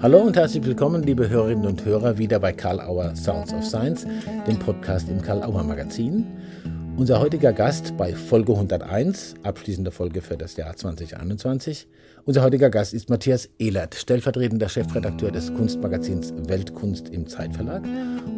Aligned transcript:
Hallo 0.00 0.18
und 0.20 0.36
herzlich 0.36 0.64
willkommen, 0.64 1.02
liebe 1.02 1.28
Hörerinnen 1.28 1.66
und 1.66 1.84
Hörer, 1.84 2.18
wieder 2.18 2.38
bei 2.38 2.52
Karl 2.52 2.80
Auer 2.80 3.16
Sounds 3.16 3.52
of 3.52 3.64
Science, 3.64 4.06
dem 4.46 4.56
Podcast 4.56 5.08
im 5.08 5.20
Karl 5.20 5.42
Auer 5.42 5.64
Magazin. 5.64 6.24
Unser 6.96 7.18
heutiger 7.18 7.52
Gast 7.52 7.96
bei 7.96 8.14
Folge 8.14 8.52
101, 8.52 9.34
abschließende 9.42 9.90
Folge 9.90 10.22
für 10.22 10.36
das 10.36 10.56
Jahr 10.56 10.76
2021. 10.76 11.88
Unser 12.24 12.44
heutiger 12.44 12.70
Gast 12.70 12.94
ist 12.94 13.10
Matthias 13.10 13.48
Ehlert, 13.58 13.96
stellvertretender 13.96 14.68
Chefredakteur 14.68 15.32
des 15.32 15.52
Kunstmagazins 15.52 16.32
Weltkunst 16.46 17.08
im 17.08 17.26
Zeitverlag 17.26 17.82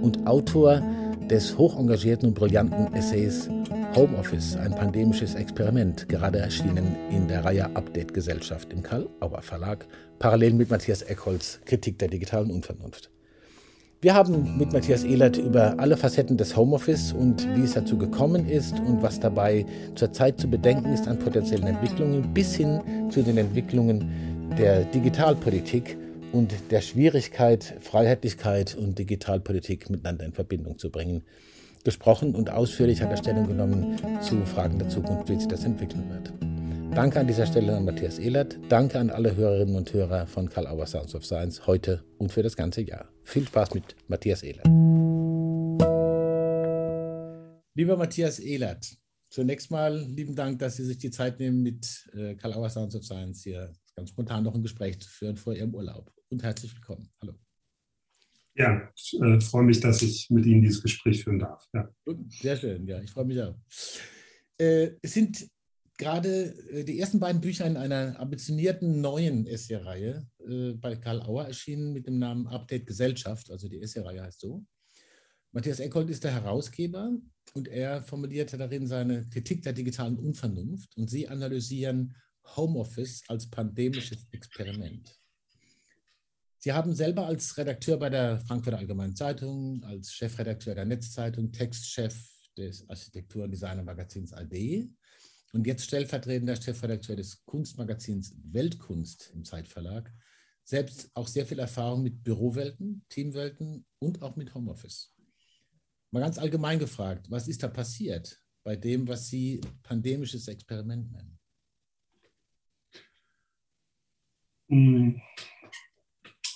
und 0.00 0.26
Autor 0.26 0.82
des 1.30 1.56
hochengagierten 1.56 2.28
und 2.28 2.34
brillanten 2.34 2.92
Essays 2.92 3.48
Homeoffice, 3.94 4.56
ein 4.56 4.74
pandemisches 4.74 5.36
Experiment, 5.36 6.08
gerade 6.08 6.38
erschienen 6.38 6.96
in 7.10 7.28
der 7.28 7.44
Reihe 7.44 7.64
Update 7.76 8.12
Gesellschaft 8.12 8.72
im 8.72 8.82
Karl 8.82 9.08
Auer 9.20 9.40
Verlag, 9.40 9.86
parallel 10.18 10.54
mit 10.54 10.70
Matthias 10.70 11.02
Eckholz, 11.02 11.60
Kritik 11.64 11.98
der 11.98 12.08
digitalen 12.08 12.50
Unvernunft. 12.50 13.10
Wir 14.00 14.14
haben 14.14 14.56
mit 14.58 14.72
Matthias 14.72 15.04
Ehlert 15.04 15.36
über 15.36 15.78
alle 15.78 15.96
Facetten 15.96 16.36
des 16.36 16.56
Homeoffice 16.56 17.12
und 17.12 17.46
wie 17.54 17.64
es 17.64 17.74
dazu 17.74 17.96
gekommen 17.96 18.48
ist 18.48 18.80
und 18.80 19.02
was 19.02 19.20
dabei 19.20 19.66
zurzeit 19.94 20.40
zu 20.40 20.48
bedenken 20.48 20.92
ist 20.92 21.06
an 21.06 21.18
potenziellen 21.18 21.66
Entwicklungen 21.66 22.32
bis 22.34 22.54
hin 22.54 22.80
zu 23.10 23.22
den 23.22 23.36
Entwicklungen 23.36 24.10
der 24.58 24.84
Digitalpolitik 24.84 25.96
und 26.32 26.54
der 26.70 26.80
Schwierigkeit, 26.80 27.76
Freiheitlichkeit 27.80 28.74
und 28.74 28.98
Digitalpolitik 28.98 29.90
miteinander 29.90 30.24
in 30.24 30.32
Verbindung 30.32 30.78
zu 30.78 30.90
bringen 30.90 31.22
gesprochen 31.84 32.34
und 32.34 32.50
ausführlich 32.50 33.00
hat 33.00 33.10
er 33.10 33.16
Stellung 33.16 33.46
genommen 33.46 33.98
zu 34.22 34.44
Fragen 34.44 34.78
der 34.78 34.88
Zukunft, 34.88 35.28
wie 35.28 35.36
sich 35.36 35.48
das 35.48 35.64
entwickeln 35.64 36.08
wird. 36.10 36.32
Danke 36.94 37.20
an 37.20 37.26
dieser 37.26 37.46
Stelle 37.46 37.76
an 37.76 37.84
Matthias 37.84 38.18
Ehlert. 38.18 38.58
Danke 38.68 38.98
an 38.98 39.10
alle 39.10 39.36
Hörerinnen 39.36 39.76
und 39.76 39.92
Hörer 39.92 40.26
von 40.26 40.48
Karl 40.48 40.66
Auer 40.66 40.86
Sounds 40.86 41.14
of 41.14 41.24
Science 41.24 41.66
heute 41.66 42.04
und 42.18 42.32
für 42.32 42.42
das 42.42 42.56
ganze 42.56 42.82
Jahr. 42.82 43.08
Viel 43.22 43.46
Spaß 43.46 43.74
mit 43.74 43.96
Matthias 44.08 44.42
Ehlert. 44.42 44.66
Lieber 47.74 47.96
Matthias 47.96 48.40
Ehlert, 48.40 48.98
zunächst 49.30 49.70
mal 49.70 49.96
lieben 49.96 50.34
Dank, 50.34 50.58
dass 50.58 50.76
Sie 50.76 50.84
sich 50.84 50.98
die 50.98 51.10
Zeit 51.10 51.38
nehmen, 51.38 51.62
mit 51.62 52.10
äh, 52.12 52.34
Karl 52.34 52.54
Auer 52.54 52.68
Sounds 52.68 52.96
of 52.96 53.04
Science 53.04 53.42
hier 53.44 53.72
ganz 53.94 54.10
spontan 54.10 54.42
noch 54.42 54.54
ein 54.54 54.62
Gespräch 54.62 55.00
zu 55.00 55.08
führen 55.08 55.36
vor 55.36 55.54
Ihrem 55.54 55.74
Urlaub. 55.74 56.12
Und 56.30 56.44
herzlich 56.44 56.72
willkommen. 56.76 57.08
Hallo. 57.20 57.34
Ja, 58.54 58.88
ich 58.94 59.20
äh, 59.20 59.40
freue 59.40 59.64
mich, 59.64 59.80
dass 59.80 60.00
ich 60.02 60.30
mit 60.30 60.46
Ihnen 60.46 60.62
dieses 60.62 60.82
Gespräch 60.82 61.24
führen 61.24 61.40
darf. 61.40 61.66
Ja. 61.72 61.92
Sehr 62.28 62.56
schön, 62.56 62.86
ja, 62.86 63.00
ich 63.00 63.10
freue 63.10 63.24
mich 63.24 63.42
auch. 63.42 63.56
Äh, 64.56 64.92
es 65.02 65.14
sind 65.14 65.48
gerade 65.98 66.54
äh, 66.70 66.84
die 66.84 67.00
ersten 67.00 67.18
beiden 67.18 67.40
Bücher 67.40 67.66
in 67.66 67.76
einer 67.76 68.18
ambitionierten 68.20 69.00
neuen 69.00 69.44
Essay-Reihe 69.46 70.24
äh, 70.48 70.72
bei 70.74 70.94
Karl 70.96 71.20
Auer 71.22 71.46
erschienen 71.46 71.92
mit 71.92 72.06
dem 72.06 72.20
Namen 72.20 72.46
Update 72.46 72.86
Gesellschaft, 72.86 73.50
also 73.50 73.68
die 73.68 73.80
Essay-Reihe 73.80 74.22
heißt 74.22 74.40
so. 74.40 74.64
Matthias 75.50 75.80
Eckhold 75.80 76.10
ist 76.10 76.22
der 76.22 76.32
Herausgeber 76.32 77.10
und 77.54 77.66
er 77.66 78.02
formulierte 78.04 78.56
darin 78.56 78.86
seine 78.86 79.28
Kritik 79.30 79.62
der 79.62 79.72
digitalen 79.72 80.16
Unvernunft 80.16 80.96
und 80.96 81.10
Sie 81.10 81.26
analysieren 81.26 82.14
Homeoffice 82.56 83.24
als 83.26 83.50
pandemisches 83.50 84.28
Experiment. 84.30 85.19
Sie 86.62 86.74
haben 86.74 86.94
selber 86.94 87.26
als 87.26 87.56
Redakteur 87.56 87.96
bei 87.96 88.10
der 88.10 88.38
Frankfurter 88.40 88.76
Allgemeinen 88.76 89.16
Zeitung, 89.16 89.82
als 89.82 90.12
Chefredakteur 90.12 90.74
der 90.74 90.84
Netzzeitung, 90.84 91.50
Textchef 91.52 92.14
des 92.54 92.86
Architektur- 92.86 93.44
und 93.44 93.50
Designermagazins 93.50 94.34
AD 94.34 94.90
und 95.54 95.66
jetzt 95.66 95.84
stellvertretender 95.84 96.56
Chefredakteur 96.56 97.16
des 97.16 97.42
Kunstmagazins 97.46 98.36
Weltkunst 98.44 99.32
im 99.34 99.42
Zeitverlag, 99.42 100.12
selbst 100.62 101.10
auch 101.14 101.28
sehr 101.28 101.46
viel 101.46 101.60
Erfahrung 101.60 102.02
mit 102.02 102.22
Bürowelten, 102.22 103.06
Teamwelten 103.08 103.86
und 103.98 104.20
auch 104.20 104.36
mit 104.36 104.54
Homeoffice. 104.54 105.16
Mal 106.10 106.20
ganz 106.20 106.36
allgemein 106.36 106.78
gefragt, 106.78 107.30
was 107.30 107.48
ist 107.48 107.62
da 107.62 107.68
passiert 107.68 108.38
bei 108.64 108.76
dem, 108.76 109.08
was 109.08 109.28
Sie 109.28 109.62
pandemisches 109.82 110.46
Experiment 110.46 111.10
nennen? 111.10 111.38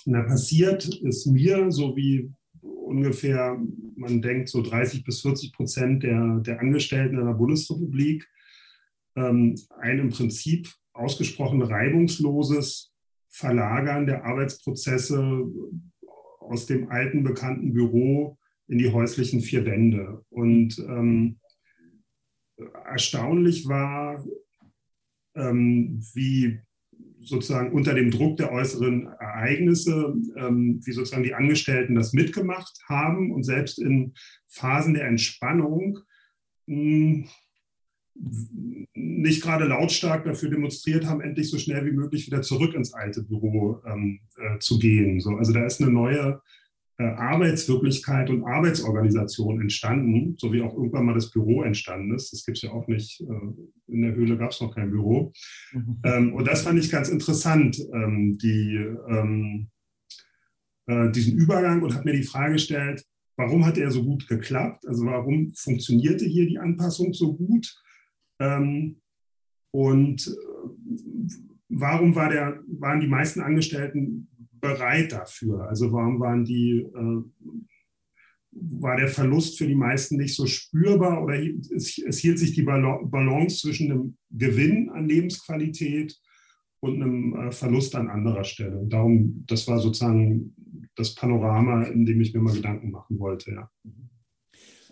Hm. 0.05 0.13
Na, 0.13 0.23
passiert 0.23 0.85
ist 0.85 1.25
mir, 1.25 1.71
so 1.71 1.95
wie 1.95 2.31
ungefähr, 2.61 3.59
man 3.95 4.21
denkt, 4.21 4.49
so 4.49 4.61
30 4.61 5.03
bis 5.03 5.21
40 5.21 5.53
Prozent 5.53 6.03
der, 6.03 6.39
der 6.39 6.59
Angestellten 6.59 7.17
in 7.17 7.25
der 7.25 7.33
Bundesrepublik, 7.33 8.27
ähm, 9.15 9.55
ein 9.79 9.99
im 9.99 10.09
Prinzip 10.09 10.69
ausgesprochen 10.93 11.61
reibungsloses 11.61 12.91
Verlagern 13.29 14.05
der 14.05 14.23
Arbeitsprozesse 14.23 15.45
aus 16.39 16.67
dem 16.67 16.89
alten 16.89 17.23
bekannten 17.23 17.73
Büro 17.73 18.37
in 18.67 18.77
die 18.77 18.91
häuslichen 18.91 19.41
vier 19.41 19.65
Wände. 19.65 20.23
Und 20.29 20.79
ähm, 20.79 21.39
erstaunlich 22.85 23.67
war, 23.67 24.23
ähm, 25.35 26.01
wie 26.13 26.61
sozusagen 27.25 27.73
unter 27.73 27.93
dem 27.93 28.11
Druck 28.11 28.37
der 28.37 28.51
äußeren 28.51 29.07
Ereignisse, 29.19 30.15
ähm, 30.37 30.79
wie 30.83 30.91
sozusagen 30.91 31.23
die 31.23 31.33
Angestellten 31.33 31.95
das 31.95 32.13
mitgemacht 32.13 32.77
haben 32.87 33.31
und 33.31 33.43
selbst 33.43 33.79
in 33.79 34.13
Phasen 34.47 34.93
der 34.93 35.07
Entspannung 35.07 35.99
hm, 36.67 37.27
nicht 38.93 39.43
gerade 39.43 39.65
lautstark 39.65 40.23
dafür 40.23 40.49
demonstriert 40.49 41.05
haben, 41.05 41.19
endlich 41.19 41.49
so 41.49 41.57
schnell 41.57 41.85
wie 41.85 41.91
möglich 41.91 42.27
wieder 42.27 42.41
zurück 42.41 42.73
ins 42.73 42.93
alte 42.93 43.23
Büro 43.23 43.81
ähm, 43.85 44.21
äh, 44.37 44.57
zu 44.59 44.79
gehen. 44.79 45.19
So, 45.19 45.31
also 45.31 45.51
da 45.51 45.65
ist 45.65 45.81
eine 45.81 45.91
neue 45.91 46.41
Arbeitswirklichkeit 47.03 48.29
und 48.29 48.45
Arbeitsorganisation 48.45 49.59
entstanden, 49.59 50.35
so 50.37 50.53
wie 50.53 50.61
auch 50.61 50.73
irgendwann 50.73 51.05
mal 51.05 51.13
das 51.13 51.29
Büro 51.29 51.63
entstanden 51.63 52.13
ist. 52.15 52.31
Das 52.31 52.45
gibt 52.45 52.57
es 52.57 52.63
ja 52.63 52.71
auch 52.71 52.87
nicht. 52.87 53.21
Äh, 53.21 53.91
in 53.91 54.01
der 54.01 54.15
Höhle 54.15 54.37
gab 54.37 54.51
es 54.51 54.61
noch 54.61 54.73
kein 54.73 54.91
Büro. 54.91 55.33
Mhm. 55.73 55.99
Ähm, 56.03 56.33
und 56.33 56.47
das 56.47 56.61
fand 56.61 56.79
ich 56.79 56.89
ganz 56.89 57.09
interessant, 57.09 57.77
ähm, 57.93 58.37
die, 58.37 58.75
ähm, 59.09 59.67
äh, 60.87 61.11
diesen 61.11 61.37
Übergang 61.37 61.81
und 61.81 61.93
habe 61.93 62.05
mir 62.05 62.15
die 62.15 62.23
Frage 62.23 62.53
gestellt, 62.53 63.03
warum 63.35 63.65
hat 63.65 63.77
er 63.77 63.91
so 63.91 64.03
gut 64.03 64.27
geklappt? 64.27 64.87
Also 64.87 65.05
warum 65.05 65.51
funktionierte 65.53 66.25
hier 66.25 66.47
die 66.47 66.59
Anpassung 66.59 67.13
so 67.13 67.35
gut? 67.35 67.73
und 69.71 70.35
warum 71.69 72.15
war 72.15 72.29
der, 72.29 72.59
waren 72.67 72.99
die 72.99 73.07
meisten 73.07 73.39
Angestellten 73.39 74.27
bereit 74.67 75.11
dafür? 75.11 75.67
Also 75.67 75.91
warum 75.91 76.19
waren 76.19 76.45
die, 76.45 76.79
äh, 76.79 77.23
war 78.51 78.95
der 78.97 79.09
Verlust 79.09 79.57
für 79.57 79.67
die 79.67 79.75
meisten 79.75 80.17
nicht 80.17 80.35
so 80.35 80.45
spürbar 80.45 81.23
oder 81.23 81.41
es, 81.75 81.97
es 81.97 82.19
hielt 82.19 82.39
sich 82.39 82.53
die 82.53 82.63
Balance 82.63 83.59
zwischen 83.59 83.91
einem 83.91 84.17
Gewinn 84.29 84.89
an 84.89 85.07
Lebensqualität 85.07 86.17
und 86.79 87.01
einem 87.01 87.35
äh, 87.35 87.51
Verlust 87.51 87.95
an 87.95 88.09
anderer 88.09 88.43
Stelle. 88.43 88.77
Und 88.77 88.89
darum, 88.89 89.43
das 89.47 89.67
war 89.67 89.79
sozusagen 89.79 90.55
das 90.95 91.13
Panorama, 91.15 91.83
in 91.83 92.05
dem 92.05 92.21
ich 92.21 92.33
mir 92.33 92.41
mal 92.41 92.55
Gedanken 92.55 92.91
machen 92.91 93.19
wollte. 93.19 93.51
Ja. 93.51 93.69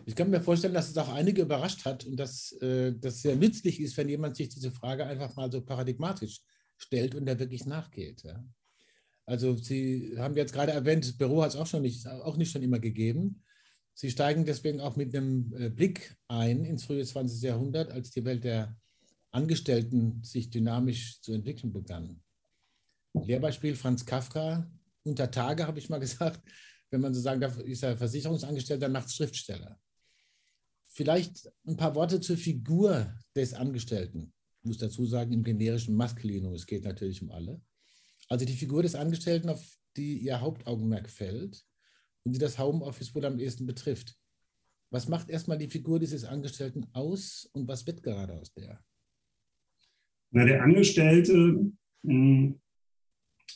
Ich 0.06 0.16
kann 0.16 0.30
mir 0.30 0.42
vorstellen, 0.42 0.74
dass 0.74 0.90
es 0.90 0.98
auch 0.98 1.14
einige 1.14 1.44
überrascht 1.44 1.86
hat 1.86 2.06
und 2.06 2.18
dass 2.18 2.52
äh, 2.62 2.94
das 3.00 3.22
sehr 3.22 3.36
nützlich 3.36 3.80
ist, 3.80 3.96
wenn 3.96 4.10
jemand 4.10 4.36
sich 4.36 4.50
diese 4.50 4.72
Frage 4.72 5.06
einfach 5.06 5.36
mal 5.36 5.50
so 5.52 5.62
paradigmatisch 5.62 6.42
stellt 6.78 7.16
und 7.16 7.26
da 7.26 7.40
wirklich 7.40 7.66
nachgeht. 7.66 8.24
Ja. 8.24 8.44
Also 9.26 9.56
Sie 9.56 10.16
haben 10.18 10.36
jetzt 10.36 10.54
gerade 10.54 10.74
erwähnt, 10.74 11.06
das 11.06 11.18
Büro 11.18 11.44
hat 11.44 11.52
es 11.52 11.56
auch, 11.56 11.68
schon 11.68 11.82
nicht, 11.82 12.06
auch 12.08 12.38
nicht 12.38 12.52
schon 12.52 12.64
immer 12.64 12.80
gegeben. 12.80 13.42
Sie 13.94 14.10
steigen 14.10 14.46
deswegen 14.46 14.82
auch 14.82 14.96
mit 14.96 15.16
einem 15.16 15.54
äh, 15.56 15.70
Blick 15.70 16.18
ein 16.28 16.66
ins 16.66 16.86
frühe 16.86 17.06
20. 17.06 17.42
Jahrhundert, 17.42 17.92
als 17.92 18.12
die 18.12 18.26
Welt 18.26 18.44
der 18.44 18.76
Angestellten 19.32 20.24
sich 20.24 20.50
dynamisch 20.50 21.22
zu 21.22 21.34
entwickeln 21.34 21.72
begann. 21.72 22.22
Lehrbeispiel 23.14 23.76
Franz 23.76 24.06
Kafka, 24.06 24.70
unter 25.04 25.30
Tage 25.30 25.68
habe 25.68 25.80
ich 25.80 25.90
mal 25.90 26.00
gesagt, 26.00 26.42
wenn 26.90 27.02
man 27.02 27.14
so 27.14 27.22
sagen 27.22 27.42
darf, 27.42 27.58
ist 27.60 27.84
er 27.84 27.98
Versicherungsangestellter, 27.98 28.90
nachts 28.90 29.16
Schriftsteller. 29.16 29.80
Vielleicht 30.90 31.50
ein 31.66 31.78
paar 31.78 31.96
Worte 31.96 32.20
zur 32.22 32.38
Figur 32.38 33.16
des 33.36 33.54
Angestellten. 33.54 34.32
Ich 34.62 34.68
muss 34.68 34.78
dazu 34.78 35.06
sagen, 35.06 35.34
im 35.34 35.44
generischen 35.44 35.96
Maskulinum, 35.96 36.54
es 36.54 36.68
geht 36.68 36.84
natürlich 36.84 37.22
um 37.22 37.32
alle. 37.32 37.60
Also 38.30 38.46
die 38.46 38.56
Figur 38.56 38.84
des 38.84 38.96
Angestellten, 38.96 39.50
auf 39.50 39.64
die 39.96 40.18
ihr 40.20 40.42
Hauptaugenmerk 40.42 41.10
fällt 41.10 41.66
und 42.24 42.34
die 42.34 42.40
das 42.40 42.58
Homeoffice 42.58 43.14
wohl 43.14 43.26
am 43.26 43.40
ehesten 43.40 43.66
betrifft. 43.66 44.16
Was 44.90 45.08
macht 45.08 45.30
erstmal 45.30 45.58
die 45.58 45.70
Figur 45.70 46.00
dieses 46.00 46.24
Angestellten 46.24 46.88
aus 46.94 47.50
und 47.54 47.68
was 47.68 47.86
wird 47.88 48.04
gerade 48.04 48.34
aus 48.34 48.54
der? 48.54 48.80
Na, 50.32 50.46
der 50.46 50.64
Angestellte 50.64 51.72
mh, 52.04 52.12
hm, 52.12 52.62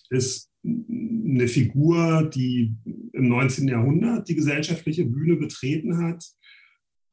ist 0.10 0.52
eine 0.64 1.48
Figur, 1.48 2.30
die 2.34 2.76
im 3.14 3.30
19. 3.30 3.68
Jahrhundert 3.68 4.28
die 4.28 4.36
gesellschaftliche 4.36 5.06
Bühne 5.06 5.36
betreten 5.36 5.98
hat 5.98 6.26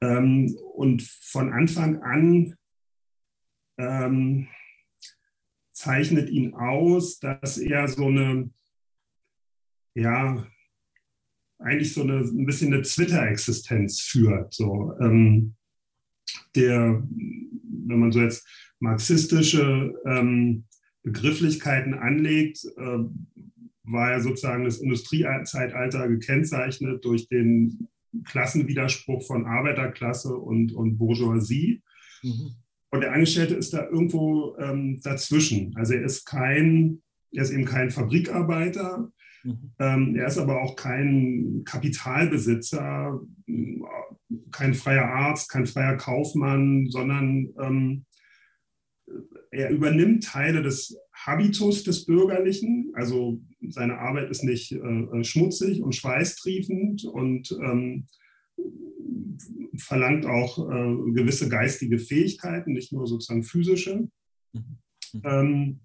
ähm, 0.01 0.57
und 0.75 1.03
von 1.03 1.53
Anfang 1.53 2.03
an 2.03 2.57
ähm, 3.79 4.49
zeichnet 5.85 6.31
ihn 6.31 6.55
aus, 6.55 7.19
dass 7.19 7.59
er 7.59 7.89
so 7.89 8.07
eine 8.07 8.51
ja, 9.95 10.47
eigentlich 11.59 11.95
so 11.95 12.03
eine, 12.03 12.19
ein 12.19 12.47
bisschen 12.47 12.73
eine 12.73 12.83
Twitter-Existenz 12.83 14.01
führt. 14.01 14.53
So, 14.53 14.93
ähm, 15.01 15.55
der, 16.55 17.03
wenn 17.09 17.99
man 17.99 18.13
so 18.13 18.21
jetzt 18.21 18.47
marxistische 18.81 19.95
ähm, 20.05 20.65
Begrifflichkeiten 21.03 21.95
anlegt, 21.95 22.65
äh, 22.77 22.99
war 23.85 24.11
ja 24.11 24.21
sozusagen 24.21 24.65
das 24.65 24.79
Industriezeitalter 24.79 26.09
gekennzeichnet 26.09 27.05
durch 27.05 27.29
den 27.29 27.89
Klassenwiderspruch 28.25 29.27
von 29.27 29.47
Arbeiterklasse 29.47 30.35
und, 30.35 30.73
und 30.73 30.97
Bourgeoisie. 30.97 31.83
Mhm. 32.23 32.57
Und 32.95 33.01
der 33.01 33.13
Angestellte 33.13 33.57
ist 33.57 33.75
da 33.75 33.89
irgendwo 33.89 34.57
ähm, 34.57 35.01
dazwischen. 35.03 35.75
Also 35.75 35.95
er 35.95 36.05
ist 36.05 36.25
kein, 36.27 37.03
er 37.33 37.43
ist 37.43 37.51
eben 37.51 37.65
kein 37.65 37.91
Fabrikarbeiter, 37.91 39.11
mhm. 39.43 39.73
ähm, 39.81 40.15
er 40.15 40.29
ist 40.29 40.39
aber 40.39 40.63
auch 40.63 40.77
kein 40.77 41.63
Kapitalbesitzer, 41.65 43.21
kein 44.53 44.75
freier 44.75 45.07
Arzt, 45.07 45.51
kein 45.51 45.67
freier 45.67 45.97
Kaufmann, 45.97 46.87
sondern 46.89 47.49
ähm, 47.61 48.05
er 49.51 49.71
übernimmt 49.71 50.23
Teile 50.23 50.63
des 50.63 50.97
Habitus 51.13 51.83
des 51.83 52.07
Bürgerlichen. 52.07 52.93
Also 52.95 53.41
seine 53.71 53.99
Arbeit 53.99 54.31
ist 54.31 54.45
nicht 54.45 54.71
äh, 54.71 55.25
schmutzig 55.25 55.83
und 55.83 55.97
schweißtriefend 55.97 57.07
und 57.07 57.51
ähm, 57.61 58.07
verlangt 59.77 60.27
auch 60.27 60.59
äh, 60.59 61.13
gewisse 61.13 61.49
geistige 61.49 61.99
Fähigkeiten, 61.99 62.73
nicht 62.73 62.93
nur 62.93 63.07
sozusagen 63.07 63.43
physische. 63.43 64.09
Mhm. 64.53 64.79
Ähm, 65.25 65.81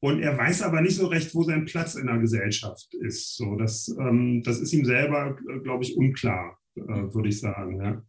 und 0.00 0.20
er 0.20 0.36
weiß 0.36 0.62
aber 0.62 0.82
nicht 0.82 0.96
so 0.96 1.06
recht, 1.06 1.34
wo 1.34 1.42
sein 1.42 1.64
Platz 1.64 1.94
in 1.94 2.06
der 2.06 2.18
Gesellschaft 2.18 2.94
ist. 2.94 3.36
So, 3.36 3.56
das, 3.56 3.88
ähm, 3.98 4.42
das 4.44 4.60
ist 4.60 4.72
ihm 4.72 4.84
selber, 4.84 5.36
glaube 5.64 5.84
ich, 5.84 5.96
unklar, 5.96 6.58
äh, 6.76 6.82
würde 6.82 7.28
ich 7.28 7.40
sagen. 7.40 7.80
Ja. 7.82 8.02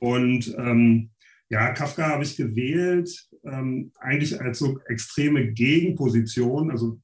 Und 0.00 0.54
ähm, 0.58 1.10
ja, 1.50 1.72
Kafka 1.72 2.08
habe 2.08 2.24
ich 2.24 2.36
gewählt, 2.36 3.28
ähm, 3.44 3.92
eigentlich 3.98 4.40
als 4.40 4.58
so 4.58 4.78
extreme 4.88 5.52
Gegenposition. 5.52 6.70
Also 6.70 7.00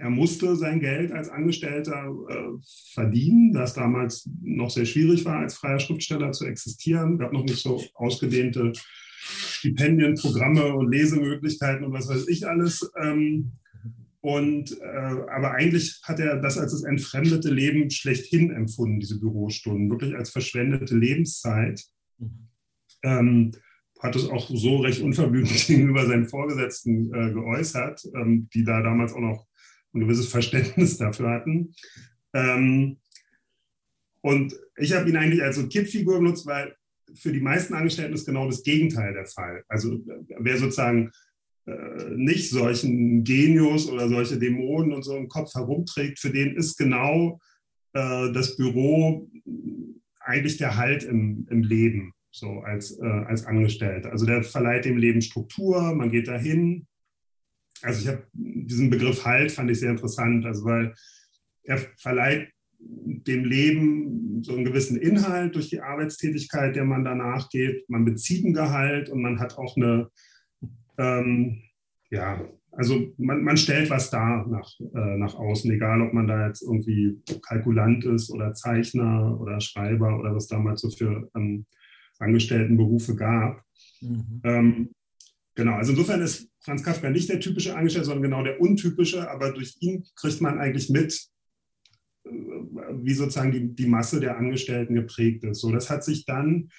er 0.00 0.10
musste 0.10 0.56
sein 0.56 0.80
Geld 0.80 1.12
als 1.12 1.28
Angestellter 1.28 2.10
äh, 2.28 2.58
verdienen, 2.94 3.52
das 3.52 3.74
damals 3.74 4.28
noch 4.42 4.70
sehr 4.70 4.86
schwierig 4.86 5.26
war, 5.26 5.40
als 5.40 5.56
freier 5.56 5.78
Schriftsteller 5.78 6.32
zu 6.32 6.46
existieren. 6.46 7.14
Es 7.14 7.18
gab 7.18 7.32
noch 7.32 7.44
nicht 7.44 7.58
so 7.58 7.82
ausgedehnte 7.94 8.72
Stipendien, 9.20 10.14
Programme 10.14 10.74
und 10.74 10.90
Lesemöglichkeiten 10.90 11.84
und 11.84 11.92
was 11.92 12.08
weiß 12.08 12.28
ich 12.28 12.48
alles. 12.48 12.90
Ähm, 12.98 13.52
und, 14.22 14.80
äh, 14.80 14.86
aber 14.86 15.52
eigentlich 15.52 16.00
hat 16.04 16.18
er 16.18 16.40
das 16.40 16.56
als 16.56 16.72
das 16.72 16.84
entfremdete 16.84 17.50
Leben 17.50 17.90
schlechthin 17.90 18.50
empfunden, 18.50 19.00
diese 19.00 19.20
Bürostunden, 19.20 19.90
wirklich 19.90 20.16
als 20.16 20.30
verschwendete 20.30 20.96
Lebenszeit. 20.96 21.84
Ähm, 23.02 23.52
hat 24.00 24.16
es 24.16 24.30
auch 24.30 24.48
so 24.48 24.78
recht 24.78 25.02
unverblümt 25.02 25.48
gegenüber 25.66 26.06
seinen 26.06 26.26
Vorgesetzten 26.26 27.12
äh, 27.12 27.32
geäußert, 27.32 28.02
ähm, 28.14 28.48
die 28.54 28.64
da 28.64 28.80
damals 28.80 29.12
auch 29.12 29.20
noch 29.20 29.49
ein 29.94 30.00
gewisses 30.00 30.28
Verständnis 30.28 30.96
dafür 30.98 31.30
hatten. 31.30 31.74
Ähm, 32.32 32.98
und 34.22 34.54
ich 34.76 34.92
habe 34.92 35.08
ihn 35.08 35.16
eigentlich 35.16 35.42
als 35.42 35.56
so 35.56 35.66
Kippfigur 35.66 36.18
benutzt, 36.18 36.46
weil 36.46 36.74
für 37.14 37.32
die 37.32 37.40
meisten 37.40 37.74
Angestellten 37.74 38.14
ist 38.14 38.26
genau 38.26 38.46
das 38.46 38.62
Gegenteil 38.62 39.14
der 39.14 39.26
Fall. 39.26 39.64
Also 39.68 39.98
wer 40.38 40.58
sozusagen 40.58 41.10
äh, 41.66 42.10
nicht 42.14 42.50
solchen 42.50 43.24
Genius 43.24 43.88
oder 43.88 44.08
solche 44.08 44.38
Dämonen 44.38 44.92
und 44.92 45.02
so 45.02 45.16
im 45.16 45.28
Kopf 45.28 45.54
herumträgt, 45.54 46.18
für 46.18 46.30
den 46.30 46.54
ist 46.56 46.76
genau 46.76 47.40
äh, 47.94 48.32
das 48.32 48.56
Büro 48.56 49.28
eigentlich 50.20 50.58
der 50.58 50.76
Halt 50.76 51.02
im, 51.02 51.46
im 51.50 51.62
Leben 51.62 52.12
so 52.30 52.60
als, 52.60 52.98
äh, 52.98 53.04
als 53.04 53.44
Angestellter. 53.44 54.12
Also 54.12 54.26
der 54.26 54.42
verleiht 54.42 54.84
dem 54.84 54.96
Leben 54.96 55.22
Struktur, 55.22 55.94
man 55.94 56.10
geht 56.10 56.28
dahin. 56.28 56.86
Also 57.82 58.00
ich 58.02 58.08
habe 58.08 58.26
diesen 58.32 58.90
Begriff 58.90 59.24
Halt 59.24 59.52
fand 59.52 59.70
ich 59.70 59.80
sehr 59.80 59.90
interessant, 59.90 60.44
also 60.46 60.64
weil 60.64 60.94
er 61.64 61.78
verleiht 61.98 62.50
dem 62.78 63.44
Leben 63.44 64.42
so 64.42 64.54
einen 64.54 64.64
gewissen 64.64 64.96
Inhalt 64.96 65.54
durch 65.54 65.68
die 65.68 65.80
Arbeitstätigkeit, 65.80 66.74
der 66.74 66.84
man 66.84 67.04
danach 67.04 67.50
geht. 67.50 67.88
Man 67.88 68.04
bezieht 68.04 68.44
ein 68.44 68.54
Gehalt 68.54 69.10
und 69.10 69.20
man 69.20 69.38
hat 69.38 69.58
auch 69.58 69.76
eine, 69.76 70.08
ähm, 70.98 71.62
ja, 72.10 72.48
also 72.72 73.12
man, 73.18 73.42
man, 73.42 73.56
stellt 73.56 73.90
was 73.90 74.10
dar 74.10 74.46
nach, 74.46 74.70
äh, 74.80 75.16
nach 75.16 75.34
außen, 75.34 75.70
egal 75.70 76.00
ob 76.02 76.12
man 76.12 76.26
da 76.26 76.46
jetzt 76.46 76.62
irgendwie 76.62 77.20
Kalkulant 77.42 78.04
ist 78.04 78.30
oder 78.30 78.54
Zeichner 78.54 79.38
oder 79.40 79.60
Schreiber 79.60 80.18
oder 80.18 80.34
was 80.34 80.46
damals 80.46 80.80
so 80.80 80.90
für 80.90 81.28
ähm, 81.34 81.66
Angestelltenberufe 82.18 83.16
gab. 83.16 83.62
Mhm. 84.00 84.40
Ähm, 84.44 84.90
genau, 85.60 85.74
also 85.74 85.92
insofern 85.92 86.22
ist 86.22 86.48
Franz 86.60 86.82
Kafka 86.82 87.10
nicht 87.10 87.28
der 87.28 87.38
typische 87.38 87.76
Angestellte, 87.76 88.06
sondern 88.06 88.22
genau 88.22 88.42
der 88.42 88.60
untypische, 88.60 89.30
aber 89.30 89.52
durch 89.52 89.76
ihn 89.80 90.04
kriegt 90.16 90.40
man 90.40 90.58
eigentlich 90.58 90.88
mit, 90.88 91.28
äh, 92.24 92.30
wie 92.30 93.14
sozusagen 93.14 93.52
die, 93.52 93.74
die 93.74 93.86
Masse 93.86 94.20
der 94.20 94.38
Angestellten 94.38 94.94
geprägt 94.94 95.44
ist. 95.44 95.60
So, 95.60 95.70
das 95.70 95.90
hat 95.90 96.02
sich 96.02 96.24
dann 96.24 96.70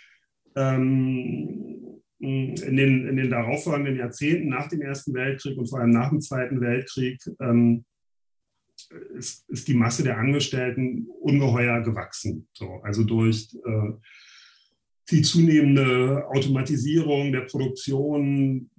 ähm, 0.55 2.01
in, 2.19 2.55
den, 2.55 3.07
in 3.07 3.17
den 3.17 3.29
darauffolgenden 3.29 3.97
Jahrzehnten 3.97 4.49
nach 4.49 4.67
dem 4.67 4.81
Ersten 4.81 5.13
Weltkrieg 5.13 5.57
und 5.57 5.67
vor 5.67 5.79
allem 5.79 5.91
nach 5.91 6.09
dem 6.09 6.21
Zweiten 6.21 6.59
Weltkrieg 6.59 7.19
ähm, 7.39 7.85
ist, 9.15 9.47
ist, 9.47 9.67
die 9.67 9.75
Masse 9.75 10.03
der 10.03 10.17
Angestellten 10.17 11.07
ungeheuer 11.19 11.81
gewachsen. 11.81 12.47
So, 12.53 12.81
also 12.83 13.03
durch 13.03 13.55
äh, 13.63 13.91
die 15.11 15.21
zunehmende 15.21 16.25
Automatisierung 16.27 17.31
der 17.31 17.41
Produktion 17.41 18.69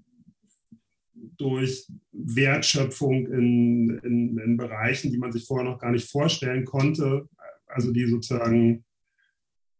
durch 1.37 1.87
Wertschöpfung 2.12 3.26
in, 3.26 4.00
in, 4.02 4.38
in, 4.38 4.56
Bereichen, 4.56 5.11
die 5.11 5.19
man 5.19 5.32
sich 5.32 5.46
vorher 5.46 5.69
noch 5.69 5.79
gar 5.79 5.93
nicht 5.93 6.11
vorstellen 6.11 6.64
konnte, 6.64 7.29
also 7.67 7.93
die 7.93 8.06
sozusagen 8.06 8.84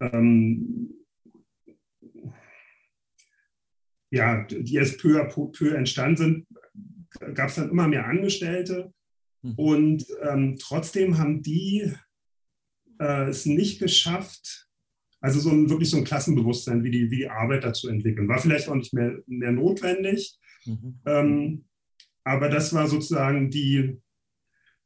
ähm, 0.01 0.91
ja, 4.11 4.45
die 4.45 4.75
erst 4.75 5.01
peu 5.01 5.21
à 5.21 5.25
peu 5.25 5.75
entstanden 5.75 6.17
sind, 6.17 6.47
gab 7.35 7.49
es 7.49 7.55
dann 7.57 7.71
immer 7.71 7.89
mehr 7.89 8.07
Angestellte. 8.07 8.93
Mhm. 9.43 9.55
Und 9.55 10.07
ähm, 10.23 10.57
trotzdem 10.61 11.19
haben 11.19 11.43
die 11.43 11.93
äh, 13.01 13.29
es 13.29 13.47
nicht 13.47 13.79
geschafft, 13.79 14.69
also 15.23 15.41
so 15.41 15.51
ein, 15.51 15.71
wirklich 15.71 15.89
so 15.89 15.97
ein 15.97 16.05
Klassenbewusstsein, 16.05 16.83
wie 16.85 16.91
die, 16.91 17.11
wie 17.11 17.19
die 17.19 17.31
Arbeiter 17.31 17.73
zu 17.73 17.89
entwickeln. 17.89 18.29
War 18.29 18.39
vielleicht 18.39 18.69
auch 18.69 18.75
nicht 18.75 18.93
mehr, 18.93 19.19
mehr 19.27 19.53
notwendig, 19.53 20.37
mhm. 20.67 20.99
ähm, 21.07 21.65
aber 22.25 22.49
das 22.49 22.75
war 22.75 22.89
sozusagen 22.89 23.49
die, 23.49 23.99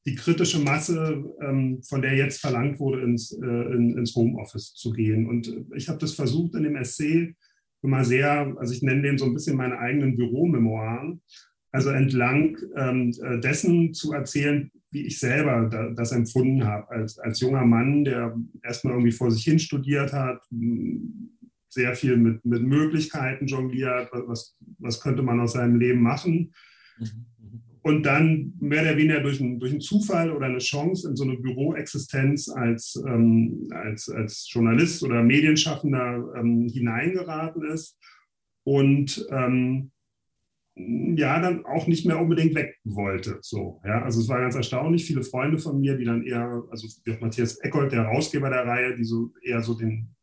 die 0.07 0.14
kritische 0.14 0.61
Masse, 0.61 1.25
ähm, 1.40 1.83
von 1.83 2.02
der 2.02 2.14
jetzt 2.14 2.40
verlangt 2.40 2.78
wurde, 2.78 3.02
ins, 3.02 3.33
äh, 3.33 3.75
in, 3.75 3.97
ins 3.99 4.14
Homeoffice 4.14 4.75
zu 4.75 4.93
gehen. 4.93 5.26
Und 5.26 5.52
ich 5.75 5.88
habe 5.88 5.99
das 5.99 6.12
versucht 6.12 6.55
in 6.55 6.62
dem 6.62 6.76
Essay 6.76 7.35
immer 7.83 8.05
sehr, 8.05 8.55
also 8.59 8.73
ich 8.73 8.83
nenne 8.83 9.02
den 9.02 9.19
so 9.19 9.25
ein 9.25 9.35
bisschen 9.35 9.57
meine 9.57 9.78
eigenen 9.78 10.16
Büromemoiren, 10.16 11.23
also 11.76 11.90
entlang 11.90 12.56
ähm, 12.75 13.12
dessen 13.42 13.92
zu 13.92 14.14
erzählen, 14.14 14.71
wie 14.90 15.06
ich 15.06 15.18
selber 15.18 15.68
da, 15.71 15.90
das 15.90 16.11
empfunden 16.12 16.64
habe, 16.64 16.88
als, 16.88 17.18
als 17.18 17.40
junger 17.40 17.66
Mann, 17.66 18.02
der 18.02 18.35
erstmal 18.62 18.95
irgendwie 18.95 19.12
vor 19.12 19.30
sich 19.30 19.45
hin 19.45 19.59
studiert 19.59 20.14
hat, 20.14 20.40
sehr 21.68 21.95
viel 21.95 22.16
mit, 22.16 22.42
mit 22.47 22.62
Möglichkeiten 22.62 23.47
jongliert, 23.47 24.09
was, 24.11 24.56
was 24.78 25.02
könnte 25.02 25.23
man 25.23 25.38
aus 25.38 25.52
seinem 25.52 25.78
Leben 25.78 26.00
machen. 26.00 26.54
Mhm. 26.99 27.26
Und 27.83 28.04
dann 28.04 28.54
mehr 28.59 28.80
oder 28.80 28.97
weniger 28.97 29.21
durch, 29.21 29.38
ein, 29.38 29.61
durch 29.61 29.73
einen 29.73 29.83
Zufall 29.83 30.33
oder 30.33 30.47
eine 30.47 30.59
Chance 30.59 31.11
in 31.11 31.14
so 31.14 31.25
eine 31.25 31.37
Büroexistenz 31.37 32.49
als, 32.49 32.99
ähm, 33.06 33.68
als, 33.71 34.09
als 34.09 34.49
Journalist 34.50 35.02
oder 35.02 35.23
Medienschaffender 35.23 36.33
ähm, 36.37 36.68
hineingeraten 36.73 37.66
ist. 37.66 37.99
Und 38.64 39.26
ähm, 39.30 39.90
ja, 40.76 41.40
dann 41.40 41.64
auch 41.64 41.87
nicht 41.87 42.04
mehr 42.04 42.21
unbedingt 42.21 42.54
weg 42.54 42.78
wollte. 42.85 43.38
So, 43.40 43.80
ja. 43.85 44.02
Also 44.02 44.21
es 44.21 44.28
war 44.28 44.40
ganz 44.40 44.54
erstaunlich, 44.54 45.06
viele 45.06 45.23
Freunde 45.23 45.59
von 45.59 45.80
mir, 45.80 45.97
die 45.97 46.04
dann 46.04 46.23
eher, 46.23 46.62
also 46.71 46.87
Matthias 47.21 47.56
Eckold, 47.59 47.92
der 47.92 48.04
Herausgeber 48.04 48.50
der 48.50 48.66
Reihe, 48.66 48.95
die 48.95 49.04
so 49.04 49.33
eher 49.42 49.62
so 49.62 49.75
den 49.75 50.14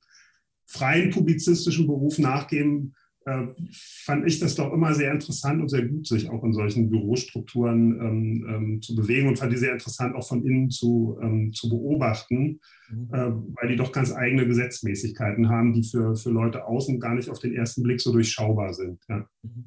freien 0.68 1.10
publizistischen 1.10 1.88
Beruf 1.88 2.20
nachgeben, 2.20 2.94
äh, 3.26 3.48
fand 3.72 4.28
ich 4.28 4.40
das 4.40 4.54
doch 4.56 4.72
immer 4.74 4.94
sehr 4.94 5.12
interessant 5.12 5.62
und 5.62 5.70
sehr 5.70 5.88
gut, 5.88 6.06
sich 6.06 6.30
auch 6.30 6.44
in 6.44 6.54
solchen 6.54 6.90
Bürostrukturen 6.90 8.00
ähm, 8.00 8.46
ähm, 8.48 8.82
zu 8.82 8.96
bewegen 8.96 9.30
und 9.30 9.40
fand 9.40 9.54
die 9.54 9.58
sehr 9.58 9.72
interessant 9.72 10.16
auch 10.16 10.28
von 10.28 10.46
innen 10.46 10.70
zu, 10.70 11.18
ähm, 11.22 11.52
zu 11.54 11.70
beobachten, 11.70 12.60
mhm. 12.92 13.10
äh, 13.12 13.32
weil 13.56 13.70
die 13.70 13.76
doch 13.76 13.92
ganz 13.92 14.12
eigene 14.12 14.46
Gesetzmäßigkeiten 14.46 15.50
haben, 15.50 15.74
die 15.74 15.84
für, 15.84 16.16
für 16.16 16.32
Leute 16.32 16.66
außen 16.66 17.00
gar 17.00 17.16
nicht 17.16 17.30
auf 17.30 17.40
den 17.40 17.56
ersten 17.56 17.82
Blick 17.82 18.02
so 18.02 18.12
durchschaubar 18.12 18.74
sind. 18.74 19.00
Ja. 19.08 19.28
Mhm. 19.42 19.66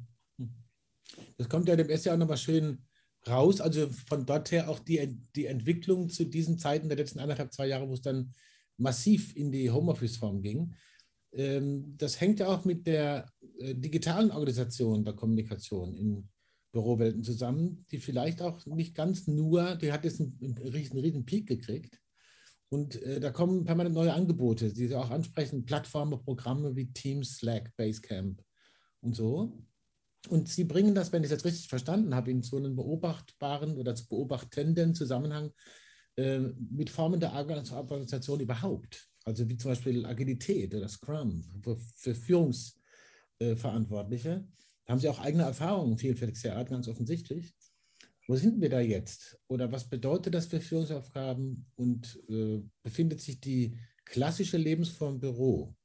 Das 1.37 1.49
kommt 1.49 1.67
ja 1.67 1.75
dem 1.75 1.89
Essay 1.89 2.11
auch 2.11 2.17
nochmal 2.17 2.37
schön 2.37 2.79
raus, 3.27 3.61
also 3.61 3.89
von 4.07 4.25
dort 4.25 4.51
her 4.51 4.69
auch 4.69 4.79
die, 4.79 5.19
die 5.35 5.45
Entwicklung 5.45 6.09
zu 6.09 6.25
diesen 6.25 6.57
Zeiten 6.57 6.87
der 6.89 6.97
letzten 6.97 7.19
anderthalb, 7.19 7.53
zwei 7.53 7.67
Jahre, 7.67 7.89
wo 7.89 7.93
es 7.93 8.01
dann 8.01 8.33
massiv 8.77 9.35
in 9.35 9.51
die 9.51 9.69
Homeoffice-Form 9.69 10.41
ging. 10.41 10.73
Ähm, 11.33 11.95
das 11.97 12.21
hängt 12.21 12.39
ja 12.39 12.47
auch 12.47 12.65
mit 12.65 12.87
der 12.87 13.31
äh, 13.59 13.75
digitalen 13.75 14.31
Organisation 14.31 15.03
der 15.03 15.13
Kommunikation 15.13 15.95
in 15.95 16.29
Bürowelten 16.71 17.23
zusammen, 17.23 17.85
die 17.91 17.99
vielleicht 17.99 18.41
auch 18.41 18.65
nicht 18.65 18.95
ganz 18.95 19.27
nur, 19.27 19.75
die 19.75 19.91
hat 19.91 20.03
jetzt 20.03 20.19
einen, 20.19 20.37
einen 20.41 20.57
riesen, 20.57 21.25
Peak 21.25 21.47
gekriegt. 21.47 21.99
Und 22.69 23.01
äh, 23.01 23.19
da 23.19 23.31
kommen 23.31 23.63
permanent 23.63 23.95
neue 23.95 24.13
Angebote, 24.13 24.73
die 24.73 24.87
Sie 24.87 24.95
auch 24.95 25.09
ansprechen, 25.09 25.65
Plattformen, 25.65 26.21
Programme 26.21 26.75
wie 26.75 26.91
Teams, 26.91 27.37
Slack, 27.37 27.73
Basecamp 27.77 28.43
und 29.01 29.15
so. 29.15 29.57
Und 30.29 30.49
Sie 30.49 30.65
bringen 30.65 30.95
das, 30.95 31.13
wenn 31.13 31.23
ich 31.23 31.29
das 31.29 31.45
richtig 31.45 31.69
verstanden 31.69 32.13
habe, 32.13 32.31
in 32.31 32.43
so 32.43 32.57
einen 32.57 32.75
beobachtbaren 32.75 33.77
oder 33.77 33.95
zu 33.95 34.07
beobachtenden 34.07 34.93
Zusammenhang 34.93 35.53
äh, 36.17 36.39
mit 36.71 36.89
Formen 36.89 37.19
der 37.19 37.33
Organisation 37.33 38.39
überhaupt. 38.39 39.07
Also 39.23 39.47
wie 39.49 39.57
zum 39.57 39.71
Beispiel 39.71 40.05
Agilität 40.05 40.73
oder 40.73 40.87
Scrum 40.87 41.43
für, 41.61 41.77
für 41.95 42.15
Führungsverantwortliche. 42.15 44.47
Da 44.85 44.91
haben 44.91 44.99
Sie 44.99 45.09
auch 45.09 45.19
eigene 45.19 45.43
Erfahrungen 45.43 45.97
vielfältigster 45.97 46.55
Art, 46.55 46.69
ganz 46.69 46.87
offensichtlich. 46.87 47.53
Wo 48.27 48.35
sind 48.35 48.59
wir 48.59 48.69
da 48.69 48.81
jetzt? 48.81 49.39
Oder 49.47 49.71
was 49.71 49.89
bedeutet 49.89 50.33
das 50.33 50.47
für 50.47 50.59
Führungsaufgaben? 50.59 51.65
Und 51.75 52.19
äh, 52.29 52.61
befindet 52.83 53.21
sich 53.21 53.39
die 53.39 53.77
klassische 54.03 54.57
Lebensform 54.57 55.19
Büro 55.19 55.76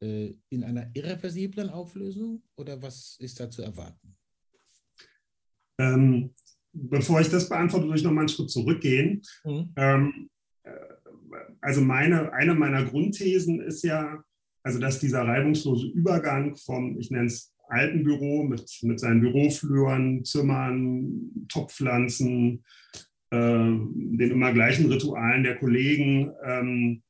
äh, 0.00 0.34
in 0.50 0.64
einer 0.64 0.90
irreversiblen 0.94 1.70
Auflösung 1.70 2.42
oder 2.56 2.80
was 2.82 3.16
ist 3.20 3.40
da 3.40 3.50
zu 3.50 3.62
erwarten? 3.62 4.16
Ähm, 5.78 6.34
bevor 6.72 7.20
ich 7.20 7.28
das 7.28 7.48
beantworte, 7.48 7.86
würde 7.86 7.98
ich 7.98 8.04
noch 8.04 8.12
mal 8.12 8.20
einen 8.20 8.28
Schritt 8.28 8.50
zurückgehen. 8.50 9.22
Mhm. 9.44 9.72
Ähm, 9.76 10.30
äh, 10.64 10.70
also 11.60 11.80
meine, 11.80 12.32
eine 12.32 12.54
meiner 12.54 12.84
Grundthesen 12.84 13.60
ist 13.60 13.82
ja, 13.82 14.22
also 14.62 14.78
dass 14.78 15.00
dieser 15.00 15.22
reibungslose 15.22 15.86
Übergang 15.88 16.56
vom, 16.56 16.98
ich 16.98 17.10
nenne 17.10 17.26
es 17.26 17.54
alten 17.68 18.04
Büro 18.04 18.44
mit, 18.44 18.78
mit 18.82 19.00
seinen 19.00 19.20
Büroflüren, 19.20 20.24
Zimmern, 20.24 21.46
Topfpflanzen, 21.48 22.64
äh, 23.30 23.38
den 23.38 24.30
immer 24.30 24.52
gleichen 24.52 24.90
Ritualen 24.90 25.42
der 25.42 25.56
Kollegen, 25.56 26.32
ähm, 26.44 27.02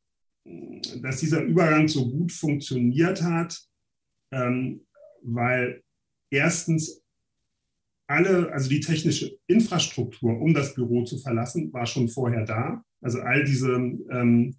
dass 1.03 1.21
dieser 1.21 1.43
Übergang 1.43 1.88
so 1.88 2.11
gut 2.11 2.33
funktioniert 2.33 3.23
hat, 3.23 3.59
ähm, 4.33 4.83
weil 5.23 5.83
erstens 6.31 7.03
alle, 8.09 8.53
also 8.53 8.69
die 8.69 8.81
technische 8.81 9.37
Infrastruktur, 9.47 10.41
um 10.41 10.55
das 10.55 10.75
Büro 10.75 11.05
zu 11.05 11.19
verlassen, 11.19 11.73
war 11.73 11.87
schon 11.87 12.09
vorher 12.09 12.45
da. 12.45 12.85
Also 13.00 13.21
all 13.21 13.45
diese 13.45 13.73
ähm, 13.73 14.55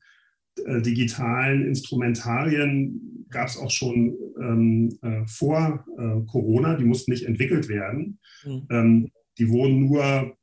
äh, 0.65 0.81
digitalen 0.81 1.65
Instrumentarien 1.65 3.25
gab 3.29 3.47
es 3.47 3.57
auch 3.57 3.71
schon 3.71 4.17
ähm, 4.41 4.97
äh, 5.01 5.25
vor 5.27 5.85
äh, 5.97 6.25
Corona, 6.29 6.75
die 6.75 6.85
mussten 6.85 7.11
nicht 7.11 7.25
entwickelt 7.25 7.69
werden. 7.69 8.19
Mhm. 8.43 8.67
Ähm, 8.69 9.11
die 9.37 9.49
wurden 9.49 9.85
nur 9.85 10.35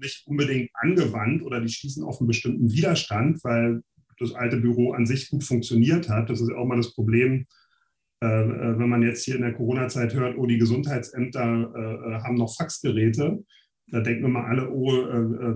nicht 0.00 0.26
unbedingt 0.26 0.70
angewandt 0.74 1.42
oder 1.42 1.60
die 1.60 1.68
schießen 1.68 2.04
auf 2.04 2.20
einen 2.20 2.28
bestimmten 2.28 2.72
Widerstand, 2.72 3.42
weil 3.44 3.82
das 4.18 4.34
alte 4.34 4.56
Büro 4.58 4.92
an 4.92 5.06
sich 5.06 5.30
gut 5.30 5.44
funktioniert 5.44 6.08
hat. 6.08 6.30
Das 6.30 6.40
ist 6.40 6.52
auch 6.52 6.66
mal 6.66 6.76
das 6.76 6.94
Problem, 6.94 7.46
äh, 8.22 8.26
äh 8.26 8.78
wenn 8.78 8.88
man 8.88 9.02
jetzt 9.02 9.24
hier 9.24 9.36
in 9.36 9.42
der 9.42 9.54
Corona-Zeit 9.54 10.14
hört, 10.14 10.38
oh, 10.38 10.46
die 10.46 10.58
Gesundheitsämter 10.58 11.72
äh, 11.74 12.14
äh 12.16 12.20
haben 12.22 12.36
noch 12.36 12.54
Faxgeräte. 12.54 13.44
Da 13.88 14.00
denken 14.00 14.22
wir 14.22 14.28
mal 14.28 14.46
alle, 14.46 14.70
oh, 14.72 14.90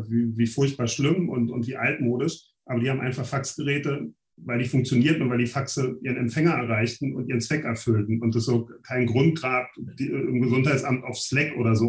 wie, 0.09 0.37
wie, 0.37 0.47
furchtbar 0.47 0.87
schlimm 0.87 1.29
und, 1.29 1.51
und 1.51 1.67
wie 1.67 1.77
altmodisch. 1.77 2.45
Aber 2.65 2.79
die 2.79 2.89
haben 2.89 3.01
einfach 3.01 3.27
Faxgeräte, 3.27 4.13
weil 4.37 4.61
die 4.61 4.69
funktionierten 4.69 5.23
und 5.23 5.31
weil 5.31 5.39
die 5.39 5.47
Faxe 5.47 5.99
ihren 6.03 6.17
Empfänger 6.17 6.53
erreichten 6.53 7.15
und 7.15 7.29
ihren 7.29 7.41
Zweck 7.41 7.65
erfüllten 7.65 8.23
und 8.23 8.35
es 8.37 8.45
so 8.45 8.71
keinen 8.87 9.07
Grund 9.07 9.43
gab, 9.43 9.69
die, 9.99 10.07
im 10.07 10.41
Gesundheitsamt 10.41 11.03
auf 11.05 11.19
Slack 11.19 11.57
oder 11.57 11.75
so 11.75 11.89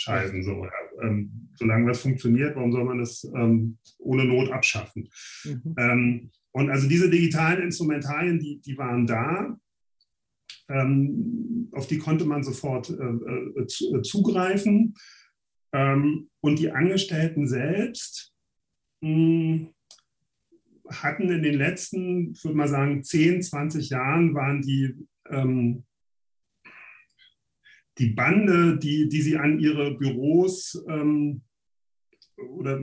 umzuschalten. 0.00 0.42
So, 0.42 0.64
ja. 0.64 1.02
ähm, 1.02 1.48
solange 1.56 1.88
das 1.88 2.02
funktioniert, 2.02 2.56
warum 2.56 2.72
soll 2.72 2.84
man 2.84 2.98
das 2.98 3.24
ähm, 3.34 3.78
ohne 3.98 4.24
Not 4.24 4.50
abschaffen? 4.50 5.08
Mhm. 5.44 5.74
Ähm, 5.78 6.30
und 6.52 6.70
also 6.70 6.88
diese 6.88 7.10
digitalen 7.10 7.62
Instrumentarien, 7.62 8.38
die, 8.38 8.60
die 8.60 8.76
waren 8.76 9.06
da. 9.06 9.56
Ähm, 10.68 11.68
auf 11.72 11.86
die 11.86 11.98
konnte 11.98 12.24
man 12.24 12.42
sofort 12.42 12.90
äh, 12.90 13.60
äh, 13.60 13.66
zu, 13.66 13.96
äh, 13.96 14.02
zugreifen. 14.02 14.94
Ähm, 15.72 16.28
und 16.40 16.58
die 16.58 16.70
Angestellten 16.70 17.46
selbst, 17.46 18.32
mh, 19.00 19.08
hm, 19.08 19.68
hatten 20.88 21.30
in 21.30 21.44
den 21.44 21.54
letzten, 21.54 22.32
ich 22.32 22.42
würde 22.42 22.56
mal 22.56 22.66
sagen, 22.66 23.04
10, 23.04 23.42
20 23.42 23.90
Jahren 23.90 24.34
waren 24.34 24.60
die, 24.60 25.06
ähm, 25.28 25.84
die 28.00 28.08
Bande, 28.08 28.78
die, 28.78 29.08
die 29.08 29.20
sie 29.20 29.36
an 29.36 29.60
ihre 29.60 29.94
Büros 29.96 30.82
ähm, 30.88 31.42
oder 32.36 32.80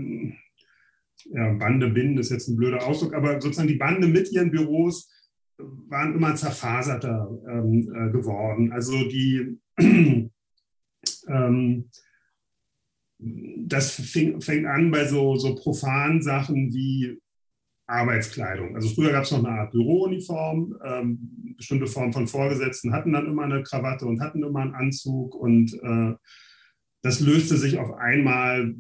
ja, 1.26 1.54
Bande 1.54 1.90
binden 1.90 2.20
ist 2.20 2.30
jetzt 2.30 2.48
ein 2.48 2.56
blöder 2.56 2.86
Ausdruck, 2.86 3.14
aber 3.14 3.42
sozusagen 3.42 3.68
die 3.68 3.76
Bande 3.76 4.08
mit 4.08 4.32
ihren 4.32 4.52
Büros 4.52 5.12
waren 5.58 6.14
immer 6.14 6.36
zerfaserter 6.36 7.30
ähm, 7.50 7.92
äh, 7.94 8.12
geworden. 8.12 8.72
Also 8.72 8.94
die 9.10 9.58
ähm, 11.28 11.90
das 13.20 13.92
fing, 13.96 14.40
fängt 14.42 14.68
an 14.68 14.92
bei 14.92 15.06
so, 15.06 15.36
so 15.38 15.56
profanen 15.56 16.22
Sachen 16.22 16.72
wie 16.74 17.20
Arbeitskleidung. 17.88 18.76
Also 18.76 18.90
früher 18.90 19.12
gab 19.12 19.24
es 19.24 19.32
noch 19.32 19.40
eine 19.40 19.50
Art 19.50 19.72
Bürouniform. 19.72 20.78
Ähm, 20.84 21.56
bestimmte 21.58 21.88
Formen 21.88 22.14
von 22.14 22.28
Vorgesetzten 22.28 22.94
hatten 22.94 23.14
dann 23.14 23.26
immer 23.26 23.44
eine 23.44 23.64
Krawatte 23.64 24.06
und 24.06 24.22
hatten 24.22 24.44
immer 24.44 24.60
einen 24.60 24.76
Anzug. 24.76 25.34
Und 25.34 25.74
äh, 25.82 26.14
das 27.02 27.22
löste 27.22 27.56
sich 27.58 27.80
auf 27.80 27.94
einmal 27.94 28.76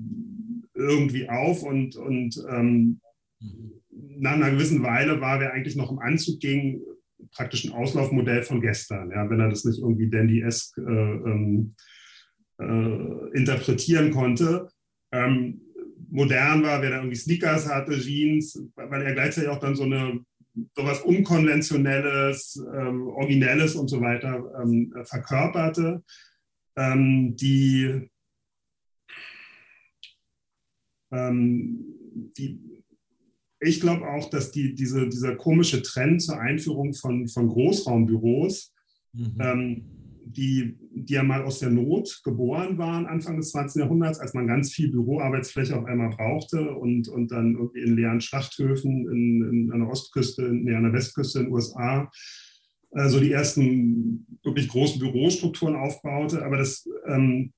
irgendwie 0.73 1.29
auf. 1.29 1.63
Und, 1.63 1.95
und 1.95 2.43
ähm, 2.49 2.99
nach 3.89 4.33
einer 4.33 4.51
gewissen 4.51 4.83
Weile 4.83 5.21
war, 5.21 5.39
wer 5.39 5.53
eigentlich 5.53 5.77
noch 5.77 5.91
im 5.91 5.99
Anzug 5.99 6.39
ging, 6.39 6.81
praktisch 7.31 7.65
ein 7.65 7.73
Auslaufmodell 7.73 8.43
von 8.43 8.61
gestern. 8.61 9.11
Ja, 9.11 9.29
wenn 9.29 9.39
er 9.39 9.49
das 9.49 9.63
nicht 9.63 9.79
irgendwie 9.79 10.09
dandy-esque 10.09 10.81
äh, 10.81 11.29
ähm, 11.29 11.75
äh, 12.59 13.37
interpretieren 13.37 14.11
konnte. 14.11 14.67
Ähm, 15.11 15.61
modern 16.09 16.63
war, 16.63 16.81
wer 16.81 16.91
da 16.91 16.97
irgendwie 16.97 17.15
Sneakers 17.15 17.67
hatte, 17.67 17.99
Jeans, 17.99 18.61
weil 18.75 19.01
er 19.01 19.13
gleichzeitig 19.13 19.49
auch 19.49 19.59
dann 19.59 19.75
so 19.75 19.83
eine 19.83 20.21
sowas 20.75 21.01
Unkonventionelles, 21.01 22.61
ähm, 22.75 23.07
Originelles 23.09 23.75
und 23.75 23.89
so 23.89 24.01
weiter 24.01 24.43
ähm, 24.61 24.93
verkörperte, 25.03 26.03
ähm, 26.75 27.35
die, 27.35 28.09
ähm, 31.11 31.85
die 32.37 32.59
ich 33.59 33.81
glaube 33.81 34.07
auch, 34.07 34.29
dass 34.29 34.51
die, 34.51 34.75
diese, 34.75 35.09
dieser 35.09 35.35
komische 35.35 35.81
Trend 35.81 36.21
zur 36.21 36.39
Einführung 36.39 36.93
von, 36.93 37.27
von 37.27 37.47
Großraumbüros 37.47 38.71
mhm. 39.13 39.33
Die, 40.33 40.77
die 40.91 41.13
ja 41.13 41.23
mal 41.23 41.43
aus 41.43 41.59
der 41.59 41.69
Not 41.69 42.21
geboren 42.23 42.77
waren, 42.77 43.05
Anfang 43.05 43.37
des 43.37 43.51
20. 43.51 43.81
Jahrhunderts, 43.81 44.19
als 44.19 44.33
man 44.33 44.47
ganz 44.47 44.71
viel 44.71 44.91
Büroarbeitsfläche 44.91 45.77
auf 45.77 45.85
einmal 45.85 46.09
brauchte 46.09 46.71
und, 46.75 47.07
und 47.07 47.31
dann 47.31 47.55
irgendwie 47.55 47.81
in 47.81 47.95
leeren 47.95 48.21
Schlachthöfen 48.21 49.09
in, 49.09 49.41
in, 49.49 49.71
an 49.71 49.79
der 49.79 49.89
Ostküste, 49.89 50.43
nee, 50.53 50.73
an 50.73 50.83
der 50.83 50.93
Westküste 50.93 51.39
in 51.39 51.45
den 51.45 51.53
USA 51.53 52.09
äh, 52.91 53.09
so 53.09 53.19
die 53.19 53.31
ersten 53.31 54.25
wirklich 54.43 54.67
großen 54.67 54.99
Bürostrukturen 54.99 55.75
aufbaute, 55.75 56.43
aber 56.43 56.57
das, 56.57 56.87
ähm, 57.07 57.53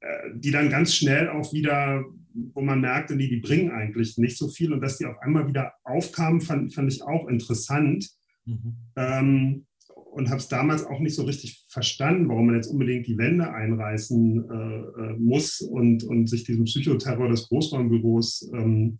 äh, 0.00 0.30
die 0.34 0.50
dann 0.50 0.70
ganz 0.70 0.94
schnell 0.94 1.28
auch 1.28 1.52
wieder, 1.52 2.04
wo 2.32 2.60
man 2.60 2.80
merkte, 2.80 3.16
nee, 3.16 3.28
die 3.28 3.40
bringen 3.40 3.70
eigentlich 3.70 4.18
nicht 4.18 4.36
so 4.36 4.48
viel 4.48 4.72
und 4.72 4.80
dass 4.80 4.98
die 4.98 5.06
auf 5.06 5.18
einmal 5.18 5.48
wieder 5.48 5.72
aufkamen, 5.84 6.40
fand, 6.40 6.74
fand 6.74 6.92
ich 6.92 7.02
auch 7.02 7.28
interessant. 7.28 8.10
Mhm. 8.44 8.76
Ähm, 8.96 9.66
und 10.14 10.30
habe 10.30 10.38
es 10.38 10.48
damals 10.48 10.84
auch 10.86 11.00
nicht 11.00 11.16
so 11.16 11.24
richtig 11.24 11.64
verstanden, 11.68 12.28
warum 12.28 12.46
man 12.46 12.54
jetzt 12.54 12.68
unbedingt 12.68 13.06
die 13.08 13.18
Wände 13.18 13.52
einreißen 13.52 14.44
äh, 14.48 15.02
äh, 15.02 15.16
muss 15.18 15.60
und, 15.60 16.04
und 16.04 16.28
sich 16.28 16.44
diesem 16.44 16.64
Psychoterror 16.64 17.28
des 17.28 17.48
Großraumbüros 17.48 18.48
ähm, 18.54 18.98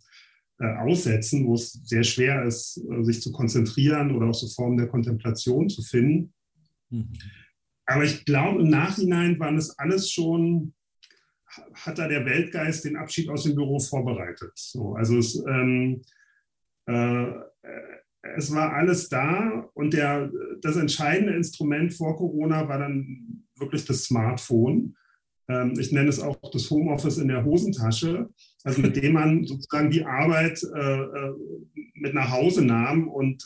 äh, 0.59 0.75
aussetzen, 0.75 1.47
wo 1.47 1.53
es 1.53 1.71
sehr 1.71 2.03
schwer 2.03 2.43
ist, 2.43 2.77
äh, 2.77 3.03
sich 3.03 3.21
zu 3.21 3.31
konzentrieren 3.31 4.13
oder 4.13 4.27
auch 4.27 4.33
so 4.33 4.47
Formen 4.47 4.77
der 4.77 4.87
Kontemplation 4.87 5.69
zu 5.69 5.81
finden. 5.83 6.33
Mhm. 6.89 7.13
Aber 7.85 8.03
ich 8.03 8.25
glaube, 8.25 8.61
im 8.61 8.69
Nachhinein 8.69 9.39
waren 9.39 9.55
das 9.55 9.77
alles 9.79 10.11
schon, 10.11 10.73
hat 11.75 11.97
da 11.97 12.09
der 12.09 12.25
Weltgeist 12.25 12.83
den 12.83 12.97
Abschied 12.97 13.29
aus 13.29 13.43
dem 13.43 13.55
Büro 13.55 13.79
vorbereitet. 13.79 14.51
So, 14.55 14.95
also 14.95 15.17
es, 15.17 15.41
ähm, 15.47 16.01
äh, 16.87 17.31
es 18.35 18.53
war 18.53 18.73
alles 18.73 19.09
da 19.09 19.69
und 19.73 19.93
der, 19.93 20.31
das 20.61 20.75
entscheidende 20.77 21.33
Instrument 21.33 21.93
vor 21.93 22.15
Corona 22.15 22.67
war 22.67 22.79
dann 22.79 23.45
wirklich 23.57 23.85
das 23.85 24.03
Smartphone. 24.05 24.95
ähm, 25.47 25.73
ich 25.79 25.91
nenne 25.91 26.09
es 26.09 26.19
auch 26.19 26.37
das 26.51 26.69
Homeoffice 26.69 27.17
in 27.17 27.27
der 27.27 27.45
Hosentasche, 27.45 28.29
also 28.63 28.81
mit 28.81 28.95
dem 28.95 29.13
man 29.13 29.43
sozusagen 29.45 29.91
die 29.91 30.05
Arbeit 30.05 30.61
äh, 30.75 31.01
äh 31.01 31.33
mit 31.95 32.13
nach 32.13 32.31
Hause 32.31 32.63
nahm 32.63 33.07
und 33.07 33.43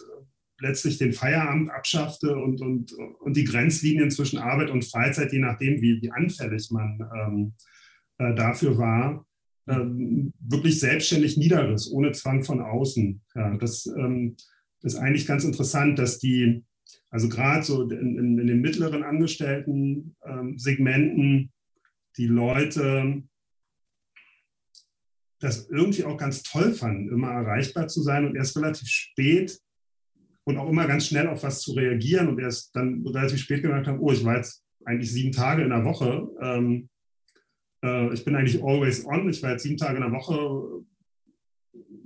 letztlich 0.59 0.98
den 0.98 1.13
Feierabend 1.13 1.71
abschaffte 1.71 2.36
und, 2.36 2.62
und, 2.62 2.93
und 3.19 3.38
die 3.38 3.45
Grenzlinien 3.45 4.12
zwischen 4.12 4.39
Arbeit 4.39 4.69
und 4.69 4.86
Freizeit, 4.86 5.31
je 5.31 5.39
nachdem, 5.39 5.81
wie, 5.81 6.01
wie 6.01 6.12
anfällig 6.12 6.69
man 6.71 7.00
ähm, 7.15 7.53
äh, 8.17 8.36
dafür 8.36 8.77
war, 8.77 9.25
ähm, 9.67 10.33
wirklich 10.39 10.79
selbstständig 10.79 11.38
niederriss, 11.38 11.91
ohne 11.91 12.12
Zwang 12.12 12.43
von 12.43 12.59
außen. 12.59 13.21
Ja, 13.36 13.55
das 13.57 13.86
ähm, 13.86 14.36
ist 14.81 14.95
eigentlich 14.95 15.27
ganz 15.27 15.43
interessant, 15.43 16.00
dass 16.00 16.19
die, 16.19 16.63
also 17.09 17.29
gerade 17.29 17.63
so 17.63 17.89
in, 17.89 18.17
in, 18.17 18.39
in, 18.39 18.48
den 18.48 18.62
mittleren 18.62 19.03
angestellten 19.03 20.15
ähm, 20.25 20.57
die 22.17 22.27
Leute 22.27 23.24
das 25.39 25.69
irgendwie 25.69 26.03
auch 26.03 26.17
ganz 26.17 26.43
toll 26.43 26.74
fanden, 26.74 27.09
immer 27.09 27.31
erreichbar 27.31 27.88
zu 27.88 28.01
sein 28.01 28.25
und 28.25 28.36
erst 28.36 28.57
relativ 28.57 28.88
spät 28.88 29.57
und 30.43 30.57
auch 30.57 30.69
immer 30.69 30.86
ganz 30.88 31.07
schnell 31.07 31.27
auf 31.27 31.43
was 31.43 31.62
zu 31.62 31.74
reagieren 31.74 32.27
und 32.27 32.39
erst 32.39 32.75
dann 32.75 33.05
relativ 33.07 33.39
spät 33.39 33.62
gemerkt 33.62 33.88
haben, 33.88 34.00
oh, 34.00 34.12
ich 34.12 34.24
war 34.25 34.36
jetzt 34.36 34.63
eigentlich 34.86 35.12
sieben 35.12 35.31
Tage 35.31 35.63
in 35.63 35.69
der 35.69 35.86
Woche. 35.86 36.27
Ähm, 36.41 36.89
äh, 37.83 38.13
ich 38.13 38.25
bin 38.25 38.36
eigentlich 38.36 38.62
always 38.63 39.05
on. 39.05 39.29
Ich 39.29 39.41
war 39.41 39.51
jetzt 39.51 39.63
sieben 39.63 39.77
Tage 39.77 39.98
in 39.98 40.03
der 40.03 40.12
Woche, 40.12 40.83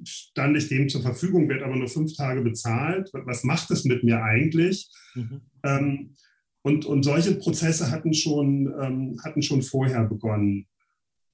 stand 0.06 0.58
ich 0.58 0.70
dem 0.70 0.90
zur 0.90 1.02
Verfügung, 1.02 1.50
werde 1.50 1.66
aber 1.66 1.76
nur 1.76 1.88
fünf 1.88 2.16
Tage 2.16 2.42
bezahlt. 2.42 3.10
Was 3.14 3.44
macht 3.44 3.72
es 3.72 3.86
mit 3.86 4.04
mir 4.04 4.24
eigentlich? 4.24 4.90
Mhm. 5.16 5.42
Ähm, 5.64 6.16
und, 6.62 6.86
und 6.86 7.04
solche 7.04 7.36
Prozesse 7.36 7.92
hatten 7.92 8.14
schon, 8.14 8.74
ähm, 8.82 9.20
hatten 9.24 9.42
schon 9.42 9.62
vorher 9.62 10.06
begonnen. 10.06 10.68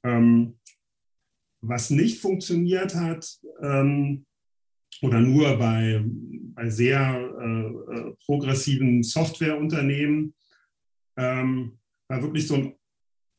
Ähm, 0.03 0.55
was 1.61 1.89
nicht 1.89 2.19
funktioniert 2.19 2.95
hat, 2.95 3.27
ähm, 3.61 4.25
oder 5.01 5.21
nur 5.21 5.57
bei, 5.57 6.03
bei 6.05 6.69
sehr 6.69 6.99
äh, 7.41 7.95
äh, 7.95 8.15
progressiven 8.25 9.03
Softwareunternehmen, 9.03 10.33
ähm, 11.17 11.79
war 12.07 12.21
wirklich 12.21 12.47
so 12.47 12.55
ein 12.55 12.73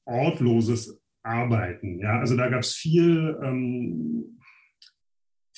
ortloses 0.06 0.98
Arbeiten. 1.22 1.98
Ja? 1.98 2.20
Also 2.20 2.36
da 2.36 2.48
gab 2.48 2.60
es 2.60 2.74
viel, 2.74 3.36
ähm, 3.42 4.39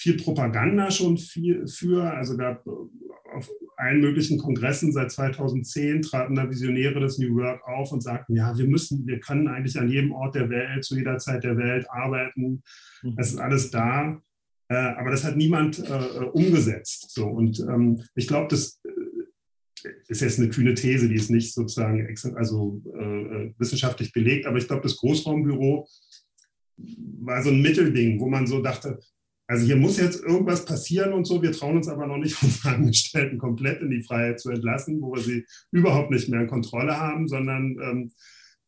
viel 0.03 0.17
Propaganda 0.17 0.91
schon 0.91 1.17
viel 1.17 1.67
für. 1.69 2.03
Also 2.13 2.37
gab 2.37 2.67
auf 2.67 3.49
allen 3.77 4.01
möglichen 4.01 4.39
Kongressen 4.39 4.93
seit 4.93 5.13
2010 5.13 6.03
traten 6.03 6.35
da 6.35 6.51
Visionäre 6.51 7.01
des 7.01 7.19
New 7.19 7.37
Work 7.37 7.67
auf 7.67 7.93
und 7.93 8.03
sagten, 8.03 8.35
ja, 8.35 8.57
wir 8.59 8.67
müssen, 8.67 9.07
wir 9.07 9.21
können 9.21 9.47
eigentlich 9.47 9.79
an 9.79 9.89
jedem 9.89 10.13
Ort 10.13 10.35
der 10.35 10.51
Welt, 10.51 10.85
zu 10.85 10.97
jeder 10.97 11.19
Zeit 11.19 11.45
der 11.45 11.57
Welt 11.57 11.87
arbeiten. 11.89 12.63
Mhm. 13.03 13.15
Es 13.17 13.33
ist 13.33 13.39
alles 13.39 13.71
da. 13.71 14.21
Äh, 14.69 14.75
aber 14.75 15.11
das 15.11 15.25
hat 15.25 15.37
niemand 15.37 15.79
äh, 15.79 16.25
umgesetzt. 16.33 17.11
So. 17.11 17.27
Und 17.27 17.61
ähm, 17.61 18.03
ich 18.15 18.27
glaube, 18.27 18.49
das 18.49 18.81
äh, 18.85 19.89
ist 20.09 20.21
jetzt 20.21 20.41
eine 20.41 20.49
kühne 20.49 20.75
These, 20.75 21.09
die 21.09 21.15
ist 21.15 21.31
nicht 21.31 21.55
sozusagen 21.55 22.07
also, 22.35 22.83
äh, 22.87 23.53
wissenschaftlich 23.59 24.13
belegt, 24.13 24.47
aber 24.47 24.59
ich 24.59 24.67
glaube, 24.67 24.83
das 24.83 24.97
Großraumbüro 24.97 25.87
war 27.21 27.43
so 27.43 27.51
ein 27.51 27.63
Mittelding, 27.63 28.19
wo 28.19 28.29
man 28.29 28.47
so 28.47 28.61
dachte, 28.61 28.99
also 29.53 29.67
hier 29.67 29.77
muss 29.77 29.99
jetzt 29.99 30.25
irgendwas 30.25 30.65
passieren 30.65 31.13
und 31.13 31.27
so, 31.27 31.43
wir 31.43 31.53
trauen 31.53 31.77
uns 31.77 31.87
aber 31.87 32.07
noch 32.07 32.17
nicht, 32.17 32.37
unsere 32.43 32.75
Angestellten 32.75 33.37
komplett 33.37 33.83
in 33.83 33.91
die 33.91 34.03
Freiheit 34.03 34.41
zu 34.41 34.49
entlassen, 34.49 35.03
wo 35.03 35.15
wir 35.15 35.21
sie 35.21 35.45
überhaupt 35.71 36.11
nicht 36.11 36.31
mehr 36.31 36.41
in 36.41 36.47
Kontrolle 36.47 36.99
haben, 36.99 37.29
sondern 37.29 37.77
ähm, 37.83 38.13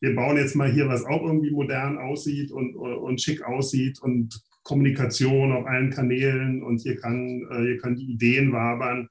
wir 0.01 0.15
bauen 0.15 0.37
jetzt 0.37 0.57
mal 0.57 0.71
hier, 0.71 0.87
was 0.87 1.07
auch 1.07 1.23
irgendwie 1.23 1.53
modern 1.53 1.97
aussieht 1.97 2.53
und, 2.53 2.77
und 2.77 3.19
schick 3.23 3.43
aussieht 3.43 3.99
und 4.03 4.39
Kommunikation 4.63 5.53
auf 5.53 5.65
allen 5.65 5.89
Kanälen 5.89 6.63
und 6.63 6.83
hier, 6.83 6.97
kann, 6.97 7.47
äh, 7.51 7.63
hier 7.63 7.79
können 7.79 7.97
die 7.97 8.13
Ideen 8.13 8.53
wabern. 8.53 9.09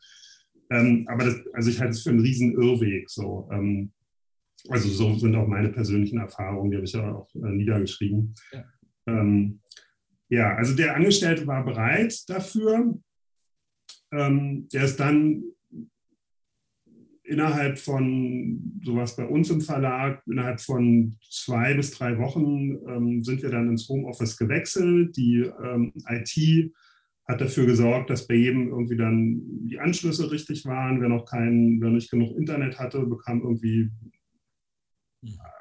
Ähm, 0.69 1.07
aber 1.07 1.25
das, 1.25 1.37
also 1.53 1.71
ich 1.71 1.79
halte 1.79 1.93
es 1.93 2.03
für 2.03 2.11
einen 2.11 2.19
riesen 2.19 2.53
Irrweg. 2.53 3.09
So. 3.09 3.49
Ähm, 3.51 3.93
also 4.69 4.89
so 4.89 5.15
sind 5.15 5.35
auch 5.35 5.47
meine 5.47 5.69
persönlichen 5.69 6.19
Erfahrungen, 6.19 6.69
die 6.69 6.77
habe 6.77 6.85
ich 6.85 6.93
ja 6.93 7.15
auch 7.15 7.33
äh, 7.33 7.49
niedergeschrieben. 7.49 8.35
Ja. 8.51 8.63
Ähm, 9.07 9.59
ja, 10.33 10.55
also 10.55 10.75
der 10.75 10.95
Angestellte 10.95 11.45
war 11.45 11.63
bereit 11.63 12.27
dafür. 12.27 12.97
Ähm, 14.11 14.67
er 14.73 14.83
ist 14.85 14.99
dann 14.99 15.43
innerhalb 17.23 17.77
von 17.77 18.81
sowas 18.83 19.15
bei 19.15 19.27
uns 19.27 19.51
im 19.51 19.61
Verlag, 19.61 20.23
innerhalb 20.25 20.59
von 20.59 21.15
zwei 21.29 21.75
bis 21.75 21.91
drei 21.91 22.17
Wochen 22.17 22.79
ähm, 22.87 23.23
sind 23.23 23.43
wir 23.43 23.51
dann 23.51 23.69
ins 23.69 23.87
Homeoffice 23.87 24.35
gewechselt. 24.35 25.15
Die 25.17 25.51
ähm, 25.63 25.93
IT 26.09 26.73
hat 27.27 27.39
dafür 27.39 27.67
gesorgt, 27.67 28.09
dass 28.09 28.25
bei 28.25 28.33
jedem 28.33 28.69
irgendwie 28.69 28.97
dann 28.97 29.39
die 29.67 29.79
Anschlüsse 29.79 30.31
richtig 30.31 30.65
waren. 30.65 30.99
Wer 30.99 31.09
noch 31.09 31.25
kein, 31.25 31.79
wer 31.79 31.89
nicht 31.89 32.09
genug 32.09 32.35
Internet 32.35 32.79
hatte, 32.79 33.05
bekam 33.05 33.41
irgendwie 33.41 33.91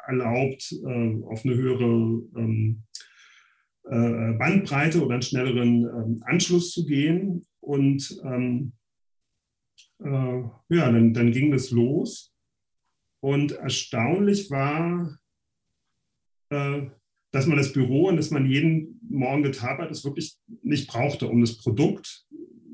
erlaubt, 0.06 0.72
äh, 0.72 1.22
auf 1.24 1.44
eine 1.44 1.54
höhere 1.56 2.22
ähm, 2.36 2.84
äh, 2.96 3.11
Bandbreite 4.38 5.04
oder 5.04 5.14
einen 5.14 5.22
schnelleren 5.22 5.84
ähm, 5.84 6.22
Anschluss 6.24 6.70
zu 6.72 6.84
gehen. 6.86 7.44
Und 7.60 8.20
ähm, 8.24 8.72
äh, 10.02 10.42
ja, 10.68 10.90
dann, 10.90 11.14
dann 11.14 11.32
ging 11.32 11.52
es 11.52 11.70
los. 11.70 12.32
Und 13.20 13.52
erstaunlich 13.52 14.50
war, 14.50 15.16
äh, 16.50 16.82
dass 17.30 17.46
man 17.46 17.56
das 17.56 17.72
Büro 17.72 18.08
und 18.08 18.16
dass 18.16 18.30
man 18.30 18.46
jeden 18.46 19.00
Morgen 19.08 19.42
getapert 19.42 19.90
es 19.90 20.04
wirklich 20.04 20.36
nicht 20.62 20.88
brauchte, 20.88 21.28
um 21.28 21.40
das 21.40 21.56
Produkt, 21.56 22.26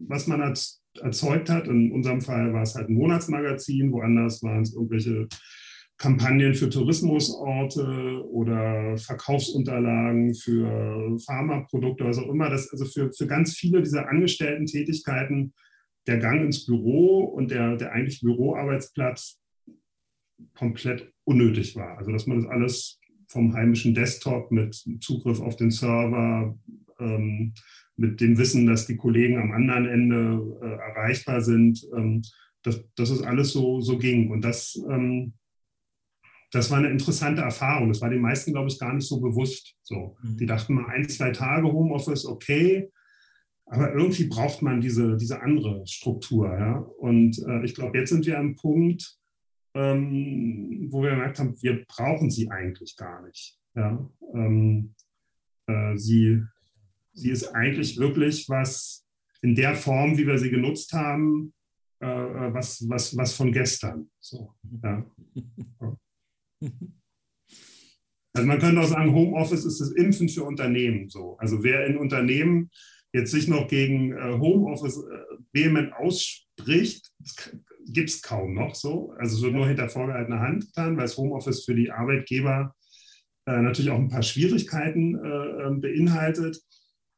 was 0.06 0.26
man 0.26 0.40
erzeugt 1.00 1.48
hat. 1.48 1.68
In 1.68 1.92
unserem 1.92 2.20
Fall 2.20 2.52
war 2.52 2.62
es 2.62 2.74
halt 2.74 2.88
ein 2.88 2.94
Monatsmagazin, 2.94 3.92
woanders 3.92 4.42
waren 4.42 4.62
es 4.62 4.74
irgendwelche 4.74 5.28
Kampagnen 5.98 6.54
für 6.54 6.70
Tourismusorte 6.70 8.24
oder 8.30 8.96
Verkaufsunterlagen 8.98 10.34
für 10.34 11.18
Pharmaprodukte, 11.18 12.04
was 12.04 12.18
auch 12.18 12.28
immer. 12.28 12.48
Das, 12.48 12.70
also 12.70 12.84
für, 12.84 13.12
für 13.12 13.26
ganz 13.26 13.54
viele 13.54 13.82
dieser 13.82 14.08
Angestellten-Tätigkeiten 14.08 15.52
der 16.06 16.18
Gang 16.18 16.42
ins 16.42 16.64
Büro 16.66 17.24
und 17.24 17.50
der, 17.50 17.76
der 17.76 17.92
eigentliche 17.92 18.26
Büroarbeitsplatz 18.26 19.38
komplett 20.54 21.12
unnötig 21.24 21.74
war. 21.76 21.98
Also 21.98 22.12
dass 22.12 22.26
man 22.26 22.42
das 22.42 22.50
alles 22.50 23.00
vom 23.26 23.52
heimischen 23.54 23.92
Desktop 23.92 24.50
mit 24.50 24.82
Zugriff 25.00 25.40
auf 25.40 25.56
den 25.56 25.70
Server, 25.70 26.56
ähm, 26.98 27.52
mit 27.96 28.20
dem 28.20 28.38
Wissen, 28.38 28.66
dass 28.66 28.87
die 28.87 28.96
Kollegen 28.96 29.38
am 29.38 29.50
anderen 29.52 29.87
Ende 29.87 30.58
äh, 30.62 30.90
erreichbar 30.90 31.42
sind, 31.42 31.84
ähm, 31.96 32.22
dass, 32.62 32.84
dass 32.94 33.11
es 33.11 33.22
alles 33.22 33.52
so, 33.52 33.80
so 33.80 33.98
ging. 33.98 34.30
Und 34.30 34.42
das, 34.42 34.80
ähm, 34.88 35.34
das 36.50 36.70
war 36.70 36.78
eine 36.78 36.90
interessante 36.90 37.42
Erfahrung. 37.42 37.88
Das 37.88 38.00
war 38.00 38.08
den 38.08 38.22
meisten, 38.22 38.52
glaube 38.52 38.68
ich, 38.68 38.78
gar 38.78 38.94
nicht 38.94 39.06
so 39.06 39.20
bewusst. 39.20 39.74
So. 39.82 40.16
Mhm. 40.22 40.37
Die 40.38 40.46
dachten 40.46 40.74
mal 40.74 40.87
ein, 40.87 41.08
zwei 41.08 41.30
Tage 41.30 41.70
Homeoffice, 41.70 42.24
okay, 42.24 42.90
aber 43.70 43.92
irgendwie 43.92 44.24
braucht 44.24 44.62
man 44.62 44.80
diese, 44.80 45.16
diese 45.16 45.42
andere 45.42 45.87
Struktur. 45.87 46.50
Ja? 46.58 46.78
Und 46.98 47.38
äh, 47.46 47.64
ich 47.64 47.74
glaube, 47.74 47.98
jetzt 47.98 48.11
sind 48.11 48.24
wir 48.24 48.38
am 48.38 48.56
Punkt, 48.56 49.18
ähm, 49.74 50.88
wo 50.90 51.02
wir 51.02 51.11
gemerkt 51.11 51.38
haben, 51.38 51.54
wir 51.61 51.84
brauchen 51.87 52.30
sie 52.30 52.50
eigentlich 52.50 52.96
gar 52.96 53.22
nicht. 53.26 53.58
Ja? 53.74 54.11
Ähm, 54.32 54.94
äh, 55.66 55.98
sie, 55.98 56.42
sie 57.12 57.30
ist 57.30 57.48
eigentlich 57.54 57.98
wirklich 57.98 58.48
was 58.48 59.04
in 59.42 59.54
der 59.54 59.74
Form, 59.74 60.16
wie 60.16 60.26
wir 60.26 60.38
sie 60.38 60.50
genutzt 60.50 60.94
haben, 60.94 61.52
äh, 62.00 62.06
äh 62.06 62.54
was, 62.54 62.88
was, 62.88 63.14
was 63.16 63.34
von 63.34 63.52
gestern. 63.52 64.08
So, 64.18 64.54
ja. 64.82 65.04
Also 68.34 68.46
man 68.46 68.58
könnte 68.60 68.80
auch 68.80 68.86
sagen, 68.86 69.14
Homeoffice 69.14 69.64
ist 69.64 69.80
das 69.80 69.90
Impfen 69.92 70.28
für 70.28 70.44
Unternehmen. 70.44 71.08
So. 71.08 71.36
Also 71.38 71.64
wer 71.64 71.86
in 71.86 71.96
Unternehmen 71.96 72.70
jetzt 73.12 73.32
sich 73.32 73.48
noch 73.48 73.68
gegen 73.68 74.12
äh, 74.12 74.38
Homeoffice 74.38 74.98
äh, 74.98 75.36
vehement 75.52 75.92
ausspricht, 75.94 77.10
gibt 77.86 78.10
es 78.10 78.22
kaum 78.22 78.54
noch 78.54 78.74
so. 78.74 79.12
Also 79.18 79.36
es 79.36 79.42
wird 79.42 79.54
nur 79.54 79.66
hinter 79.66 79.88
vorgehaltener 79.88 80.40
Hand 80.40 80.66
getan, 80.66 80.96
weil 80.96 81.04
das 81.04 81.16
Homeoffice 81.16 81.64
für 81.64 81.74
die 81.74 81.90
Arbeitgeber 81.90 82.74
äh, 83.46 83.62
natürlich 83.62 83.90
auch 83.90 83.98
ein 83.98 84.10
paar 84.10 84.22
Schwierigkeiten 84.22 85.16
äh, 85.16 85.66
ähm, 85.66 85.80
beinhaltet. 85.80 86.60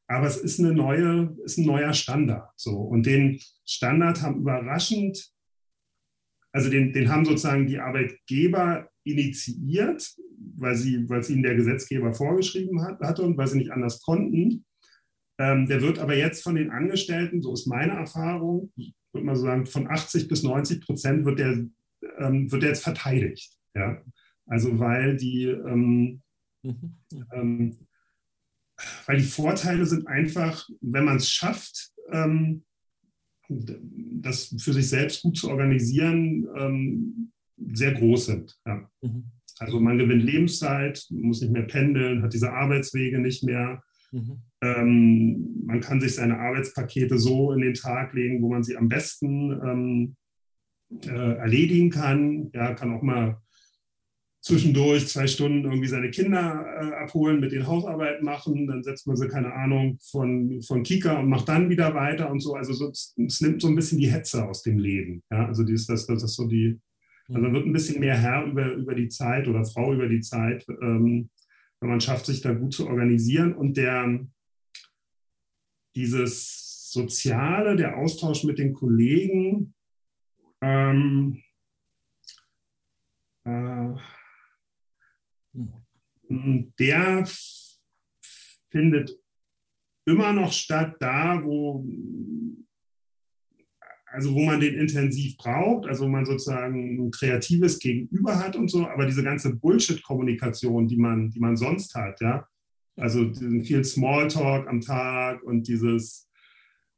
Aber 0.06 0.26
es 0.26 0.36
ist, 0.36 0.58
eine 0.58 0.72
neue, 0.72 1.36
ist 1.44 1.58
ein 1.58 1.66
neuer 1.66 1.92
Standard. 1.92 2.50
So. 2.56 2.76
Und 2.76 3.06
den 3.06 3.40
Standard 3.64 4.22
haben 4.22 4.40
überraschend, 4.40 5.32
also 6.52 6.70
den, 6.70 6.92
den 6.92 7.08
haben 7.08 7.24
sozusagen 7.24 7.66
die 7.66 7.78
Arbeitgeber 7.78 8.89
initiiert, 9.04 10.14
weil, 10.56 10.76
sie, 10.76 11.08
weil 11.08 11.20
es 11.20 11.30
ihnen 11.30 11.42
der 11.42 11.56
Gesetzgeber 11.56 12.12
vorgeschrieben 12.12 12.82
hat, 12.82 13.00
hatte 13.00 13.22
und 13.22 13.36
weil 13.36 13.46
sie 13.46 13.58
nicht 13.58 13.72
anders 13.72 14.00
konnten. 14.02 14.64
Ähm, 15.38 15.66
der 15.66 15.80
wird 15.80 15.98
aber 15.98 16.16
jetzt 16.16 16.42
von 16.42 16.54
den 16.54 16.70
Angestellten, 16.70 17.40
so 17.40 17.52
ist 17.52 17.66
meine 17.66 17.92
Erfahrung, 17.92 18.72
würde 19.12 19.26
man 19.26 19.36
so 19.36 19.42
sagen, 19.42 19.66
von 19.66 19.88
80 19.88 20.28
bis 20.28 20.42
90 20.42 20.84
Prozent 20.84 21.24
wird 21.24 21.38
der, 21.38 21.66
ähm, 22.18 22.50
wird 22.52 22.62
der 22.62 22.70
jetzt 22.70 22.84
verteidigt. 22.84 23.56
Ja? 23.74 24.02
Also 24.46 24.78
weil 24.78 25.16
die, 25.16 25.44
ähm, 25.44 26.20
mhm. 26.62 26.96
ähm, 27.32 27.76
weil 29.06 29.18
die 29.18 29.24
Vorteile 29.24 29.86
sind 29.86 30.06
einfach, 30.06 30.68
wenn 30.80 31.04
man 31.04 31.16
es 31.16 31.30
schafft, 31.30 31.90
ähm, 32.10 32.64
das 33.48 34.54
für 34.58 34.72
sich 34.72 34.88
selbst 34.88 35.22
gut 35.22 35.36
zu 35.36 35.48
organisieren, 35.48 36.46
ähm, 36.56 37.32
sehr 37.72 37.92
groß 37.92 38.26
sind. 38.26 38.58
Ja. 38.66 38.88
Mhm. 39.02 39.24
Also 39.58 39.78
man 39.78 39.98
gewinnt 39.98 40.22
Lebenszeit, 40.22 41.06
muss 41.10 41.42
nicht 41.42 41.52
mehr 41.52 41.64
pendeln, 41.64 42.22
hat 42.22 42.32
diese 42.32 42.52
Arbeitswege 42.52 43.18
nicht 43.18 43.44
mehr. 43.44 43.82
Mhm. 44.10 44.42
Ähm, 44.62 45.62
man 45.66 45.80
kann 45.80 46.00
sich 46.00 46.14
seine 46.14 46.38
Arbeitspakete 46.38 47.18
so 47.18 47.52
in 47.52 47.60
den 47.60 47.74
Tag 47.74 48.14
legen, 48.14 48.42
wo 48.42 48.48
man 48.48 48.62
sie 48.62 48.76
am 48.76 48.88
besten 48.88 49.52
ähm, 49.52 50.16
äh, 51.04 51.36
erledigen 51.36 51.90
kann. 51.90 52.50
Ja, 52.54 52.74
kann 52.74 52.92
auch 52.92 53.02
mal 53.02 53.40
zwischendurch 54.42 55.06
zwei 55.08 55.26
Stunden 55.26 55.64
irgendwie 55.64 55.88
seine 55.88 56.10
Kinder 56.10 56.64
äh, 56.80 56.94
abholen, 56.94 57.40
mit 57.40 57.52
den 57.52 57.66
Hausarbeiten 57.66 58.24
machen, 58.24 58.66
dann 58.66 58.82
setzt 58.82 59.06
man 59.06 59.16
sie, 59.16 59.28
keine 59.28 59.52
Ahnung, 59.52 59.98
von, 60.00 60.62
von 60.62 60.82
Kika 60.82 61.20
und 61.20 61.28
macht 61.28 61.48
dann 61.48 61.68
wieder 61.68 61.94
weiter 61.94 62.30
und 62.30 62.40
so. 62.40 62.54
Also 62.54 62.72
so, 62.72 62.88
es 62.88 63.40
nimmt 63.40 63.60
so 63.60 63.68
ein 63.68 63.74
bisschen 63.74 63.98
die 63.98 64.10
Hetze 64.10 64.48
aus 64.48 64.62
dem 64.62 64.78
Leben. 64.78 65.22
Ja? 65.30 65.46
Also 65.46 65.62
dies, 65.62 65.86
das, 65.86 66.06
das 66.06 66.22
ist 66.22 66.34
so 66.34 66.46
die, 66.46 66.80
also 67.30 67.42
man 67.42 67.52
wird 67.52 67.66
ein 67.66 67.72
bisschen 67.72 68.00
mehr 68.00 68.16
Herr 68.16 68.44
über, 68.44 68.72
über 68.72 68.94
die 68.94 69.08
Zeit 69.08 69.46
oder 69.46 69.64
Frau 69.64 69.94
über 69.94 70.08
die 70.08 70.20
Zeit, 70.20 70.66
ähm, 70.68 71.30
wenn 71.80 71.88
man 71.88 72.00
schafft, 72.00 72.26
sich 72.26 72.40
da 72.40 72.52
gut 72.52 72.74
zu 72.74 72.88
organisieren. 72.88 73.54
Und 73.54 73.76
der, 73.76 74.26
dieses 75.94 76.90
Soziale, 76.90 77.76
der 77.76 77.96
Austausch 77.96 78.42
mit 78.42 78.58
den 78.58 78.74
Kollegen, 78.74 79.74
ähm, 80.60 81.40
äh, 83.44 83.94
der 86.78 87.28
findet 88.70 89.16
immer 90.04 90.32
noch 90.32 90.52
statt 90.52 90.96
da, 90.98 91.40
wo, 91.44 91.86
also 94.12 94.34
wo 94.34 94.40
man 94.40 94.60
den 94.60 94.74
intensiv 94.74 95.36
braucht, 95.36 95.86
also 95.86 96.04
wo 96.04 96.08
man 96.08 96.26
sozusagen 96.26 97.06
ein 97.06 97.10
kreatives 97.10 97.78
Gegenüber 97.78 98.38
hat 98.38 98.56
und 98.56 98.70
so, 98.70 98.86
aber 98.86 99.06
diese 99.06 99.22
ganze 99.22 99.54
Bullshit-Kommunikation, 99.54 100.88
die 100.88 100.96
man, 100.96 101.30
die 101.30 101.40
man 101.40 101.56
sonst 101.56 101.94
hat, 101.94 102.20
ja, 102.20 102.46
also 102.96 103.32
viel 103.32 103.84
Smalltalk 103.84 104.68
am 104.68 104.80
Tag 104.80 105.42
und 105.42 105.68
dieses, 105.68 106.28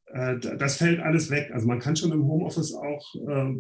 äh, 0.07 0.39
das 0.39 0.79
fällt 0.79 1.01
alles 1.01 1.31
weg. 1.31 1.51
Also 1.53 1.67
man 1.67 1.79
kann 1.79 1.97
schon 1.97 2.13
im 2.13 2.25
Homeoffice 2.25 2.75
auch 2.75 3.15
äh, 3.15 3.55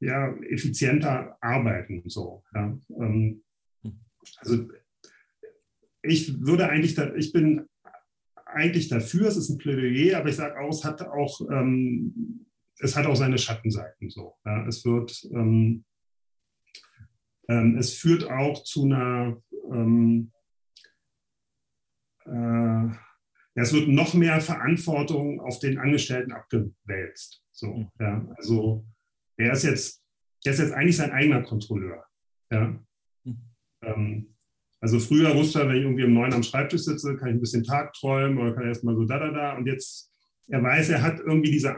ja, 0.00 0.34
effizienter 0.48 1.36
arbeiten. 1.40 2.02
So, 2.06 2.44
ja. 2.54 2.78
Ähm, 3.00 3.42
also 4.38 4.68
ich 6.02 6.40
würde 6.40 6.68
eigentlich, 6.68 6.94
da, 6.94 7.14
ich 7.14 7.32
bin 7.32 7.66
eigentlich 8.44 8.88
dafür, 8.88 9.28
es 9.28 9.36
ist 9.36 9.48
ein 9.48 9.58
Plädoyer, 9.58 10.18
aber 10.18 10.28
ich 10.28 10.36
sage 10.36 10.58
auch, 10.60 10.70
es 10.70 10.84
hat 10.84 11.02
auch, 11.02 11.40
ähm, 11.50 12.46
es 12.80 12.96
hat 12.96 13.06
auch 13.06 13.16
seine 13.16 13.38
Schattenseiten. 13.38 14.10
So, 14.10 14.36
ja. 14.44 14.66
Es 14.66 14.84
wird, 14.84 15.26
ähm, 15.32 15.84
ähm, 17.48 17.76
es 17.78 17.94
führt 17.94 18.28
auch 18.28 18.62
zu 18.64 18.84
einer, 18.84 19.40
ähm, 19.72 20.32
äh, 22.26 22.30
ja, 22.30 23.62
es 23.62 23.72
wird 23.72 23.88
noch 23.88 24.14
mehr 24.14 24.40
Verantwortung 24.40 25.40
auf 25.40 25.58
den 25.58 25.78
Angestellten 25.78 26.32
abgewälzt. 26.32 27.42
So, 27.52 27.74
mhm. 27.74 27.90
ja. 27.98 28.26
Also 28.36 28.86
er 29.36 29.52
ist 29.52 29.64
jetzt, 29.64 30.02
er 30.44 30.52
ist 30.52 30.60
jetzt 30.60 30.72
eigentlich 30.72 30.96
sein 30.96 31.10
eigener 31.10 31.42
Kontrolleur. 31.42 32.04
Ja. 32.50 32.78
Ähm, 33.82 34.36
also 34.80 34.98
früher 34.98 35.34
wusste 35.34 35.60
er, 35.60 35.68
wenn 35.68 35.76
ich 35.76 35.82
irgendwie 35.82 36.04
um 36.04 36.14
neun 36.14 36.32
am 36.32 36.42
Schreibtisch 36.42 36.82
sitze, 36.82 37.16
kann 37.16 37.28
ich 37.28 37.34
ein 37.34 37.40
bisschen 37.40 37.64
Tag 37.64 37.92
träumen 37.92 38.38
oder 38.38 38.54
kann 38.54 38.66
erstmal 38.66 38.94
so 38.94 39.04
da, 39.04 39.18
da, 39.18 39.30
da. 39.30 39.56
Und 39.56 39.66
jetzt, 39.66 40.10
er 40.48 40.62
weiß, 40.62 40.88
er 40.88 41.02
hat 41.02 41.20
irgendwie 41.20 41.50
diese 41.50 41.76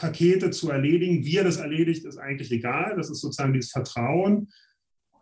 Arbeitspakete 0.00 0.50
zu 0.50 0.70
erledigen. 0.70 1.24
Wie 1.24 1.36
er 1.36 1.44
das 1.44 1.58
erledigt, 1.58 2.04
ist 2.04 2.18
eigentlich 2.18 2.50
egal. 2.50 2.94
Das 2.96 3.10
ist 3.10 3.20
sozusagen 3.20 3.52
dieses 3.52 3.70
Vertrauen. 3.70 4.48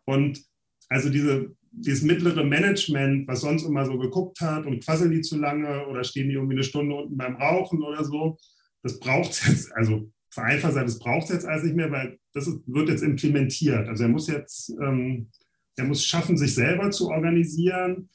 Und 0.04 0.40
also 0.88 1.10
diese, 1.10 1.54
dieses 1.70 2.02
mittlere 2.02 2.44
Management, 2.44 3.28
was 3.28 3.40
sonst 3.40 3.64
immer 3.64 3.84
so 3.84 3.98
geguckt 3.98 4.40
hat 4.40 4.66
und 4.66 4.82
quasseln 4.84 5.10
die 5.10 5.20
zu 5.20 5.38
lange 5.38 5.86
oder 5.86 6.04
stehen 6.04 6.28
die 6.28 6.34
irgendwie 6.34 6.54
eine 6.54 6.64
Stunde 6.64 6.94
unten 6.94 7.16
beim 7.16 7.36
Rauchen 7.36 7.82
oder 7.82 8.04
so, 8.04 8.38
das 8.82 8.98
braucht 8.98 9.32
es 9.32 9.46
jetzt, 9.46 9.72
also 9.74 10.10
vereinfacht 10.30 10.72
gesagt, 10.72 10.88
das 10.88 10.98
braucht 10.98 11.24
es 11.24 11.30
jetzt 11.30 11.46
alles 11.46 11.64
nicht 11.64 11.76
mehr, 11.76 11.90
weil 11.90 12.18
das 12.32 12.46
ist, 12.46 12.60
wird 12.66 12.88
jetzt 12.88 13.02
implementiert. 13.02 13.88
Also 13.88 14.04
er 14.04 14.08
muss 14.08 14.28
jetzt 14.28 14.70
ähm, 14.80 15.28
er 15.78 15.84
muss 15.84 16.04
schaffen, 16.04 16.36
sich 16.36 16.54
selber 16.54 16.90
zu 16.90 17.08
organisieren. 17.08 18.08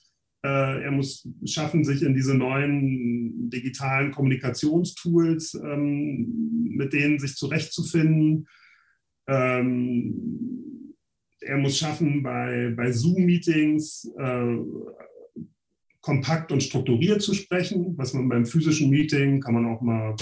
Äh, 0.43 0.83
er 0.83 0.91
muss 0.91 1.27
schaffen, 1.45 1.83
sich 1.83 2.01
in 2.03 2.13
diese 2.13 2.35
neuen 2.35 3.49
digitalen 3.49 4.11
Kommunikationstools, 4.11 5.55
ähm, 5.55 6.67
mit 6.75 6.91
denen 6.93 7.19
sich 7.19 7.35
zurechtzufinden. 7.35 8.47
Ähm, 9.27 10.93
er 11.39 11.57
muss 11.57 11.77
schaffen, 11.77 12.23
bei, 12.23 12.73
bei 12.75 12.91
Zoom-Meetings 12.91 14.11
äh, 14.17 14.57
kompakt 16.01 16.51
und 16.51 16.61
strukturiert 16.61 17.21
zu 17.21 17.33
sprechen, 17.33 17.97
was 17.97 18.13
man 18.13 18.27
beim 18.27 18.45
physischen 18.45 18.89
Meeting 18.89 19.39
kann 19.39 19.53
man 19.53 19.65
auch 19.65 19.81
mal 19.81 20.15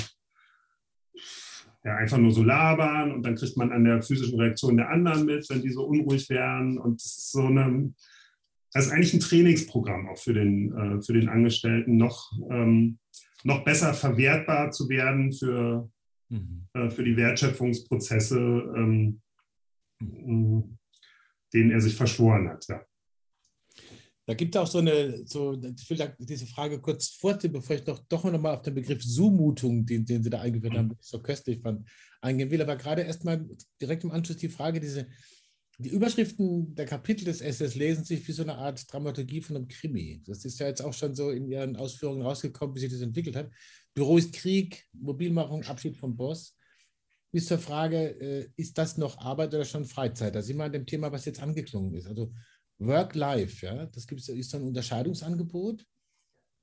ja, 1.84 1.96
einfach 1.96 2.20
nur 2.20 2.32
so 2.32 2.44
labern 2.44 3.12
und 3.12 3.24
dann 3.24 3.36
kriegt 3.36 3.58
man 3.58 3.72
an 3.72 3.84
der 3.84 4.04
physischen 4.04 4.40
Reaktion 4.40 4.78
der 4.78 4.90
anderen 4.90 5.26
mit, 5.26 5.50
wenn 5.50 5.64
die 5.64 5.72
so 5.72 5.84
unruhig 5.84 6.30
werden. 6.30 6.78
Und 6.78 7.02
das 7.02 7.18
ist 7.18 7.32
so 7.32 7.46
eine, 7.46 7.94
das 8.74 8.86
ist 8.86 8.92
eigentlich 8.92 9.14
ein 9.14 9.20
Trainingsprogramm 9.20 10.08
auch 10.10 10.18
für 10.18 10.34
den, 10.34 10.74
äh, 10.74 11.02
für 11.02 11.14
den 11.14 11.30
Angestellten, 11.30 11.98
noch, 11.98 12.32
ähm, 12.50 13.00
noch 13.44 13.64
besser 13.64 13.94
verwertbar 13.94 14.72
zu 14.72 14.88
werden 14.88 15.34
für, 15.34 15.90
mhm. 16.30 16.68
äh, 16.74 16.90
für 16.90 17.04
die 17.04 17.18
Wertschöpfungsprozesse, 17.18 18.40
ähm, 18.40 19.22
denen 20.00 21.72
er 21.72 21.82
sich 21.82 21.96
verschworen 21.96 22.50
hat. 22.50 22.66
Ja. 22.70 22.86
Da 24.26 24.36
gibt 24.36 24.56
es 24.56 24.62
auch 24.62 24.68
so 24.68 24.78
eine, 24.78 25.26
so, 25.26 25.54
ich 25.54 25.90
will 25.90 25.98
da 25.98 26.08
diese 26.20 26.46
Frage 26.46 26.80
kurz 26.80 27.10
vorziehen, 27.10 27.52
bevor 27.52 27.76
ich 27.76 27.84
doch, 27.84 28.00
doch 28.08 28.24
noch 28.24 28.40
mal 28.40 28.56
auf 28.56 28.62
den 28.62 28.76
Begriff 28.76 29.04
Zumutung, 29.06 29.86
den, 29.86 30.06
den 30.06 30.24
Sie 30.24 30.30
da 30.30 30.40
eingeführt 30.40 30.78
haben, 30.78 30.90
den 30.90 30.98
ich 31.02 31.08
so 31.08 31.22
köstlich 31.22 31.60
fand, 31.62 31.86
eingehen 32.22 32.50
will. 32.50 32.62
Aber 32.62 32.78
gerade 32.78 33.02
erstmal 33.02 33.46
direkt 33.82 34.04
im 34.04 34.12
Anschluss 34.12 34.38
die 34.38 34.48
Frage, 34.48 34.80
diese, 34.80 35.08
die 35.82 35.90
Überschriften 35.90 36.76
der 36.76 36.86
Kapitel 36.86 37.26
des 37.26 37.42
SS 37.42 37.76
lesen 37.76 38.04
sich 38.04 38.28
wie 38.28 38.32
so 38.32 38.44
eine 38.44 38.56
Art 38.56 38.92
Dramaturgie 38.92 39.42
von 39.42 39.56
einem 39.56 39.68
Krimi. 39.68 40.22
Das 40.26 40.46
ist 40.46 40.60
ja 40.60 40.68
jetzt 40.68 40.82
auch 40.82 40.94
schon 40.94 41.16
so 41.16 41.32
in 41.32 41.48
Ihren 41.48 41.76
Ausführungen 41.76 42.22
rausgekommen, 42.22 42.76
wie 42.76 42.80
sich 42.80 42.92
das 42.92 43.02
entwickelt 43.02 43.36
hat. 43.36 43.50
Büro 43.94 44.18
ist 44.18 44.34
Krieg, 44.34 44.88
Mobilmachung, 44.94 45.64
Abschied 45.64 45.98
vom 45.98 46.16
Boss. 46.16 46.56
Bis 47.32 47.48
zur 47.48 47.60
Frage, 47.60 48.20
äh, 48.20 48.50
ist 48.56 48.78
das 48.78 48.98
noch 48.98 49.18
Arbeit 49.18 49.54
oder 49.54 49.66
schon 49.66 49.86
Freizeit? 49.86 50.36
Da 50.36 50.42
sind 50.42 50.58
wir 50.58 50.66
an 50.66 50.72
dem 50.72 50.86
Thema, 50.86 51.12
was 51.12 51.26
jetzt 51.26 51.42
angeklungen 51.42 51.94
ist. 51.96 52.08
Also 52.08 52.34
Work-Life, 52.80 53.66
ja, 53.66 53.86
das 53.86 54.08
gibt's, 54.08 54.30
ist 54.30 54.52
so 54.52 54.58
ein 54.58 54.64
Unterscheidungsangebot. 54.64 55.86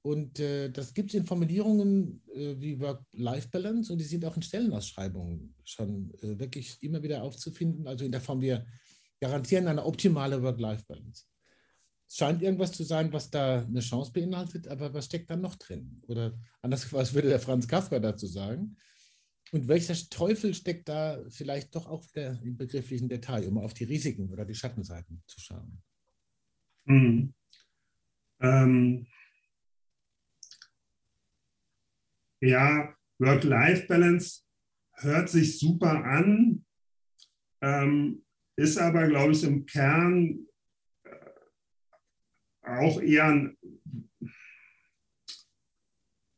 Und 0.03 0.39
äh, 0.39 0.71
das 0.71 0.95
gibt 0.95 1.11
es 1.11 1.15
in 1.15 1.27
Formulierungen 1.27 2.23
äh, 2.35 2.55
wie 2.59 2.79
Work-Life-Balance 2.81 3.93
und 3.93 3.99
die 3.99 4.05
sind 4.05 4.25
auch 4.25 4.37
in 4.37 4.43
Stellenausschreibungen 4.43 5.55
schon 5.65 6.13
äh, 6.23 6.39
wirklich 6.39 6.77
immer 6.83 7.03
wieder 7.03 7.23
aufzufinden. 7.23 7.87
Also 7.87 8.05
in 8.05 8.13
der 8.13 8.21
Form, 8.21 8.41
wir 8.41 8.65
garantieren 9.21 9.69
eine 9.69 9.85
optimale 9.85 10.43
Work-Life-Balance. 10.43 11.25
Es 12.07 12.17
scheint 12.17 12.43
irgendwas 12.43 12.73
zu 12.73 12.85
sein, 12.85 13.13
was 13.13 13.31
da 13.31 13.63
eine 13.63 13.81
Chance 13.81 14.13
beinhaltet, 14.13 14.67
aber 14.69 14.95
was 14.95 15.07
steckt 15.07 15.31
da 15.31 15.37
noch 15.37 15.57
drin? 15.57 16.03
Oder 16.07 16.39
anders, 16.63 16.91
was 16.93 17.13
würde 17.13 17.29
der 17.29 17.41
Franz 17.41 17.69
Kafka 17.69 17.99
dazu 17.99 18.27
sagen? 18.27 18.77
Und 19.53 19.69
welcher 19.69 19.95
Teufel 20.11 20.55
steckt 20.55 20.89
da 20.89 21.23
vielleicht 21.29 21.75
doch 21.75 21.87
auch 21.87 22.05
wieder 22.15 22.41
im 22.43 22.57
begrifflichen 22.57 23.09
Detail, 23.09 23.47
um 23.47 23.59
auf 23.59 23.75
die 23.75 23.85
Risiken 23.85 24.31
oder 24.31 24.45
die 24.45 24.55
Schattenseiten 24.55 25.23
zu 25.27 25.41
schauen? 25.41 25.83
Mhm. 26.85 27.35
Ähm, 28.41 29.07
ja, 32.41 32.95
Work-Life-Balance 33.19 34.43
hört 34.93 35.29
sich 35.29 35.59
super 35.59 36.05
an, 36.05 36.65
ähm, 37.61 38.25
ist 38.59 38.77
aber, 38.77 39.07
glaube 39.07 39.33
ich, 39.33 39.45
im 39.45 39.67
Kern 39.67 40.41
äh, 41.05 41.11
auch 42.63 43.01
eher 43.01 43.27
ein, 43.27 43.57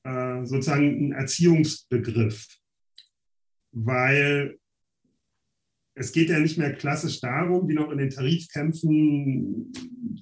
äh, 0.05 0.45
sozusagen 0.45 1.09
ein 1.09 1.13
Erziehungsbegriff, 1.13 2.47
weil 3.73 4.59
es 5.95 6.13
geht 6.13 6.29
ja 6.29 6.39
nicht 6.39 6.59
mehr 6.59 6.75
klassisch 6.75 7.21
darum, 7.21 7.67
wie 7.69 7.75
noch 7.75 7.91
in 7.91 7.99
den 7.99 8.11
Tarifkämpfen 8.11 9.73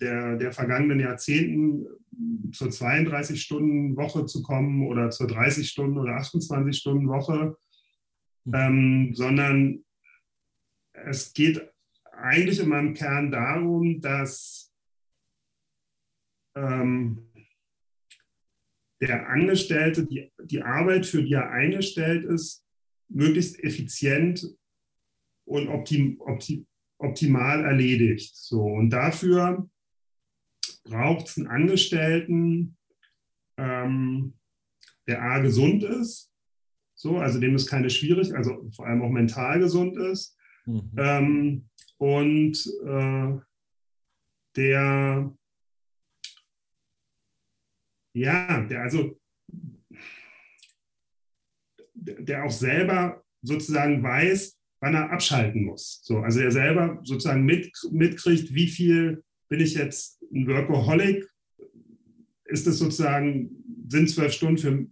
der, 0.00 0.37
der 0.37 0.52
vergangenen 0.52 1.00
Jahrzehnten 1.00 1.84
zur 2.52 2.68
32-Stunden-Woche 2.68 4.26
zu 4.26 4.42
kommen 4.42 4.87
oder 4.87 5.11
zur 5.11 5.26
30-Stunden- 5.26 5.98
oder 5.98 6.16
28-Stunden-Woche, 6.18 7.56
mhm. 8.44 8.54
ähm, 8.54 9.14
sondern 9.14 9.84
es 10.92 11.32
geht 11.32 11.68
eigentlich 12.28 12.60
in 12.60 12.68
meinem 12.68 12.94
Kern 12.94 13.30
darum, 13.30 14.00
dass 14.00 14.72
ähm, 16.54 17.28
der 19.00 19.28
Angestellte 19.28 20.06
die, 20.06 20.30
die 20.44 20.62
Arbeit, 20.62 21.06
für 21.06 21.22
die 21.22 21.32
er 21.32 21.50
eingestellt 21.50 22.24
ist, 22.24 22.64
möglichst 23.08 23.62
effizient 23.62 24.46
und 25.44 25.68
optim, 25.68 26.20
optim, 26.20 26.66
optimal 26.98 27.64
erledigt. 27.64 28.36
So, 28.36 28.62
und 28.64 28.90
dafür 28.90 29.68
braucht 30.84 31.28
es 31.28 31.38
einen 31.38 31.46
Angestellten, 31.46 32.76
ähm, 33.56 34.34
der 35.06 35.22
A 35.22 35.38
gesund 35.38 35.82
ist, 35.84 36.30
so, 36.94 37.18
also 37.18 37.40
dem 37.40 37.54
es 37.54 37.66
keine 37.66 37.90
schwierig, 37.90 38.34
also 38.34 38.68
vor 38.74 38.86
allem 38.86 39.02
auch 39.02 39.10
mental 39.10 39.60
gesund 39.60 39.96
ist. 39.96 40.36
Mhm. 40.66 40.90
Ähm, 40.96 41.68
und 41.98 42.56
äh, 42.84 43.38
der 44.56 45.34
ja, 48.14 48.61
der 48.62 48.82
also 48.82 49.20
der 51.94 52.44
auch 52.44 52.50
selber 52.50 53.22
sozusagen 53.42 54.02
weiß, 54.02 54.58
wann 54.80 54.94
er 54.94 55.11
abschalten 55.11 55.64
muss. 55.64 56.00
So, 56.02 56.18
also 56.18 56.40
er 56.40 56.52
selber 56.52 57.00
sozusagen 57.02 57.44
mit, 57.44 57.70
mitkriegt, 57.90 58.54
wie 58.54 58.68
viel 58.68 59.22
bin 59.48 59.61
ich 59.61 59.74
jetzt 59.74 60.22
ein 60.32 60.46
Workaholic? 60.46 61.28
Ist 62.44 62.66
es 62.66 62.78
sozusagen, 62.78 63.50
sind 63.88 64.08
zwölf 64.08 64.32
Stunden 64.32 64.58
für, 64.58 64.87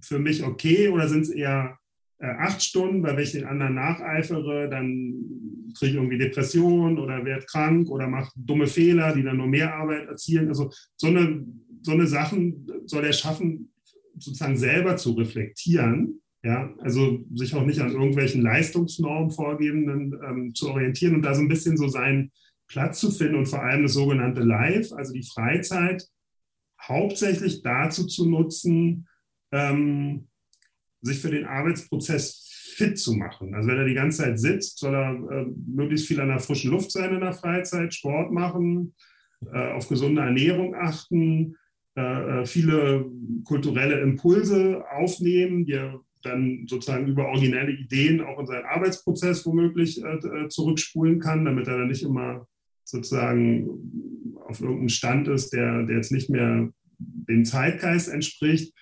für 0.00 0.18
mich 0.18 0.42
okay 0.42 0.88
oder 0.88 1.08
sind 1.08 1.22
es 1.22 1.30
eher 1.30 1.78
äh, 2.22 2.30
acht 2.38 2.62
Stunden, 2.62 3.02
weil 3.02 3.16
wenn 3.16 3.24
ich 3.24 3.32
den 3.32 3.44
anderen 3.44 3.74
nacheifere, 3.74 4.68
dann 4.70 5.72
kriege 5.76 5.90
ich 5.90 5.96
irgendwie 5.96 6.18
Depressionen 6.18 6.98
oder 6.98 7.24
werde 7.24 7.44
krank 7.46 7.90
oder 7.90 8.08
mache 8.08 8.32
dumme 8.36 8.66
Fehler, 8.66 9.14
die 9.14 9.22
dann 9.22 9.36
nur 9.36 9.46
mehr 9.46 9.74
Arbeit 9.74 10.08
erzielen. 10.08 10.48
Also 10.48 10.70
so 10.96 11.08
eine, 11.08 11.44
so 11.82 11.92
eine 11.92 12.06
Sachen 12.06 12.66
soll 12.86 13.04
er 13.04 13.12
schaffen, 13.12 13.72
sozusagen 14.18 14.56
selber 14.56 14.96
zu 14.96 15.12
reflektieren 15.12 16.22
ja, 16.44 16.74
also 16.78 17.20
sich 17.34 17.54
auch 17.54 17.64
nicht 17.64 17.80
an 17.80 17.92
irgendwelchen 17.92 18.42
Leistungsnormen 18.42 19.30
vorgebenden 19.30 20.18
ähm, 20.26 20.54
zu 20.54 20.70
orientieren 20.70 21.14
und 21.14 21.22
da 21.22 21.34
so 21.34 21.40
ein 21.40 21.48
bisschen 21.48 21.76
so 21.76 21.86
seinen 21.86 22.32
Platz 22.66 22.98
zu 22.98 23.10
finden 23.10 23.36
und 23.36 23.46
vor 23.46 23.62
allem 23.62 23.84
das 23.84 23.92
sogenannte 23.92 24.40
Live, 24.40 24.92
also 24.92 25.12
die 25.12 25.22
Freizeit, 25.22 26.04
hauptsächlich 26.80 27.62
dazu 27.62 28.06
zu 28.06 28.28
nutzen, 28.28 29.06
ähm, 29.52 30.26
sich 31.02 31.18
für 31.18 31.30
den 31.30 31.44
Arbeitsprozess 31.44 32.48
fit 32.76 32.98
zu 32.98 33.14
machen. 33.14 33.54
Also 33.54 33.68
wenn 33.68 33.78
er 33.78 33.84
die 33.84 33.94
ganze 33.94 34.22
Zeit 34.22 34.40
sitzt, 34.40 34.78
soll 34.78 34.94
er 34.94 35.12
äh, 35.12 35.46
möglichst 35.66 36.06
viel 36.06 36.20
an 36.20 36.28
der 36.28 36.38
frischen 36.38 36.70
Luft 36.70 36.90
sein 36.90 37.14
in 37.14 37.20
der 37.20 37.34
Freizeit, 37.34 37.92
Sport 37.92 38.32
machen, 38.32 38.94
äh, 39.52 39.72
auf 39.72 39.88
gesunde 39.88 40.22
Ernährung 40.22 40.74
achten, 40.74 41.56
äh, 41.96 42.40
äh 42.40 42.46
viele 42.46 43.06
kulturelle 43.44 44.00
Impulse 44.00 44.84
aufnehmen, 44.90 45.66
die 45.66 45.72
er 45.72 46.00
dann 46.22 46.66
sozusagen 46.68 47.06
über 47.06 47.26
originelle 47.26 47.72
Ideen 47.72 48.20
auch 48.20 48.38
in 48.38 48.46
seinen 48.46 48.64
Arbeitsprozess 48.64 49.44
womöglich 49.44 50.02
äh, 50.02 50.16
äh, 50.16 50.48
zurückspulen 50.48 51.18
kann, 51.18 51.44
damit 51.44 51.66
er 51.66 51.78
dann 51.78 51.88
nicht 51.88 52.02
immer 52.02 52.46
sozusagen 52.84 53.68
auf 54.46 54.60
irgendeinem 54.60 54.88
Stand 54.88 55.28
ist, 55.28 55.52
der, 55.52 55.84
der 55.84 55.96
jetzt 55.96 56.12
nicht 56.12 56.30
mehr 56.30 56.68
dem 56.98 57.44
Zeitgeist 57.44 58.08
entspricht. 58.08 58.72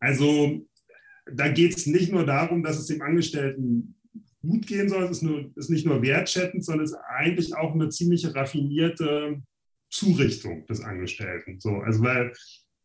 Also 0.00 0.66
da 1.32 1.48
geht 1.48 1.76
es 1.76 1.86
nicht 1.86 2.12
nur 2.12 2.24
darum, 2.24 2.62
dass 2.62 2.78
es 2.78 2.86
dem 2.86 3.02
Angestellten 3.02 3.94
gut 4.40 4.66
gehen 4.66 4.88
soll, 4.88 5.04
es 5.04 5.10
ist, 5.10 5.22
nur, 5.22 5.50
ist 5.56 5.70
nicht 5.70 5.86
nur 5.86 6.02
wertschätzend, 6.02 6.64
sondern 6.64 6.84
es 6.84 6.92
ist 6.92 6.98
eigentlich 7.08 7.56
auch 7.56 7.74
eine 7.74 7.88
ziemlich 7.88 8.34
raffinierte 8.34 9.42
Zurichtung 9.90 10.66
des 10.66 10.80
Angestellten. 10.80 11.60
So, 11.60 11.76
also 11.76 12.02
weil 12.02 12.32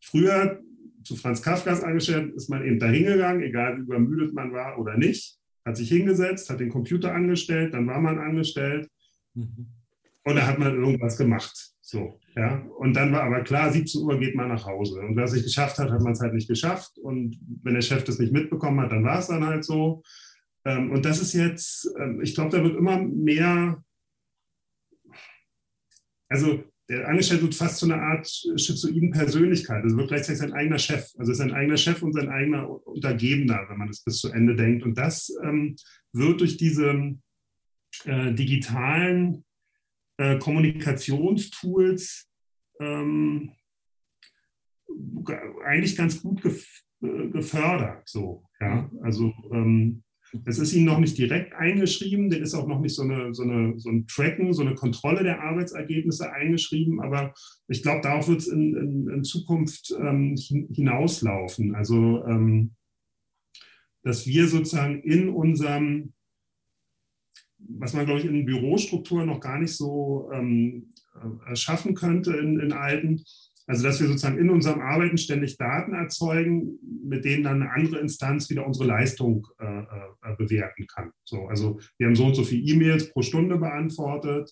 früher 0.00 0.60
zu 1.04 1.16
Franz 1.16 1.42
Kafkas 1.42 1.82
angestellt, 1.82 2.34
ist 2.34 2.48
man 2.48 2.64
eben 2.64 2.78
da 2.78 2.86
hingegangen, 2.86 3.42
egal 3.42 3.76
wie 3.76 3.82
übermüdet 3.82 4.32
man 4.34 4.52
war 4.52 4.78
oder 4.78 4.96
nicht, 4.96 5.38
hat 5.64 5.76
sich 5.76 5.88
hingesetzt, 5.88 6.50
hat 6.50 6.60
den 6.60 6.70
Computer 6.70 7.14
angestellt, 7.14 7.74
dann 7.74 7.86
war 7.86 8.00
man 8.00 8.18
angestellt 8.18 8.88
mhm. 9.34 9.66
und 10.24 10.36
da 10.36 10.46
hat 10.46 10.58
man 10.58 10.74
irgendwas 10.74 11.16
gemacht. 11.16 11.73
So, 11.86 12.18
ja. 12.34 12.62
Und 12.78 12.94
dann 12.94 13.12
war 13.12 13.24
aber 13.24 13.42
klar, 13.42 13.70
17 13.70 14.02
Uhr 14.04 14.18
geht 14.18 14.34
man 14.34 14.48
nach 14.48 14.64
Hause. 14.64 15.00
Und 15.00 15.16
wer 15.16 15.24
es 15.24 15.34
nicht 15.34 15.44
geschafft 15.44 15.76
hat, 15.78 15.90
hat 15.90 16.00
man 16.00 16.14
es 16.14 16.20
halt 16.20 16.32
nicht 16.32 16.48
geschafft. 16.48 16.96
Und 16.96 17.38
wenn 17.62 17.74
der 17.74 17.82
Chef 17.82 18.04
das 18.04 18.18
nicht 18.18 18.32
mitbekommen 18.32 18.80
hat, 18.80 18.90
dann 18.90 19.04
war 19.04 19.18
es 19.18 19.26
dann 19.26 19.44
halt 19.44 19.66
so. 19.66 20.02
Ähm, 20.64 20.90
und 20.92 21.04
das 21.04 21.20
ist 21.20 21.34
jetzt, 21.34 21.86
ähm, 22.00 22.22
ich 22.22 22.34
glaube, 22.34 22.56
da 22.56 22.64
wird 22.64 22.76
immer 22.76 23.02
mehr, 23.02 23.84
also 26.30 26.64
der 26.88 27.06
Angestellte 27.06 27.42
wird 27.42 27.54
fast 27.54 27.76
zu 27.76 27.84
einer 27.84 28.00
Art 28.00 28.26
schizoiden 28.28 29.10
Persönlichkeit. 29.10 29.84
Also 29.84 29.98
wird 29.98 30.08
gleichzeitig 30.08 30.40
sein 30.40 30.54
eigener 30.54 30.78
Chef. 30.78 31.10
Also 31.18 31.34
sein 31.34 31.52
eigener 31.52 31.76
Chef 31.76 32.02
und 32.02 32.14
sein 32.14 32.30
eigener 32.30 32.66
Untergebener, 32.86 33.66
wenn 33.68 33.76
man 33.76 33.88
das 33.88 34.02
bis 34.02 34.20
zu 34.20 34.32
Ende 34.32 34.56
denkt. 34.56 34.84
Und 34.84 34.96
das 34.96 35.30
ähm, 35.42 35.76
wird 36.12 36.40
durch 36.40 36.56
diese 36.56 37.14
äh, 38.06 38.32
digitalen 38.32 39.44
äh, 40.18 40.38
Kommunikationstools 40.38 42.28
ähm, 42.80 43.52
eigentlich 45.64 45.96
ganz 45.96 46.22
gut 46.22 46.42
gef 46.42 46.66
äh, 47.02 47.28
gefördert. 47.28 48.08
So, 48.08 48.44
ja? 48.60 48.90
Also 49.02 49.32
ähm, 49.52 50.04
das 50.42 50.58
ist 50.58 50.72
Ihnen 50.72 50.86
noch 50.86 50.98
nicht 50.98 51.16
direkt 51.16 51.54
eingeschrieben, 51.54 52.28
der 52.28 52.40
ist 52.40 52.54
auch 52.54 52.66
noch 52.66 52.80
nicht 52.80 52.94
so, 52.94 53.02
eine, 53.02 53.32
so, 53.34 53.44
eine, 53.44 53.78
so 53.78 53.88
ein 53.90 54.06
Tracken, 54.08 54.52
so 54.52 54.62
eine 54.62 54.74
Kontrolle 54.74 55.22
der 55.22 55.40
Arbeitsergebnisse 55.40 56.32
eingeschrieben, 56.32 57.00
aber 57.00 57.34
ich 57.68 57.82
glaube, 57.82 58.00
darauf 58.00 58.26
wird 58.28 58.40
es 58.40 58.48
in, 58.48 58.76
in, 58.76 59.08
in, 59.08 59.24
Zukunft 59.24 59.94
ähm, 59.96 60.36
hinauslaufen. 60.36 61.74
Also, 61.74 62.24
ähm, 62.26 62.74
dass 64.02 64.26
wir 64.26 64.48
sozusagen 64.48 65.02
in 65.02 65.28
unserem, 65.28 66.13
was 67.68 67.94
man, 67.94 68.06
glaube 68.06 68.20
ich, 68.20 68.26
in 68.26 68.44
Bürostrukturen 68.44 69.26
noch 69.26 69.40
gar 69.40 69.58
nicht 69.58 69.74
so 69.74 70.30
ähm, 70.32 70.92
äh, 71.46 71.56
schaffen 71.56 71.94
könnte 71.94 72.32
in, 72.36 72.60
in 72.60 72.72
alten, 72.72 73.24
also, 73.66 73.82
dass 73.82 74.00
wir 74.00 74.08
sozusagen 74.08 74.38
in 74.38 74.50
unserem 74.50 74.80
Arbeiten 74.80 75.16
ständig 75.16 75.56
Daten 75.56 75.94
erzeugen, 75.94 76.78
mit 77.06 77.24
denen 77.24 77.44
dann 77.44 77.62
eine 77.62 77.72
andere 77.72 77.98
Instanz 77.98 78.50
wieder 78.50 78.66
unsere 78.66 78.86
Leistung 78.86 79.46
äh, 79.58 79.64
äh, 79.64 80.36
bewerten 80.36 80.86
kann. 80.86 81.12
So, 81.24 81.46
also, 81.46 81.80
wir 81.96 82.06
haben 82.06 82.14
so 82.14 82.26
und 82.26 82.34
so 82.34 82.44
viele 82.44 82.62
E-Mails 82.62 83.10
pro 83.10 83.22
Stunde 83.22 83.56
beantwortet. 83.56 84.50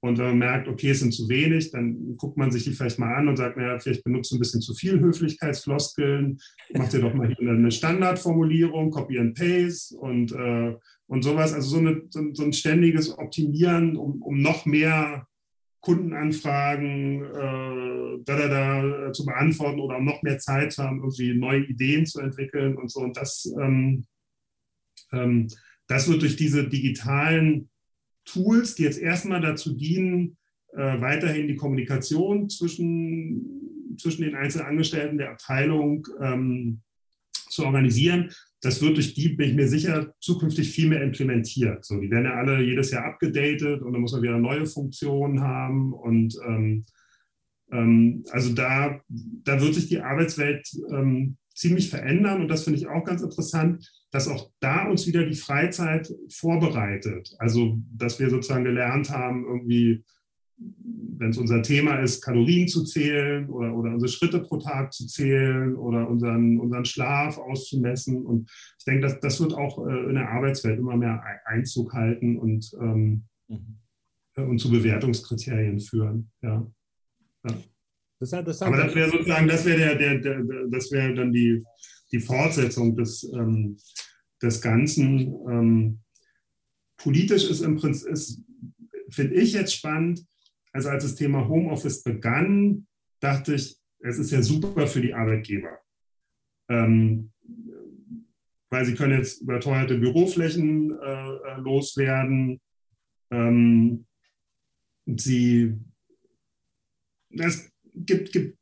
Und 0.00 0.16
wenn 0.16 0.26
man 0.26 0.38
merkt, 0.38 0.68
okay, 0.68 0.90
es 0.90 1.00
sind 1.00 1.12
zu 1.12 1.28
wenig, 1.28 1.72
dann 1.72 2.16
guckt 2.16 2.36
man 2.36 2.52
sich 2.52 2.62
die 2.64 2.70
vielleicht 2.70 3.00
mal 3.00 3.12
an 3.14 3.28
und 3.28 3.36
sagt, 3.36 3.56
naja, 3.56 3.78
vielleicht 3.80 4.04
benutzt 4.04 4.32
ein 4.32 4.38
bisschen 4.38 4.60
zu 4.60 4.72
viel 4.72 5.00
Höflichkeitsfloskeln, 5.00 6.38
macht 6.74 6.92
dir 6.92 7.00
doch 7.00 7.14
mal 7.14 7.34
hier 7.34 7.50
eine 7.50 7.70
Standardformulierung, 7.70 8.90
Copy 8.90 9.18
and 9.18 9.36
Paste 9.36 9.96
und, 9.96 10.32
äh, 10.32 10.74
und 11.08 11.22
sowas. 11.22 11.52
Also 11.52 11.70
so, 11.70 11.78
eine, 11.78 12.02
so, 12.10 12.22
so 12.32 12.44
ein 12.44 12.52
ständiges 12.52 13.18
Optimieren, 13.18 13.96
um, 13.96 14.22
um 14.22 14.40
noch 14.40 14.66
mehr 14.66 15.26
Kundenanfragen 15.80 17.22
äh, 17.22 18.24
da, 18.24 18.36
da, 18.36 18.48
da, 18.48 19.12
zu 19.12 19.24
beantworten 19.24 19.80
oder 19.80 19.98
um 19.98 20.04
noch 20.04 20.22
mehr 20.22 20.38
Zeit 20.38 20.72
zu 20.72 20.82
haben, 20.82 20.98
irgendwie 20.98 21.34
neue 21.34 21.64
Ideen 21.64 22.04
zu 22.04 22.20
entwickeln 22.20 22.76
und 22.76 22.90
so. 22.90 23.00
Und 23.00 23.16
das, 23.16 23.50
ähm, 23.60 24.04
ähm, 25.12 25.48
das 25.86 26.08
wird 26.08 26.22
durch 26.22 26.36
diese 26.36 26.68
digitalen 26.68 27.70
Tools, 28.24 28.74
die 28.74 28.82
jetzt 28.82 28.98
erstmal 28.98 29.40
dazu 29.40 29.74
dienen, 29.74 30.36
äh, 30.74 31.00
weiterhin 31.00 31.48
die 31.48 31.56
Kommunikation 31.56 32.50
zwischen, 32.50 33.96
zwischen 33.98 34.22
den 34.22 34.34
einzelnen 34.34 34.66
Angestellten 34.66 35.16
der 35.16 35.30
Abteilung 35.30 36.06
ähm, 36.20 36.82
zu 37.48 37.64
organisieren, 37.64 38.30
das 38.60 38.82
wird 38.82 38.96
durch 38.96 39.14
die, 39.14 39.30
bin 39.30 39.50
ich 39.50 39.54
mir 39.54 39.68
sicher, 39.68 40.12
zukünftig 40.20 40.70
viel 40.70 40.88
mehr 40.88 41.02
implementiert. 41.02 41.84
So, 41.84 42.00
die 42.00 42.10
werden 42.10 42.24
ja 42.24 42.34
alle 42.34 42.60
jedes 42.60 42.90
Jahr 42.90 43.04
abgedatet 43.04 43.82
und 43.82 43.92
dann 43.92 44.00
muss 44.00 44.12
man 44.12 44.22
wieder 44.22 44.38
neue 44.38 44.66
Funktionen 44.66 45.40
haben. 45.40 45.92
Und 45.92 46.34
ähm, 46.46 46.84
ähm, 47.70 48.24
also 48.30 48.52
da, 48.54 49.00
da 49.08 49.60
wird 49.60 49.74
sich 49.74 49.88
die 49.88 50.00
Arbeitswelt 50.00 50.68
ähm, 50.90 51.36
ziemlich 51.54 51.90
verändern. 51.90 52.40
Und 52.40 52.48
das 52.48 52.64
finde 52.64 52.80
ich 52.80 52.88
auch 52.88 53.04
ganz 53.04 53.22
interessant, 53.22 53.88
dass 54.10 54.28
auch 54.28 54.50
da 54.60 54.88
uns 54.88 55.06
wieder 55.06 55.24
die 55.24 55.36
Freizeit 55.36 56.12
vorbereitet. 56.30 57.34
Also, 57.38 57.78
dass 57.92 58.18
wir 58.18 58.30
sozusagen 58.30 58.64
gelernt 58.64 59.10
haben, 59.10 59.44
irgendwie 59.44 60.04
wenn 60.58 61.30
es 61.30 61.38
unser 61.38 61.62
Thema 61.62 61.96
ist, 62.00 62.22
Kalorien 62.22 62.68
zu 62.68 62.84
zählen 62.84 63.48
oder, 63.48 63.74
oder 63.74 63.92
unsere 63.92 64.10
Schritte 64.10 64.40
pro 64.40 64.58
Tag 64.58 64.92
zu 64.92 65.06
zählen 65.06 65.74
oder 65.74 66.08
unseren, 66.08 66.58
unseren 66.58 66.84
Schlaf 66.84 67.38
auszumessen. 67.38 68.24
Und 68.24 68.50
ich 68.78 68.84
denke, 68.84 69.02
das, 69.02 69.20
das 69.20 69.40
wird 69.40 69.54
auch 69.54 69.86
äh, 69.86 70.08
in 70.08 70.14
der 70.14 70.30
Arbeitswelt 70.30 70.78
immer 70.78 70.96
mehr 70.96 71.22
Einzug 71.44 71.92
halten 71.92 72.38
und, 72.38 72.70
ähm, 72.80 73.24
mhm. 73.48 73.78
und 74.36 74.58
zu 74.58 74.70
Bewertungskriterien 74.70 75.80
führen. 75.80 76.30
Ja. 76.42 76.66
ja. 77.48 77.54
Das 78.20 78.32
ist 78.32 78.62
Aber 78.62 78.76
das 78.76 78.94
wäre 78.94 79.10
sozusagen, 79.10 79.46
das 79.46 79.64
wäre 79.64 79.78
der, 79.78 79.94
der, 79.94 80.18
der, 80.18 80.66
das 80.68 80.90
wäre 80.90 81.14
dann 81.14 81.32
die, 81.32 81.62
die 82.10 82.18
Fortsetzung 82.18 82.96
des, 82.96 83.30
ähm, 83.32 83.76
des 84.42 84.60
Ganzen. 84.60 85.34
Ähm, 85.48 86.00
politisch 86.96 87.48
ist 87.48 87.60
im 87.60 87.76
Prinzip 87.76 88.08
ist 88.10 88.42
finde 89.10 89.34
ich 89.34 89.52
jetzt 89.52 89.74
spannend. 89.74 90.24
Also 90.72 90.88
als 90.88 91.04
das 91.04 91.14
Thema 91.14 91.48
Homeoffice 91.48 92.02
begann, 92.02 92.86
dachte 93.20 93.54
ich, 93.54 93.76
es 94.00 94.18
ist 94.18 94.30
ja 94.30 94.42
super 94.42 94.86
für 94.86 95.00
die 95.00 95.14
Arbeitgeber. 95.14 95.78
Ähm, 96.68 97.32
weil 98.70 98.84
sie 98.84 98.94
können 98.94 99.18
jetzt 99.18 99.40
überteuerte 99.42 99.98
Büroflächen 99.98 100.92
äh, 100.92 101.04
äh 101.04 101.56
loswerden. 101.58 102.60
Ähm, 103.30 104.06
sie, 105.06 105.74
es 107.30 107.70
gibt, 107.94 108.32
gibt, 108.32 108.58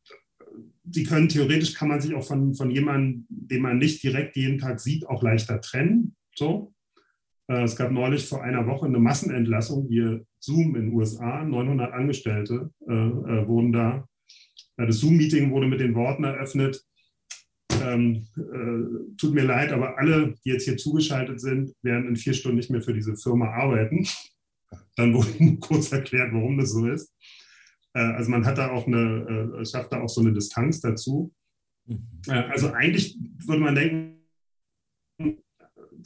sie 0.90 1.04
können 1.04 1.28
theoretisch, 1.28 1.74
kann 1.74 1.88
man 1.88 2.00
sich 2.00 2.14
auch 2.14 2.24
von, 2.24 2.54
von 2.54 2.70
jemandem, 2.70 3.26
den 3.28 3.62
man 3.62 3.78
nicht 3.78 4.02
direkt 4.02 4.36
jeden 4.36 4.58
Tag 4.58 4.80
sieht, 4.80 5.06
auch 5.06 5.22
leichter 5.22 5.60
trennen. 5.60 6.16
So. 6.34 6.72
Äh, 7.48 7.64
es 7.64 7.76
gab 7.76 7.90
neulich 7.90 8.26
vor 8.26 8.42
einer 8.42 8.66
Woche 8.66 8.86
eine 8.86 8.98
Massenentlassung, 8.98 9.88
hier 9.88 10.24
Zoom 10.46 10.74
in 10.76 10.86
den 10.86 10.92
USA, 10.94 11.44
900 11.44 11.92
Angestellte 11.92 12.70
äh, 12.88 12.92
äh, 12.92 13.46
wurden 13.46 13.72
da. 13.72 14.08
Das 14.78 14.98
Zoom-Meeting 14.98 15.50
wurde 15.50 15.66
mit 15.66 15.80
den 15.80 15.94
Worten 15.94 16.24
eröffnet, 16.24 16.82
ähm, 17.82 18.26
äh, 18.36 19.16
tut 19.16 19.34
mir 19.34 19.44
leid, 19.44 19.72
aber 19.72 19.98
alle, 19.98 20.34
die 20.44 20.50
jetzt 20.50 20.64
hier 20.64 20.76
zugeschaltet 20.76 21.40
sind, 21.40 21.72
werden 21.82 22.08
in 22.08 22.16
vier 22.16 22.34
Stunden 22.34 22.56
nicht 22.56 22.70
mehr 22.70 22.82
für 22.82 22.94
diese 22.94 23.16
Firma 23.16 23.50
arbeiten. 23.50 24.06
Dann 24.96 25.14
wurde 25.14 25.56
kurz 25.60 25.92
erklärt, 25.92 26.32
warum 26.32 26.58
das 26.58 26.72
so 26.72 26.86
ist. 26.86 27.12
Äh, 27.94 28.00
also 28.00 28.30
man 28.30 28.44
hat 28.44 28.58
da 28.58 28.70
auch 28.70 28.86
eine, 28.86 29.58
äh, 29.60 29.64
schafft 29.64 29.92
da 29.92 30.00
auch 30.00 30.08
so 30.08 30.20
eine 30.20 30.32
Distanz 30.32 30.80
dazu. 30.80 31.32
Mhm. 31.86 32.06
Äh, 32.28 32.32
also 32.32 32.72
eigentlich 32.72 33.18
würde 33.46 33.62
man 33.62 33.74
denken, 33.74 34.15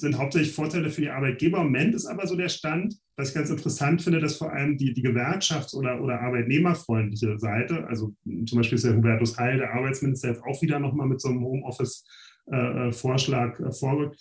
sind 0.00 0.18
hauptsächlich 0.18 0.52
Vorteile 0.52 0.90
für 0.90 1.02
die 1.02 1.10
Arbeitgeber. 1.10 1.58
Im 1.58 1.64
Moment 1.64 1.94
ist 1.94 2.06
aber 2.06 2.26
so 2.26 2.36
der 2.36 2.48
Stand, 2.48 2.96
was 3.16 3.28
ich 3.28 3.34
ganz 3.34 3.50
interessant 3.50 4.02
finde, 4.02 4.20
dass 4.20 4.36
vor 4.36 4.52
allem 4.52 4.76
die, 4.76 4.92
die 4.92 5.04
gewerkschafts- 5.04 5.74
oder, 5.74 6.02
oder 6.02 6.20
arbeitnehmerfreundliche 6.20 7.38
Seite, 7.38 7.86
also 7.86 8.14
zum 8.46 8.58
Beispiel 8.58 8.76
ist 8.76 8.84
der 8.84 8.96
Hubertus 8.96 9.38
Heil, 9.38 9.58
der 9.58 9.74
Arbeitsminister, 9.74 10.28
jetzt 10.28 10.42
auch 10.42 10.60
wieder 10.62 10.78
nochmal 10.78 11.06
mit 11.06 11.20
so 11.20 11.28
einem 11.28 11.42
Homeoffice-Vorschlag 11.42 13.60
äh, 13.60 13.64
äh, 13.64 13.72
vorrückt, 13.72 14.18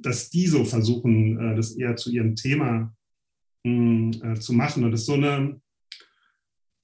dass 0.00 0.30
die 0.30 0.46
so 0.46 0.64
versuchen, 0.64 1.38
äh, 1.38 1.56
das 1.56 1.72
eher 1.72 1.96
zu 1.96 2.12
ihrem 2.12 2.36
Thema 2.36 2.94
hm, 3.64 4.12
äh, 4.22 4.34
zu 4.34 4.52
machen. 4.52 4.84
Und 4.84 4.92
das 4.92 5.00
ist 5.00 5.06
so 5.06 5.14
eine, 5.14 5.60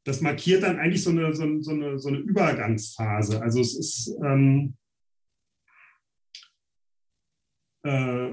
das 0.04 0.22
markiert 0.22 0.62
dann 0.62 0.78
eigentlich 0.78 1.02
so 1.02 1.10
eine, 1.10 1.34
so 1.34 1.42
eine, 1.42 1.98
so 1.98 2.08
eine 2.08 2.18
Übergangsphase. 2.18 3.42
Also 3.42 3.60
es 3.60 3.76
ist, 3.76 4.16
ähm, 4.24 4.77
äh, 7.82 8.28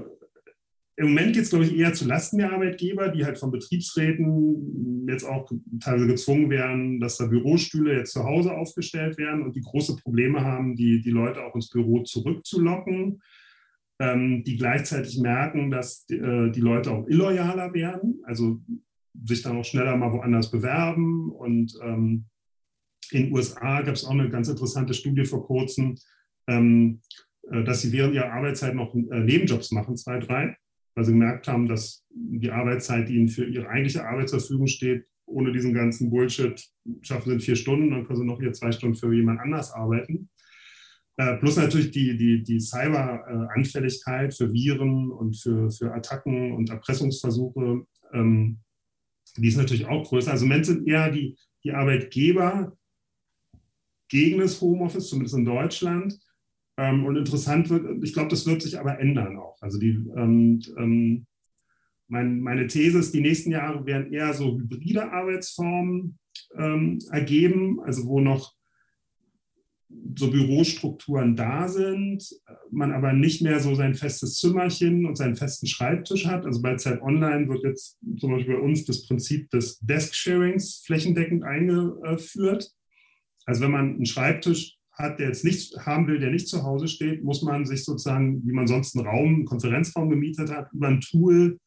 Im 0.98 1.08
Moment 1.08 1.34
geht 1.34 1.44
es, 1.44 1.50
glaube 1.50 1.66
ich, 1.66 1.76
eher 1.76 1.92
zu 1.92 2.06
Lasten 2.06 2.38
der 2.38 2.52
Arbeitgeber, 2.52 3.08
die 3.08 3.24
halt 3.24 3.38
von 3.38 3.50
Betriebsräten 3.50 5.06
jetzt 5.08 5.24
auch 5.24 5.50
teilweise 5.80 6.06
gezwungen 6.06 6.50
werden, 6.50 7.00
dass 7.00 7.18
da 7.18 7.26
Bürostühle 7.26 7.96
jetzt 7.96 8.12
zu 8.12 8.24
Hause 8.24 8.56
aufgestellt 8.56 9.18
werden 9.18 9.42
und 9.42 9.54
die 9.54 9.60
große 9.60 9.96
Probleme 9.96 10.42
haben, 10.42 10.74
die, 10.74 11.02
die 11.02 11.10
Leute 11.10 11.44
auch 11.44 11.54
ins 11.54 11.70
Büro 11.70 12.02
zurückzulocken, 12.02 13.20
ähm, 13.98 14.42
die 14.44 14.56
gleichzeitig 14.56 15.18
merken, 15.18 15.70
dass 15.70 16.06
die, 16.06 16.16
äh, 16.16 16.50
die 16.50 16.60
Leute 16.60 16.90
auch 16.90 17.06
illoyaler 17.08 17.72
werden, 17.74 18.20
also 18.24 18.60
sich 19.24 19.42
dann 19.42 19.56
auch 19.56 19.64
schneller 19.64 19.96
mal 19.96 20.12
woanders 20.12 20.50
bewerben. 20.50 21.30
Und 21.30 21.78
ähm, 21.82 22.26
in 23.10 23.24
den 23.24 23.32
USA 23.32 23.82
gab 23.82 23.94
es 23.94 24.04
auch 24.04 24.10
eine 24.10 24.28
ganz 24.28 24.48
interessante 24.48 24.94
Studie 24.94 25.24
vor 25.24 25.46
kurzem, 25.46 25.96
ähm, 26.48 27.00
äh, 27.08 27.25
dass 27.64 27.82
sie 27.82 27.92
während 27.92 28.14
ihrer 28.14 28.32
Arbeitszeit 28.32 28.74
noch 28.74 28.94
äh, 28.94 29.20
Nebenjobs 29.20 29.70
machen, 29.72 29.96
zwei, 29.96 30.18
drei, 30.18 30.56
weil 30.94 31.04
sie 31.04 31.12
gemerkt 31.12 31.48
haben, 31.48 31.66
dass 31.66 32.04
die 32.10 32.50
Arbeitszeit, 32.50 33.08
die 33.08 33.16
ihnen 33.16 33.28
für 33.28 33.44
ihre 33.44 33.68
eigentliche 33.68 34.06
Arbeit 34.06 34.28
zur 34.28 34.40
Verfügung 34.40 34.66
steht, 34.66 35.06
ohne 35.26 35.52
diesen 35.52 35.74
ganzen 35.74 36.10
Bullshit 36.10 36.64
schaffen 37.02 37.28
sie 37.28 37.34
in 37.34 37.40
vier 37.40 37.56
Stunden, 37.56 37.90
dann 37.90 38.06
können 38.06 38.20
sie 38.20 38.26
noch 38.26 38.40
hier 38.40 38.52
zwei 38.52 38.72
Stunden 38.72 38.96
für 38.96 39.12
jemand 39.12 39.40
anders 39.40 39.72
arbeiten. 39.72 40.28
Äh, 41.18 41.36
plus 41.38 41.56
natürlich 41.56 41.90
die, 41.90 42.16
die, 42.16 42.42
die 42.42 42.60
Cyber-Anfälligkeit 42.60 44.34
für 44.34 44.52
Viren 44.52 45.10
und 45.10 45.36
für, 45.36 45.70
für 45.70 45.92
Attacken 45.94 46.52
und 46.52 46.70
Erpressungsversuche, 46.70 47.84
ähm, 48.12 48.58
die 49.36 49.48
ist 49.48 49.56
natürlich 49.56 49.86
auch 49.86 50.08
größer. 50.08 50.30
Also 50.30 50.44
im 50.44 50.50
Moment 50.50 50.66
sind 50.66 50.86
eher 50.86 51.10
die, 51.10 51.36
die 51.64 51.72
Arbeitgeber 51.72 52.76
gegen 54.08 54.38
das 54.40 54.60
Homeoffice, 54.60 55.08
zumindest 55.08 55.36
in 55.36 55.44
Deutschland. 55.44 56.18
Ähm, 56.76 57.04
und 57.04 57.16
interessant 57.16 57.70
wird, 57.70 58.04
ich 58.04 58.12
glaube, 58.12 58.28
das 58.28 58.46
wird 58.46 58.62
sich 58.62 58.78
aber 58.78 58.98
ändern 58.98 59.36
auch. 59.38 59.56
Also 59.60 59.78
die, 59.78 59.98
ähm, 60.16 60.60
ähm, 60.76 61.26
mein, 62.08 62.40
meine 62.40 62.66
These 62.66 62.98
ist, 62.98 63.14
die 63.14 63.20
nächsten 63.20 63.50
Jahre 63.50 63.86
werden 63.86 64.12
eher 64.12 64.32
so 64.34 64.58
hybride 64.58 65.10
Arbeitsformen 65.10 66.18
ähm, 66.56 66.98
ergeben, 67.10 67.80
also 67.80 68.06
wo 68.06 68.20
noch 68.20 68.54
so 70.16 70.30
Bürostrukturen 70.30 71.36
da 71.36 71.68
sind, 71.68 72.28
man 72.70 72.92
aber 72.92 73.12
nicht 73.12 73.42
mehr 73.42 73.60
so 73.60 73.74
sein 73.74 73.94
festes 73.94 74.38
Zimmerchen 74.38 75.06
und 75.06 75.16
seinen 75.16 75.36
festen 75.36 75.66
Schreibtisch 75.66 76.26
hat. 76.26 76.44
Also 76.44 76.60
bei 76.60 76.76
Zeit 76.76 77.00
Online 77.02 77.48
wird 77.48 77.62
jetzt 77.62 77.98
zum 78.18 78.32
Beispiel 78.32 78.56
bei 78.56 78.60
uns 78.60 78.84
das 78.84 79.06
Prinzip 79.06 79.48
des 79.50 79.78
Desk-Sharings 79.80 80.82
flächendeckend 80.84 81.44
eingeführt. 81.44 82.70
Also 83.44 83.62
wenn 83.62 83.70
man 83.70 83.94
einen 83.94 84.06
Schreibtisch 84.06 84.75
hat, 84.96 85.18
der 85.18 85.28
jetzt 85.28 85.44
nicht 85.44 85.76
haben 85.84 86.06
will, 86.06 86.18
der 86.18 86.30
nicht 86.30 86.48
zu 86.48 86.62
Hause 86.62 86.88
steht, 86.88 87.22
muss 87.22 87.42
man 87.42 87.66
sich 87.66 87.84
sozusagen, 87.84 88.46
wie 88.46 88.52
man 88.52 88.66
sonst 88.66 88.96
einen 88.96 89.06
Raum, 89.06 89.34
einen 89.34 89.44
Konferenzraum 89.44 90.08
gemietet 90.08 90.50
hat, 90.50 90.72
über 90.72 90.88
ein 90.88 91.00
Tool 91.00 91.58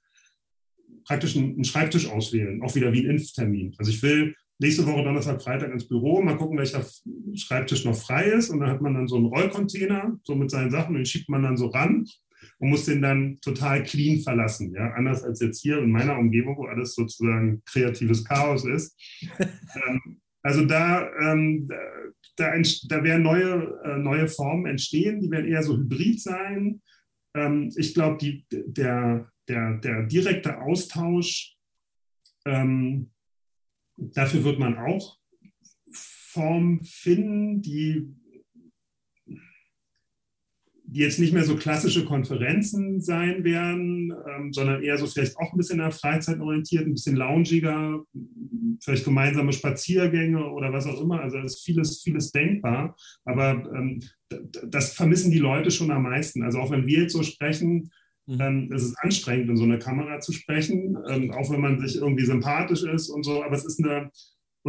praktisch 1.06 1.36
einen 1.36 1.64
Schreibtisch 1.64 2.08
auswählen, 2.10 2.62
auch 2.62 2.76
wieder 2.76 2.94
wie 2.94 3.00
ein 3.00 3.12
Impftermin. 3.12 3.74
Also 3.78 3.92
ich 3.92 4.02
will 4.04 4.36
nächste 4.60 4.86
Woche 4.86 5.04
Donnerstag, 5.04 5.42
Freitag 5.42 5.72
ins 5.72 5.88
Büro, 5.88 6.22
mal 6.22 6.38
gucken, 6.38 6.58
welcher 6.58 6.86
Schreibtisch 7.36 7.86
noch 7.86 7.96
frei 7.96 8.26
ist 8.26 8.50
und 8.50 8.60
dann 8.60 8.70
hat 8.70 8.82
man 8.82 8.94
dann 8.94 9.08
so 9.08 9.16
einen 9.16 9.26
Rollcontainer, 9.26 10.20
so 10.24 10.36
mit 10.36 10.52
seinen 10.52 10.70
Sachen, 10.70 10.96
den 10.96 11.06
schiebt 11.06 11.30
man 11.30 11.44
dann 11.44 11.58
so 11.58 11.68
ran 11.68 12.06
und 12.60 12.70
muss 12.70 12.86
den 12.86 13.02
dann 13.02 13.40
total 13.42 13.84
clean 13.84 14.20
verlassen. 14.20 14.74
Ja? 14.76 14.92
Anders 14.92 15.24
als 15.24 15.40
jetzt 15.40 15.62
hier 15.62 15.80
in 15.80 15.92
meiner 15.92 16.18
Umgebung, 16.18 16.58
wo 16.58 16.66
alles 16.66 16.94
sozusagen 16.94 17.64
kreatives 17.66 18.24
Chaos 18.24 18.66
ist. 18.66 18.96
ähm, 19.40 20.22
also 20.42 20.66
da, 20.66 21.10
ähm, 21.22 21.68
da, 22.40 22.54
da 22.88 23.04
werden 23.04 23.24
neue, 23.24 23.80
äh, 23.84 23.98
neue 23.98 24.28
Formen 24.28 24.66
entstehen, 24.66 25.20
die 25.20 25.30
werden 25.30 25.52
eher 25.52 25.64
so 25.64 25.78
hybrid 25.78 26.22
sein. 26.22 26.82
Ähm, 27.36 27.72
ich 27.76 27.94
glaube, 27.94 28.18
der, 28.52 29.32
der, 29.48 29.78
der 29.78 30.04
direkte 30.08 30.62
Austausch, 30.62 31.56
ähm, 32.46 33.12
dafür 33.98 34.44
wird 34.44 34.60
man 34.60 34.78
auch 34.78 35.18
Formen 35.94 36.84
finden, 36.84 37.62
die 37.62 38.16
die 40.92 41.02
jetzt 41.02 41.20
nicht 41.20 41.34
mehr 41.34 41.44
so 41.44 41.56
klassische 41.56 42.04
Konferenzen 42.04 43.00
sein 43.00 43.44
werden, 43.44 44.12
ähm, 44.28 44.52
sondern 44.52 44.82
eher 44.82 44.98
so 44.98 45.06
vielleicht 45.06 45.38
auch 45.38 45.54
ein 45.54 45.58
bisschen 45.58 45.78
der 45.78 45.92
Freizeit 45.92 46.40
orientiert, 46.40 46.88
ein 46.88 46.94
bisschen 46.94 47.16
loungiger, 47.16 48.04
vielleicht 48.82 49.06
gemeinsame 49.06 49.54
Spaziergänge 49.54 50.44
oder 50.50 50.74
was 50.74 50.88
auch 50.88 51.00
immer. 51.00 51.22
Also 51.22 51.38
da 51.38 51.44
ist 51.44 51.64
vieles, 51.64 52.02
vieles 52.02 52.32
denkbar. 52.32 52.96
Aber 53.24 53.72
ähm, 53.76 54.02
das 54.66 54.94
vermissen 54.94 55.32
die 55.32 55.38
Leute 55.38 55.70
schon 55.70 55.92
am 55.92 56.04
meisten. 56.04 56.42
Also 56.42 56.60
auch 56.60 56.72
wenn 56.72 56.88
wir 56.88 57.02
jetzt 57.02 57.14
so 57.14 57.22
sprechen, 57.22 57.92
mhm. 58.26 58.42
ähm, 58.42 58.72
es 58.74 58.84
ist 58.84 58.98
anstrengend, 59.00 59.50
in 59.50 59.58
so 59.58 59.66
einer 59.66 59.78
Kamera 59.78 60.20
zu 60.22 60.34
sprechen, 60.34 60.98
ähm, 61.08 61.32
auch 61.32 61.52
wenn 61.52 61.62
man 61.62 61.80
sich 61.80 61.98
irgendwie 61.98 62.26
sympathisch 62.26 62.84
ist 62.84 63.10
und 63.10 63.24
so. 63.24 63.44
Aber 63.44 63.56
es 63.56 63.66
ist 63.66 63.84
eine 63.84 64.10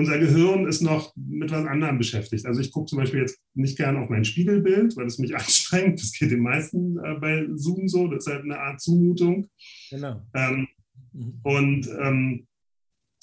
unser 0.01 0.19
Gehirn 0.19 0.67
ist 0.67 0.81
noch 0.81 1.13
mit 1.15 1.51
was 1.51 1.67
anderem 1.67 1.99
beschäftigt. 1.99 2.47
Also 2.47 2.61
ich 2.61 2.73
gucke 2.73 2.87
zum 2.87 2.99
Beispiel 2.99 3.21
jetzt 3.21 3.39
nicht 3.53 3.77
gerne 3.77 4.01
auf 4.01 4.09
mein 4.09 4.25
Spiegelbild, 4.25 4.97
weil 4.97 5.07
es 5.07 5.19
mich 5.19 5.37
anstrengt. 5.37 6.01
Das 6.01 6.13
geht 6.13 6.31
den 6.31 6.41
meisten 6.41 6.99
äh, 6.99 7.15
bei 7.21 7.47
Zoom 7.55 7.87
so. 7.87 8.09
Das 8.09 8.27
ist 8.27 8.33
halt 8.33 8.45
eine 8.45 8.59
Art 8.59 8.81
Zumutung. 8.81 9.51
Genau. 9.91 10.23
Ähm, 10.35 10.69
mhm. 11.13 11.41
und, 11.43 11.89
ähm, 12.01 12.47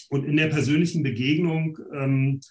und 0.10 0.26
in 0.26 0.38
der 0.38 0.47
persönlichen 0.47 1.01
Begegnung, 1.01 1.80
ähm, 1.93 2.41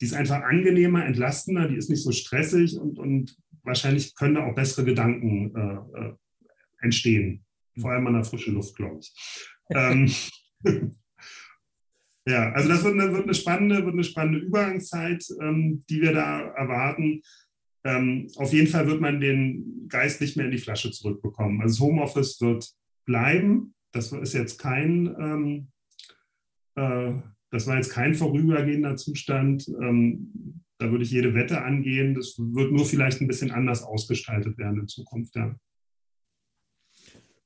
die 0.00 0.06
ist 0.06 0.14
einfach 0.14 0.42
angenehmer, 0.42 1.06
entlastender, 1.06 1.68
die 1.68 1.76
ist 1.76 1.88
nicht 1.88 2.02
so 2.02 2.10
stressig 2.10 2.76
und, 2.76 2.98
und 2.98 3.36
wahrscheinlich 3.62 4.16
können 4.16 4.34
da 4.34 4.44
auch 4.44 4.54
bessere 4.56 4.84
Gedanken 4.84 5.54
äh, 5.54 6.00
äh, 6.00 6.12
entstehen. 6.80 7.44
Vor 7.78 7.92
allem 7.92 8.08
an 8.08 8.14
der 8.14 8.24
frischen 8.24 8.54
Luft, 8.54 8.74
glaube 8.74 8.98
ich. 9.00 9.14
Ja, 12.26 12.52
also 12.52 12.68
das 12.68 12.84
wird 12.84 12.94
eine, 12.94 13.12
wird 13.12 13.24
eine, 13.24 13.34
spannende, 13.34 13.84
wird 13.84 13.94
eine 13.94 14.04
spannende 14.04 14.38
Übergangszeit, 14.38 15.24
ähm, 15.40 15.82
die 15.90 16.00
wir 16.00 16.12
da 16.12 16.40
erwarten. 16.50 17.22
Ähm, 17.84 18.28
auf 18.36 18.52
jeden 18.52 18.68
Fall 18.68 18.86
wird 18.86 19.00
man 19.00 19.20
den 19.20 19.88
Geist 19.88 20.20
nicht 20.20 20.36
mehr 20.36 20.46
in 20.46 20.52
die 20.52 20.58
Flasche 20.58 20.92
zurückbekommen. 20.92 21.60
Also 21.60 21.74
das 21.74 21.80
Homeoffice 21.80 22.40
wird 22.40 22.70
bleiben. 23.04 23.74
Das 23.90 24.12
ist 24.12 24.34
jetzt 24.34 24.58
kein, 24.58 25.14
ähm, 25.18 25.68
äh, 26.76 27.12
das 27.50 27.66
war 27.66 27.76
jetzt 27.76 27.90
kein 27.90 28.14
vorübergehender 28.14 28.96
Zustand. 28.96 29.68
Ähm, 29.80 30.62
da 30.78 30.90
würde 30.90 31.04
ich 31.04 31.10
jede 31.10 31.34
Wette 31.34 31.62
angehen. 31.62 32.14
Das 32.14 32.36
wird 32.38 32.72
nur 32.72 32.84
vielleicht 32.84 33.20
ein 33.20 33.26
bisschen 33.26 33.50
anders 33.50 33.82
ausgestaltet 33.82 34.58
werden 34.58 34.80
in 34.80 34.88
Zukunft. 34.88 35.34
Ja. 35.34 35.54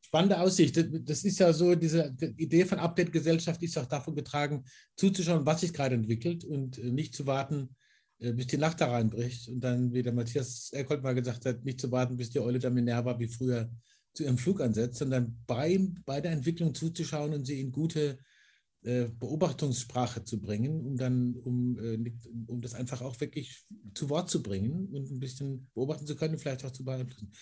Spannende 0.07 0.38
Aussicht. 0.38 0.76
Das 1.09 1.24
ist 1.24 1.40
ja 1.40 1.52
so, 1.52 1.74
diese 1.74 2.14
Idee 2.36 2.64
von 2.64 2.78
Update-Gesellschaft 2.78 3.61
ist 3.64 3.76
auch 3.76 3.86
davon 3.86 4.14
getragen, 4.14 4.62
zuzuschauen, 4.94 5.44
was 5.44 5.62
sich 5.62 5.72
gerade 5.72 5.96
entwickelt 5.96 6.44
und 6.44 6.78
äh, 6.78 6.92
nicht 6.92 7.12
zu 7.12 7.26
warten, 7.26 7.74
äh, 8.20 8.32
bis 8.32 8.46
die 8.46 8.57
Nacht 8.57 8.80
da 8.80 8.88
reinbricht. 8.88 9.48
Und 9.48 9.59
dann, 9.59 9.92
wie 9.92 10.04
der 10.04 10.12
Matthias 10.12 10.70
Erkold 10.72 11.02
mal 11.02 11.16
gesagt 11.16 11.44
hat, 11.44 11.64
nicht 11.64 11.80
zu 11.80 11.90
warten, 11.90 12.16
bis 12.16 12.30
die 12.30 12.38
Eule 12.38 12.61
der 12.61 12.70
Minerva 12.70 13.18
wie 13.18 13.26
früher 13.26 13.68
zu 14.14 14.22
ihrem 14.22 14.38
Flug 14.38 14.61
ansetzt, 14.61 14.98
sondern 14.98 15.42
bei, 15.44 15.76
bei 16.04 16.20
der 16.20 16.30
Entwicklung 16.30 16.72
zuzuschauen 16.72 17.34
und 17.34 17.44
sie 17.44 17.61
in 17.61 17.72
gute 17.72 18.18
äh, 18.84 19.09
Beobachtungssprache 19.09 20.22
zu 20.22 20.40
bringen, 20.40 20.86
um 20.86 20.96
dann, 20.96 21.34
um, 21.34 21.76
um 22.46 22.61
das 22.61 22.74
einfach 22.74 23.02
auch 23.02 23.20
wirklich 23.20 23.64
zu 23.92 24.09
Wort 24.09 24.30
zu 24.30 24.40
bringen 24.40 24.86
und 24.86 25.11
ein 25.11 25.18
bisschen 25.18 25.68
beobachten 25.74 26.07
zu 26.07 26.14
können, 26.14 26.38
vielleicht 26.38 26.64
auch 26.64 26.70
zu 26.70 26.84
beeinflussen. 26.84 27.32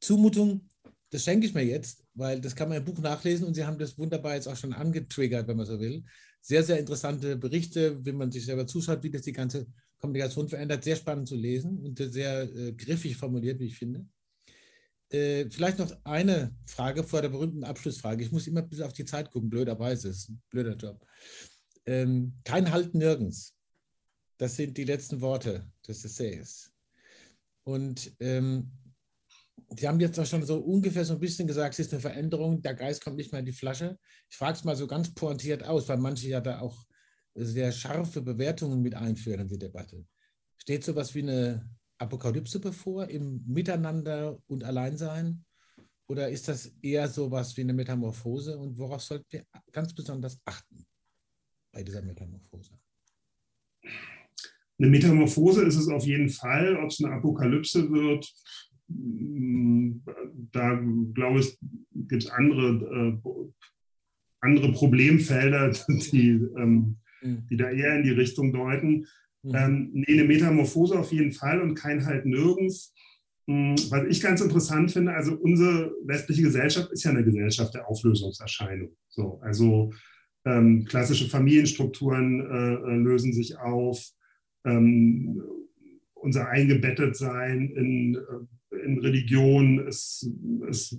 Zumutung 0.00 0.68
das 1.14 1.22
schenke 1.22 1.46
ich 1.46 1.54
mir 1.54 1.62
jetzt, 1.62 2.04
weil 2.14 2.40
das 2.40 2.56
kann 2.56 2.68
man 2.68 2.78
im 2.78 2.84
Buch 2.84 2.98
nachlesen 2.98 3.46
und 3.46 3.54
Sie 3.54 3.64
haben 3.64 3.78
das 3.78 3.96
wunderbar 3.96 4.34
jetzt 4.34 4.48
auch 4.48 4.56
schon 4.56 4.72
angetriggert, 4.72 5.46
wenn 5.46 5.56
man 5.56 5.64
so 5.64 5.78
will. 5.78 6.02
Sehr, 6.40 6.64
sehr 6.64 6.80
interessante 6.80 7.36
Berichte, 7.36 8.04
wenn 8.04 8.16
man 8.16 8.32
sich 8.32 8.44
selber 8.44 8.66
zuschaut, 8.66 9.04
wie 9.04 9.12
das 9.12 9.22
die 9.22 9.32
ganze 9.32 9.68
Kommunikation 10.00 10.48
verändert. 10.48 10.82
Sehr 10.82 10.96
spannend 10.96 11.28
zu 11.28 11.36
lesen 11.36 11.78
und 11.78 11.98
sehr 11.98 12.52
äh, 12.52 12.72
griffig 12.72 13.16
formuliert, 13.16 13.60
wie 13.60 13.66
ich 13.66 13.78
finde. 13.78 14.04
Äh, 15.08 15.48
vielleicht 15.50 15.78
noch 15.78 15.96
eine 16.02 16.52
Frage 16.66 17.04
vor 17.04 17.22
der 17.22 17.28
berühmten 17.28 17.62
Abschlussfrage. 17.62 18.24
Ich 18.24 18.32
muss 18.32 18.48
immer 18.48 18.62
bis 18.62 18.80
auf 18.80 18.92
die 18.92 19.04
Zeit 19.04 19.30
gucken, 19.30 19.48
blöderweise, 19.48 20.08
ist 20.08 20.30
ein 20.30 20.42
blöder 20.50 20.74
Job. 20.74 21.06
Ähm, 21.86 22.32
kein 22.42 22.72
Halt 22.72 22.92
nirgends. 22.92 23.54
Das 24.36 24.56
sind 24.56 24.76
die 24.76 24.84
letzten 24.84 25.20
Worte 25.20 25.70
des 25.86 26.04
Essays. 26.04 26.72
Und 27.62 28.12
ähm, 28.18 28.72
Sie 29.76 29.88
haben 29.88 30.00
jetzt 30.00 30.18
auch 30.18 30.26
schon 30.26 30.44
so 30.44 30.58
ungefähr 30.58 31.04
so 31.04 31.14
ein 31.14 31.20
bisschen 31.20 31.46
gesagt, 31.46 31.74
es 31.74 31.86
ist 31.86 31.92
eine 31.92 32.00
Veränderung, 32.00 32.62
der 32.62 32.74
Geist 32.74 33.02
kommt 33.02 33.16
nicht 33.16 33.32
mehr 33.32 33.40
in 33.40 33.46
die 33.46 33.52
Flasche. 33.52 33.98
Ich 34.30 34.36
frage 34.36 34.56
es 34.56 34.64
mal 34.64 34.76
so 34.76 34.86
ganz 34.86 35.14
pointiert 35.14 35.64
aus, 35.64 35.88
weil 35.88 35.98
manche 35.98 36.28
ja 36.28 36.40
da 36.40 36.60
auch 36.60 36.84
sehr 37.34 37.72
scharfe 37.72 38.22
Bewertungen 38.22 38.82
mit 38.82 38.94
einführen 38.94 39.40
in 39.40 39.48
die 39.48 39.58
Debatte. 39.58 40.04
Steht 40.58 40.84
so 40.84 40.92
etwas 40.92 41.14
wie 41.14 41.22
eine 41.22 41.68
Apokalypse 41.98 42.60
bevor 42.60 43.08
im 43.08 43.42
Miteinander 43.46 44.38
und 44.46 44.64
Alleinsein? 44.64 45.44
Oder 46.06 46.28
ist 46.28 46.48
das 46.48 46.66
eher 46.82 47.08
so 47.08 47.26
etwas 47.26 47.56
wie 47.56 47.62
eine 47.62 47.72
Metamorphose? 47.72 48.58
Und 48.58 48.78
worauf 48.78 49.02
sollten 49.02 49.26
wir 49.30 49.44
ganz 49.72 49.94
besonders 49.94 50.38
achten 50.44 50.86
bei 51.72 51.82
dieser 51.82 52.02
Metamorphose? 52.02 52.78
Eine 54.78 54.88
Metamorphose 54.88 55.62
ist 55.64 55.76
es 55.76 55.88
auf 55.88 56.04
jeden 56.04 56.28
Fall. 56.28 56.76
Ob 56.76 56.90
es 56.90 57.02
eine 57.02 57.14
Apokalypse 57.14 57.90
wird, 57.90 58.30
da 58.88 60.80
glaube 61.14 61.40
ich, 61.40 61.58
gibt 61.92 62.24
es 62.24 62.30
andere, 62.30 63.20
äh, 63.24 63.30
andere 64.40 64.72
Problemfelder, 64.72 65.70
die, 66.12 66.40
ähm, 66.56 66.96
mhm. 67.22 67.46
die 67.50 67.56
da 67.56 67.70
eher 67.70 67.96
in 67.96 68.02
die 68.04 68.10
Richtung 68.10 68.52
deuten. 68.52 69.06
Mhm. 69.42 69.54
Ähm, 69.54 69.90
nee, 69.92 70.12
eine 70.12 70.24
Metamorphose 70.24 70.98
auf 70.98 71.12
jeden 71.12 71.32
Fall 71.32 71.60
und 71.60 71.74
kein 71.74 72.04
Halt 72.04 72.26
nirgends. 72.26 72.94
Mhm, 73.46 73.76
was 73.90 74.04
ich 74.08 74.22
ganz 74.22 74.40
interessant 74.40 74.92
finde, 74.92 75.12
also 75.12 75.34
unsere 75.34 75.92
westliche 76.04 76.42
Gesellschaft 76.42 76.90
ist 76.92 77.04
ja 77.04 77.10
eine 77.10 77.24
Gesellschaft 77.24 77.74
der 77.74 77.88
Auflösungserscheinung. 77.88 78.96
So, 79.08 79.38
also 79.42 79.92
ähm, 80.46 80.84
klassische 80.84 81.28
Familienstrukturen 81.28 82.40
äh, 82.40 82.74
äh 82.74 82.96
lösen 82.96 83.32
sich 83.32 83.58
auf. 83.58 84.10
Ähm, 84.66 85.42
unser 86.14 86.48
Eingebettetsein 86.48 87.68
in 87.70 88.14
äh, 88.14 88.18
in 88.84 88.98
Religion. 88.98 89.86
Es, 89.86 90.28
es, 90.68 90.98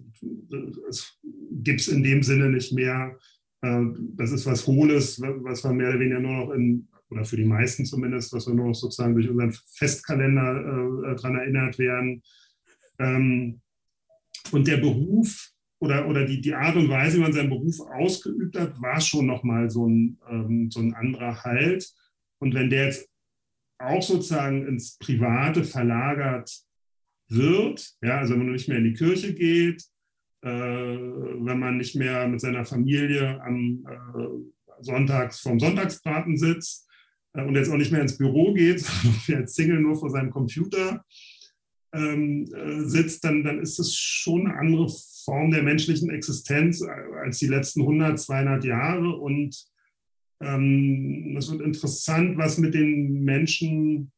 es 0.89 1.17
gibt 1.51 1.81
es 1.81 1.87
in 1.87 2.03
dem 2.03 2.23
Sinne 2.23 2.49
nicht 2.49 2.73
mehr. 2.73 3.17
Äh, 3.61 3.81
das 4.15 4.31
ist 4.31 4.45
was 4.45 4.67
Hohles, 4.67 5.21
was 5.21 5.63
wir 5.63 5.73
mehr 5.73 5.89
oder 5.89 5.99
weniger 5.99 6.19
nur 6.19 6.45
noch 6.45 6.51
in, 6.51 6.87
oder 7.09 7.25
für 7.25 7.37
die 7.37 7.45
meisten 7.45 7.85
zumindest, 7.85 8.33
was 8.33 8.47
wir 8.47 8.53
nur 8.53 8.67
noch 8.67 8.75
sozusagen 8.75 9.13
durch 9.13 9.29
unseren 9.29 9.53
Festkalender 9.73 11.11
äh, 11.11 11.15
daran 11.15 11.35
erinnert 11.35 11.77
werden. 11.77 12.21
Ähm, 12.99 13.61
und 14.51 14.67
der 14.67 14.77
Beruf 14.77 15.51
oder, 15.79 16.07
oder 16.07 16.25
die, 16.25 16.41
die 16.41 16.53
Art 16.53 16.75
und 16.75 16.89
Weise, 16.89 17.17
wie 17.17 17.21
man 17.21 17.33
seinen 17.33 17.49
Beruf 17.49 17.79
ausgeübt 17.79 18.57
hat, 18.59 18.81
war 18.81 19.01
schon 19.01 19.25
nochmal 19.25 19.69
so 19.69 19.87
ähm, 19.87 20.69
so 20.71 20.79
ein 20.79 20.93
anderer 20.93 21.43
Halt. 21.43 21.91
Und 22.39 22.53
wenn 22.53 22.69
der 22.69 22.85
jetzt 22.85 23.09
auch 23.77 24.01
sozusagen 24.01 24.65
ins 24.67 24.97
Private 24.97 25.63
verlagert 25.63 26.64
wird, 27.29 27.95
ja, 28.01 28.19
also 28.19 28.33
wenn 28.33 28.45
man 28.45 28.51
nicht 28.51 28.67
mehr 28.67 28.77
in 28.77 28.85
die 28.85 28.93
Kirche 28.93 29.33
geht, 29.33 29.83
äh, 30.41 30.49
wenn 30.49 31.59
man 31.59 31.77
nicht 31.77 31.95
mehr 31.95 32.27
mit 32.27 32.41
seiner 32.41 32.65
Familie 32.65 33.41
am 33.41 33.83
äh, 33.87 34.83
Sonntags 34.83 35.39
vorm 35.39 35.59
Sonntagsbraten 35.59 36.37
sitzt 36.37 36.87
äh, 37.33 37.43
und 37.43 37.55
jetzt 37.55 37.69
auch 37.69 37.77
nicht 37.77 37.91
mehr 37.91 38.01
ins 38.01 38.17
Büro 38.17 38.53
geht, 38.53 38.79
sondern 39.25 39.41
als 39.41 39.55
Single 39.55 39.79
nur 39.79 39.95
vor 39.95 40.09
seinem 40.09 40.29
Computer 40.29 41.03
ähm, 41.93 42.45
äh, 42.53 42.83
sitzt, 42.83 43.23
dann, 43.23 43.43
dann 43.43 43.59
ist 43.59 43.79
es 43.79 43.95
schon 43.95 44.47
eine 44.47 44.59
andere 44.59 44.89
Form 45.23 45.51
der 45.51 45.63
menschlichen 45.63 46.09
Existenz 46.11 46.81
als 47.23 47.39
die 47.39 47.47
letzten 47.47 47.81
100, 47.81 48.19
200 48.19 48.63
Jahre. 48.65 49.15
Und 49.15 49.65
ähm, 50.41 51.35
es 51.37 51.49
wird 51.49 51.61
interessant, 51.61 52.37
was 52.37 52.57
mit 52.57 52.73
den 52.73 53.23
Menschen 53.23 54.11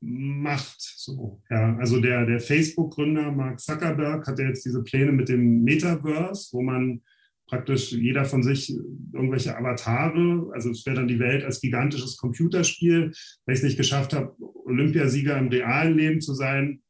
macht. 0.00 0.80
So, 0.80 1.40
ja. 1.50 1.76
Also 1.76 2.00
der, 2.00 2.26
der 2.26 2.40
Facebook-Gründer 2.40 3.32
Mark 3.32 3.60
Zuckerberg 3.60 4.26
hat 4.26 4.38
ja 4.38 4.46
jetzt 4.46 4.64
diese 4.64 4.82
Pläne 4.82 5.12
mit 5.12 5.28
dem 5.28 5.62
Metaverse, 5.62 6.48
wo 6.52 6.62
man 6.62 7.02
praktisch 7.46 7.92
jeder 7.92 8.24
von 8.24 8.42
sich 8.42 8.74
irgendwelche 9.12 9.56
Avatare, 9.56 10.50
also 10.52 10.70
es 10.70 10.84
wäre 10.84 10.96
dann 10.96 11.08
die 11.08 11.20
Welt 11.20 11.44
als 11.44 11.60
gigantisches 11.60 12.16
Computerspiel. 12.16 13.12
Wenn 13.44 13.52
ich 13.52 13.60
es 13.60 13.64
nicht 13.64 13.76
geschafft 13.76 14.12
habe, 14.12 14.34
Olympiasieger 14.64 15.38
im 15.38 15.48
realen 15.48 15.96
Leben 15.96 16.20
zu 16.20 16.34
sein, 16.34 16.82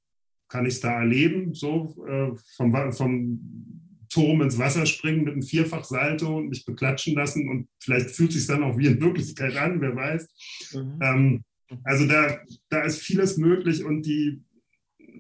kann 0.49 0.65
ich 0.65 0.75
es 0.75 0.81
da 0.81 1.01
erleben, 1.01 1.55
so 1.55 1.95
äh, 2.09 2.31
vom, 2.57 2.93
vom 2.93 3.41
Turm 4.09 4.41
ins 4.41 4.59
Wasser 4.59 4.87
springen 4.87 5.25
mit 5.25 5.33
einem 5.33 5.43
Vierfachsalto 5.43 6.39
und 6.39 6.49
mich 6.49 6.65
beklatschen 6.65 7.15
lassen 7.15 7.49
und 7.49 7.69
vielleicht 7.81 8.11
fühlt 8.11 8.31
es 8.31 8.39
sich 8.39 8.47
dann 8.47 8.63
auch 8.63 8.79
wie 8.79 8.87
in 8.87 9.01
Wirklichkeit 9.01 9.57
an, 9.57 9.81
wer 9.81 9.95
weiß. 9.95 10.29
Mhm. 10.75 10.99
Ähm, 11.03 11.45
also 11.85 12.07
da, 12.07 12.39
da 12.69 12.83
ist 12.83 13.01
vieles 13.01 13.37
möglich 13.37 13.85
und 13.85 14.03
die, 14.03 14.43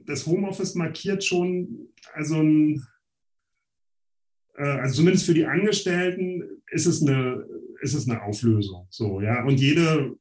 das 0.07 0.27
Homeoffice 0.27 0.75
markiert 0.75 1.25
schon, 1.25 1.89
also, 2.15 2.41
ein, 2.41 2.83
äh, 4.57 4.65
also 4.65 4.97
zumindest 4.97 5.27
für 5.27 5.35
die 5.35 5.47
Angestellten 5.47 6.43
ist 6.71 6.87
es 6.87 7.03
eine, 7.03 7.45
ist 7.81 7.95
es 7.95 8.09
eine 8.09 8.23
Auflösung. 8.23 8.87
So, 8.91 9.21
ja. 9.21 9.45
Und 9.45 9.61
jede, 9.61 10.17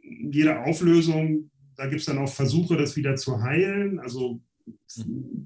jede 0.00 0.60
Auflösung, 0.60 1.50
da 1.76 1.86
gibt 1.86 2.00
es 2.00 2.06
dann 2.06 2.18
auch 2.18 2.32
Versuche, 2.32 2.76
das 2.76 2.96
wieder 2.96 3.16
zu 3.16 3.42
heilen. 3.42 3.98
Also 3.98 4.40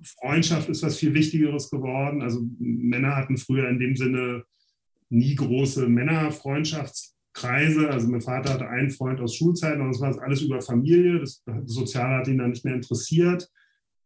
Freundschaft 0.04 0.68
ist 0.68 0.82
was 0.82 0.98
viel 0.98 1.14
Wichtigeres 1.14 1.70
geworden. 1.70 2.22
Also 2.22 2.46
Männer 2.58 3.16
hatten 3.16 3.36
früher 3.36 3.68
in 3.68 3.78
dem 3.78 3.96
Sinne 3.96 4.44
nie 5.08 5.34
große 5.34 5.88
Männerfreundschafts 5.88 7.16
Kreise. 7.40 7.90
Also 7.90 8.08
mein 8.08 8.20
Vater 8.20 8.54
hatte 8.54 8.68
einen 8.68 8.90
Freund 8.90 9.20
aus 9.20 9.36
Schulzeiten 9.36 9.80
und 9.80 9.88
das 9.88 10.00
war 10.00 10.22
alles 10.22 10.42
über 10.42 10.60
Familie. 10.60 11.20
Das, 11.20 11.42
Soziale 11.64 12.16
hat 12.16 12.28
ihn 12.28 12.38
dann 12.38 12.50
nicht 12.50 12.64
mehr 12.64 12.74
interessiert. 12.74 13.48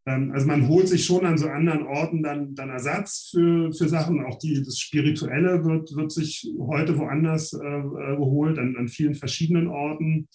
Ähm, 0.07 0.31
also 0.33 0.47
man 0.47 0.69
holt 0.69 0.89
sich 0.89 1.05
schon 1.05 1.27
an 1.27 1.39
so 1.39 1.49
anderen 1.49 1.87
Orten 1.87 2.23
dann, 2.23 2.55
dann 2.55 2.71
Ersatz 2.71 3.31
für, 3.35 3.73
für 3.73 3.89
Sachen. 3.89 4.25
Auch 4.25 4.39
die, 4.39 4.63
das 4.63 4.79
Spirituelle 4.79 5.65
wird, 5.65 5.95
wird 5.97 6.13
sich 6.13 6.49
heute 6.59 6.97
woanders 6.99 7.53
äh, 7.53 7.59
äh 7.59 8.17
geholt, 8.17 8.59
an, 8.59 8.77
an 8.77 8.89
vielen 8.89 9.15
verschiedenen 9.15 9.69
Orten. 9.69 10.29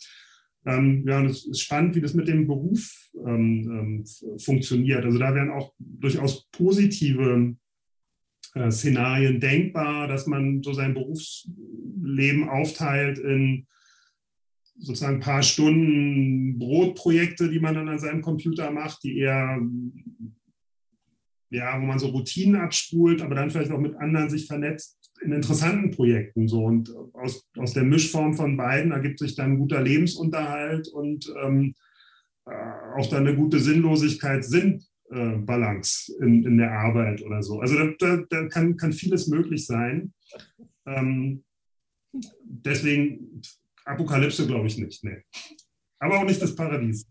Ähm, 0.66 1.06
ja, 1.08 1.20
und 1.20 1.28
es 1.28 1.46
ist 1.46 1.62
spannend, 1.62 1.96
wie 1.96 2.02
das 2.02 2.14
mit 2.14 2.28
dem 2.28 2.48
Beruf 2.48 2.92
ähm, 3.26 4.04
ähm 4.06 4.40
funktioniert. 4.40 5.06
Also 5.06 5.18
da 5.18 5.34
werden 5.34 5.52
auch 5.52 5.74
durchaus 5.80 6.50
positive 6.52 7.56
äh, 8.56 8.72
Szenarien 8.72 9.40
denkbar, 9.40 10.08
dass 10.08 10.28
man 10.28 10.64
so 10.64 10.74
sein 10.74 10.94
Berufsleben 10.94 12.50
aufteilt 12.50 13.20
in 13.20 13.68
sozusagen 14.80 15.16
ein 15.16 15.22
paar 15.22 15.44
Stunden 15.44 16.58
Brotprojekte, 16.58 17.50
die 17.50 17.60
man 17.60 17.76
dann 17.76 17.90
an 17.90 18.00
seinem 18.00 18.22
Computer 18.22 18.72
macht, 18.72 19.04
die 19.04 19.18
eher, 19.20 19.60
ja, 21.50 21.82
wo 21.82 21.86
man 21.86 22.00
so 22.00 22.08
Routinen 22.08 22.62
abspult, 22.62 23.22
aber 23.22 23.36
dann 23.36 23.52
vielleicht 23.52 23.72
auch 23.72 23.80
mit 23.80 23.96
anderen 23.96 24.30
sich 24.30 24.48
vernetzt 24.48 24.98
in 25.22 25.34
interessanten 25.34 25.92
Projekten. 25.92 26.48
So. 26.48 26.64
Und 26.64 26.94
aus, 27.14 27.46
aus 27.58 27.74
der 27.74 27.84
Mischform 27.84 28.36
von 28.36 28.56
beiden 28.56 28.92
ergibt 28.92 29.20
sich 29.20 29.36
dann 29.36 29.58
guter 29.58 29.82
Lebensunterhalt 29.82 30.88
und 30.88 31.32
ähm, 31.44 31.76
äh, 32.46 32.98
auch 32.98 33.08
dann 33.08 33.28
eine 33.28 33.36
gute 33.36 33.60
Sinnlosigkeit, 33.60 34.46
Sinn, 34.46 34.82
äh, 35.12 35.38
Balance 35.38 36.14
in, 36.22 36.46
in 36.46 36.58
der 36.58 36.72
Arbeit 36.72 37.22
oder 37.22 37.42
so. 37.42 37.60
Also 37.60 37.76
da, 37.76 37.94
da, 38.00 38.24
da 38.30 38.48
kann, 38.48 38.78
kann 38.78 38.94
vieles 38.94 39.28
möglich 39.28 39.66
sein. 39.66 40.14
Ähm, 40.86 41.44
deswegen 42.44 43.42
Apokalypse 43.86 44.46
glaube 44.48 44.68
ich 44.68 44.78
nicht. 44.78 45.04
Nee. 45.04 45.24
Aber 46.00 46.20
auch 46.20 46.26
nicht 46.26 46.42
das 46.42 46.56
Paradies. 46.56 47.08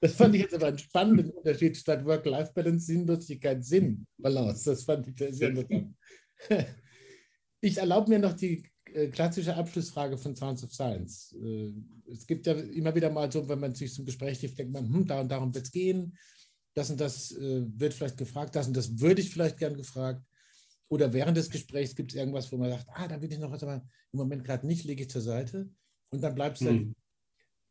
Das 0.00 0.14
fand 0.14 0.34
ich 0.34 0.42
jetzt 0.42 0.54
aber 0.54 0.68
einen 0.68 0.78
spannenden 0.78 1.30
Unterschied 1.30 1.76
statt 1.76 2.04
Work-Life-Balance, 2.04 2.86
Sinnlosigkeit, 2.86 3.64
Sinn, 3.64 4.06
Balance. 4.16 4.70
Das 4.70 4.84
fand 4.84 5.08
ich 5.08 5.16
sehr 5.18 5.50
interessant. 5.50 5.94
Ich 7.60 7.76
erlaube 7.78 8.10
mir 8.10 8.20
noch 8.20 8.34
die 8.34 8.62
äh, 8.94 9.08
klassische 9.08 9.56
Abschlussfrage 9.56 10.16
von 10.16 10.36
Sounds 10.36 10.62
of 10.62 10.72
Science. 10.72 11.34
Äh, 11.42 11.72
es 12.12 12.24
gibt 12.24 12.46
ja 12.46 12.52
immer 12.52 12.94
wieder 12.94 13.10
mal 13.10 13.30
so, 13.32 13.48
wenn 13.48 13.58
man 13.58 13.74
sich 13.74 13.92
zum 13.92 14.04
Gespräch 14.04 14.38
trifft, 14.38 14.58
denkt 14.58 14.72
man, 14.72 14.88
hm, 14.88 15.06
da 15.06 15.20
und 15.20 15.28
darum 15.28 15.52
wird 15.52 15.64
es 15.64 15.72
gehen. 15.72 16.16
Das 16.78 16.90
und 16.90 17.00
das 17.00 17.32
äh, 17.32 17.64
wird 17.76 17.92
vielleicht 17.92 18.18
gefragt, 18.18 18.54
das 18.54 18.68
und 18.68 18.76
das 18.76 19.00
würde 19.00 19.20
ich 19.20 19.30
vielleicht 19.30 19.58
gern 19.58 19.76
gefragt. 19.76 20.24
Oder 20.86 21.12
während 21.12 21.36
des 21.36 21.50
Gesprächs 21.50 21.96
gibt 21.96 22.12
es 22.12 22.16
irgendwas, 22.16 22.52
wo 22.52 22.56
man 22.56 22.70
sagt, 22.70 22.86
ah, 22.94 23.08
da 23.08 23.20
will 23.20 23.32
ich 23.32 23.38
noch 23.40 23.50
was, 23.50 23.64
aber 23.64 23.84
im 24.12 24.18
Moment 24.18 24.44
gerade 24.44 24.64
nicht, 24.64 24.84
lege 24.84 25.02
ich 25.02 25.10
zur 25.10 25.20
Seite. 25.20 25.68
Und 26.10 26.22
dann 26.22 26.36
bleibt 26.36 26.60
es 26.60 26.68
hm. 26.68 26.94
da 26.94 27.00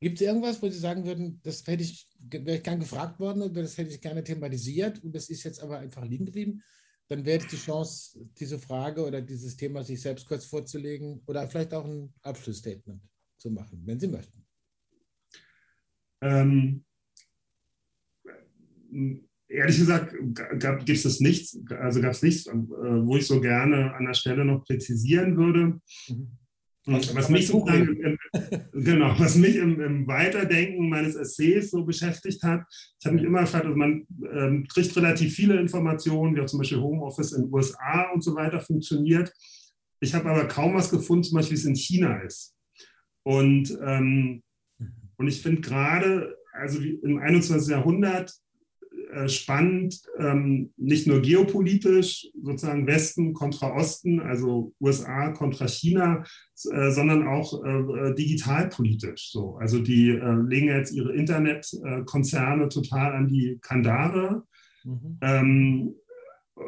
Gibt 0.01 0.19
es 0.19 0.27
irgendwas, 0.27 0.61
wo 0.61 0.69
Sie 0.69 0.77
sagen 0.77 1.05
würden, 1.05 1.39
das 1.41 1.65
hätte 1.65 1.83
ich, 1.83 2.05
wäre 2.19 2.57
ich 2.57 2.63
gern 2.63 2.81
gefragt 2.81 3.17
worden 3.21 3.43
oder 3.43 3.61
das 3.61 3.77
hätte 3.77 3.91
ich 3.91 4.01
gerne 4.01 4.25
thematisiert 4.25 5.01
und 5.01 5.15
das 5.15 5.29
ist 5.29 5.43
jetzt 5.43 5.61
aber 5.61 5.79
einfach 5.79 6.03
liegen 6.03 6.25
geblieben? 6.25 6.61
Dann 7.07 7.25
wäre 7.25 7.39
es 7.39 7.47
die 7.47 7.55
Chance, 7.55 8.19
diese 8.37 8.59
Frage 8.59 9.05
oder 9.05 9.21
dieses 9.21 9.55
Thema 9.55 9.85
sich 9.85 10.01
selbst 10.01 10.27
kurz 10.27 10.43
vorzulegen 10.43 11.23
oder 11.27 11.47
vielleicht 11.47 11.73
auch 11.73 11.85
ein 11.85 12.13
Abschlussstatement 12.23 13.01
zu 13.37 13.51
machen, 13.51 13.81
wenn 13.85 13.99
Sie 14.01 14.09
möchten. 14.09 14.45
Ähm, 16.21 16.83
ehrlich 19.49 19.77
gesagt 19.77 20.15
gibt 20.85 21.05
es 21.05 21.19
nichts, 21.19 21.59
also 21.79 22.01
gab 22.01 22.11
es 22.11 22.21
nichts, 22.21 22.47
äh, 22.47 22.53
wo 22.53 23.17
ich 23.17 23.27
so 23.27 23.39
gerne 23.39 23.93
an 23.95 24.05
der 24.05 24.13
Stelle 24.13 24.45
noch 24.45 24.63
präzisieren 24.63 25.37
würde. 25.37 25.79
Mhm. 26.09 26.37
Was, 26.89 27.13
was 27.13 27.29
mich 27.29 27.47
sozusagen, 27.47 28.17
genau, 28.71 29.13
was 29.19 29.35
mich 29.35 29.57
im, 29.57 29.81
im, 29.81 30.07
Weiterdenken 30.07 30.87
meines 30.87 31.15
Essays 31.15 31.69
so 31.69 31.83
beschäftigt 31.83 32.41
hat, 32.43 32.63
ich 32.97 33.05
habe 33.05 33.17
mich 33.17 33.25
immer 33.25 33.41
gefragt, 33.41 33.65
also 33.65 33.75
man 33.75 34.07
ähm, 34.33 34.65
kriegt 34.69 34.95
relativ 34.95 35.35
viele 35.35 35.59
Informationen, 35.59 36.33
wie 36.33 36.39
auch 36.39 36.45
zum 36.45 36.59
Beispiel 36.59 36.79
Homeoffice 36.79 37.33
in 37.33 37.43
den 37.43 37.53
USA 37.53 38.09
und 38.13 38.23
so 38.23 38.35
weiter 38.35 38.61
funktioniert. 38.61 39.33
Ich 39.99 40.13
habe 40.13 40.29
aber 40.29 40.47
kaum 40.47 40.75
was 40.75 40.89
gefunden, 40.89 41.25
zum 41.25 41.35
Beispiel 41.35 41.57
wie 41.57 41.59
es 41.59 41.65
in 41.65 41.75
China 41.75 42.21
ist. 42.21 42.55
Und, 43.23 43.77
ähm, 43.85 44.41
mhm. 44.77 44.93
und 45.17 45.27
ich 45.27 45.41
finde 45.41 45.59
gerade, 45.59 46.37
also 46.53 46.79
im 46.79 47.17
21. 47.17 47.69
Jahrhundert 47.69 48.33
äh, 49.11 49.29
spannend, 49.29 50.01
ähm, 50.17 50.71
nicht 50.77 51.07
nur 51.07 51.21
geopolitisch, 51.21 52.27
sozusagen 52.41 52.87
Westen 52.87 53.33
kontra 53.33 53.75
Osten, 53.75 54.19
also 54.19 54.73
USA 54.79 55.31
kontra 55.31 55.67
China, 55.67 56.23
äh, 56.71 56.91
sondern 56.91 57.27
auch 57.27 57.63
äh, 57.63 58.13
digitalpolitisch. 58.15 59.31
So. 59.31 59.55
Also 59.57 59.79
die 59.79 60.11
legen 60.11 60.67
jetzt 60.67 60.93
ihre 60.93 61.13
Internetkonzerne 61.13 62.69
total 62.69 63.13
an 63.13 63.27
die 63.27 63.59
Kandare. 63.61 64.43
Mhm. 64.83 65.17
Ähm, 65.21 65.95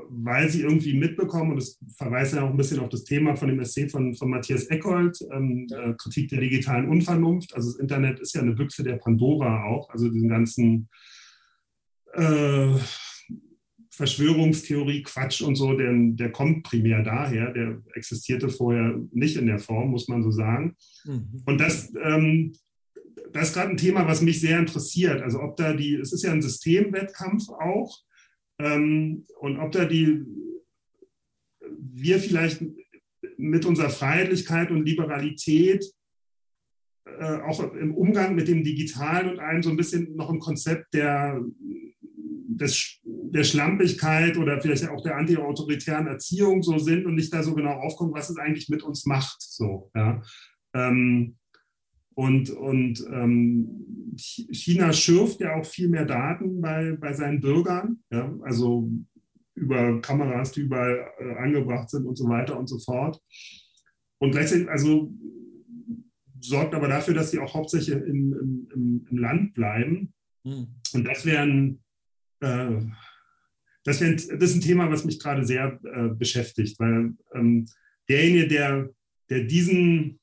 weil 0.10 0.50
sie 0.50 0.62
irgendwie 0.62 0.94
mitbekommen, 0.94 1.52
und 1.52 1.58
das 1.58 1.80
verweist 1.96 2.34
ja 2.34 2.44
auch 2.44 2.50
ein 2.50 2.58
bisschen 2.58 2.80
auf 2.80 2.90
das 2.90 3.04
Thema 3.04 3.36
von 3.36 3.48
dem 3.48 3.60
Essay 3.60 3.90
von, 3.90 4.14
von 4.14 4.30
Matthias 4.30 4.66
Eckold, 4.66 5.18
ähm, 5.32 5.68
äh, 5.72 5.94
Kritik 5.94 6.30
der 6.30 6.42
digitalen 6.42 6.88
Unvernunft. 6.88 7.56
Also 7.56 7.72
das 7.72 7.80
Internet 7.80 8.20
ist 8.20 8.34
ja 8.34 8.42
eine 8.42 8.54
Büchse 8.54 8.84
der 8.84 8.98
Pandora 8.98 9.66
auch, 9.66 9.90
also 9.90 10.10
diesen 10.10 10.30
ganzen 10.30 10.90
äh, 12.14 12.80
Verschwörungstheorie, 13.92 15.04
Quatsch 15.04 15.42
und 15.42 15.56
so, 15.56 15.74
der, 15.74 15.92
der 15.94 16.32
kommt 16.32 16.64
primär 16.64 17.04
daher, 17.04 17.52
der 17.52 17.82
existierte 17.96 18.48
vorher 18.50 18.98
nicht 19.12 19.36
in 19.36 19.46
der 19.46 19.60
Form, 19.60 19.92
muss 19.92 20.08
man 20.08 20.24
so 20.24 20.32
sagen. 20.32 20.78
Mhm. 21.04 21.44
Und 21.46 21.60
das, 21.60 21.94
ähm, 22.02 22.54
das 23.34 23.50
ist 23.50 23.54
gerade 23.56 23.72
ein 23.72 23.78
Thema, 23.78 24.08
was 24.08 24.22
mich 24.22 24.40
sehr 24.40 24.58
interessiert. 24.58 25.22
Also 25.22 25.42
ob 25.42 25.58
da 25.58 25.74
die, 25.74 25.96
es 25.96 26.14
ist 26.14 26.24
ja 26.24 26.32
ein 26.32 26.42
Systemwettkampf 26.42 27.50
auch, 27.50 27.98
ähm, 28.60 29.26
und 29.40 29.58
ob 29.58 29.72
da 29.72 29.86
die, 29.86 30.24
wir 31.78 32.20
vielleicht 32.20 32.64
mit 33.38 33.66
unserer 33.66 33.90
Freiheitlichkeit 33.90 34.72
und 34.72 34.86
Liberalität 34.86 35.86
äh, 37.06 37.40
auch 37.42 37.74
im 37.74 37.94
Umgang 37.96 38.36
mit 38.36 38.48
dem 38.48 38.64
Digitalen 38.64 39.30
und 39.30 39.40
allem 39.40 39.64
so 39.64 39.70
ein 39.70 39.78
bisschen 39.78 40.16
noch 40.16 40.30
ein 40.30 40.40
Konzept 40.40 40.94
der 40.94 41.42
des, 42.60 43.00
der 43.04 43.44
Schlampigkeit 43.44 44.38
oder 44.38 44.62
vielleicht 44.62 44.88
auch 44.90 45.02
der 45.04 45.18
antiautoritären 45.18 46.08
Erziehung 46.08 46.64
so 46.64 46.78
sind 46.78 47.06
und 47.06 47.16
nicht 47.16 47.34
da 47.34 47.44
so 47.44 47.54
genau 47.54 47.74
aufkommen, 47.74 48.14
was 48.14 48.30
es 48.30 48.38
eigentlich 48.38 48.70
mit 48.70 48.84
uns 48.84 49.06
macht. 49.06 49.38
So, 49.42 49.92
ja. 49.96 50.22
Ähm, 50.74 51.38
und 52.14 52.50
und 52.50 53.06
ähm, 53.12 54.16
China 54.18 54.92
schürft 54.92 55.40
ja 55.40 55.56
auch 55.56 55.66
viel 55.66 55.88
mehr 55.88 56.06
Daten 56.06 56.60
bei, 56.60 56.98
bei 57.00 57.14
seinen 57.14 57.40
Bürgern, 57.40 58.04
ja, 58.12 58.34
also 58.42 58.92
über 59.56 60.02
Kameras, 60.02 60.52
die 60.52 60.62
überall 60.62 61.08
äh, 61.20 61.36
angebracht 61.36 61.90
sind 61.90 62.06
und 62.06 62.18
so 62.18 62.28
weiter 62.28 62.58
und 62.58 62.68
so 62.68 62.80
fort. 62.80 63.22
Und 64.18 64.32
gleichzeitig, 64.32 64.70
also 64.70 65.14
sorgt 66.42 66.74
aber 66.76 66.88
dafür, 66.88 67.14
dass 67.14 67.32
sie 67.32 67.40
auch 67.40 67.54
hauptsächlich 67.54 67.96
im, 67.96 68.70
im, 68.74 69.08
im 69.10 69.18
Land 69.18 69.54
bleiben. 69.54 70.14
Mhm. 70.44 70.68
Und 70.94 71.04
das 71.06 71.26
wären 71.26 71.76
äh, 71.76 71.89
das, 72.40 74.02
wär, 74.02 74.14
das 74.14 74.50
ist 74.50 74.56
ein 74.56 74.62
Thema, 74.62 74.90
was 74.90 75.06
mich 75.06 75.20
gerade 75.20 75.46
sehr 75.46 75.80
äh, 75.84 76.10
beschäftigt, 76.10 76.80
weil 76.80 77.14
ähm, 77.34 77.66
derjenige, 78.08 78.48
der, 78.48 78.90
der 79.30 79.44
diesen 79.44 80.20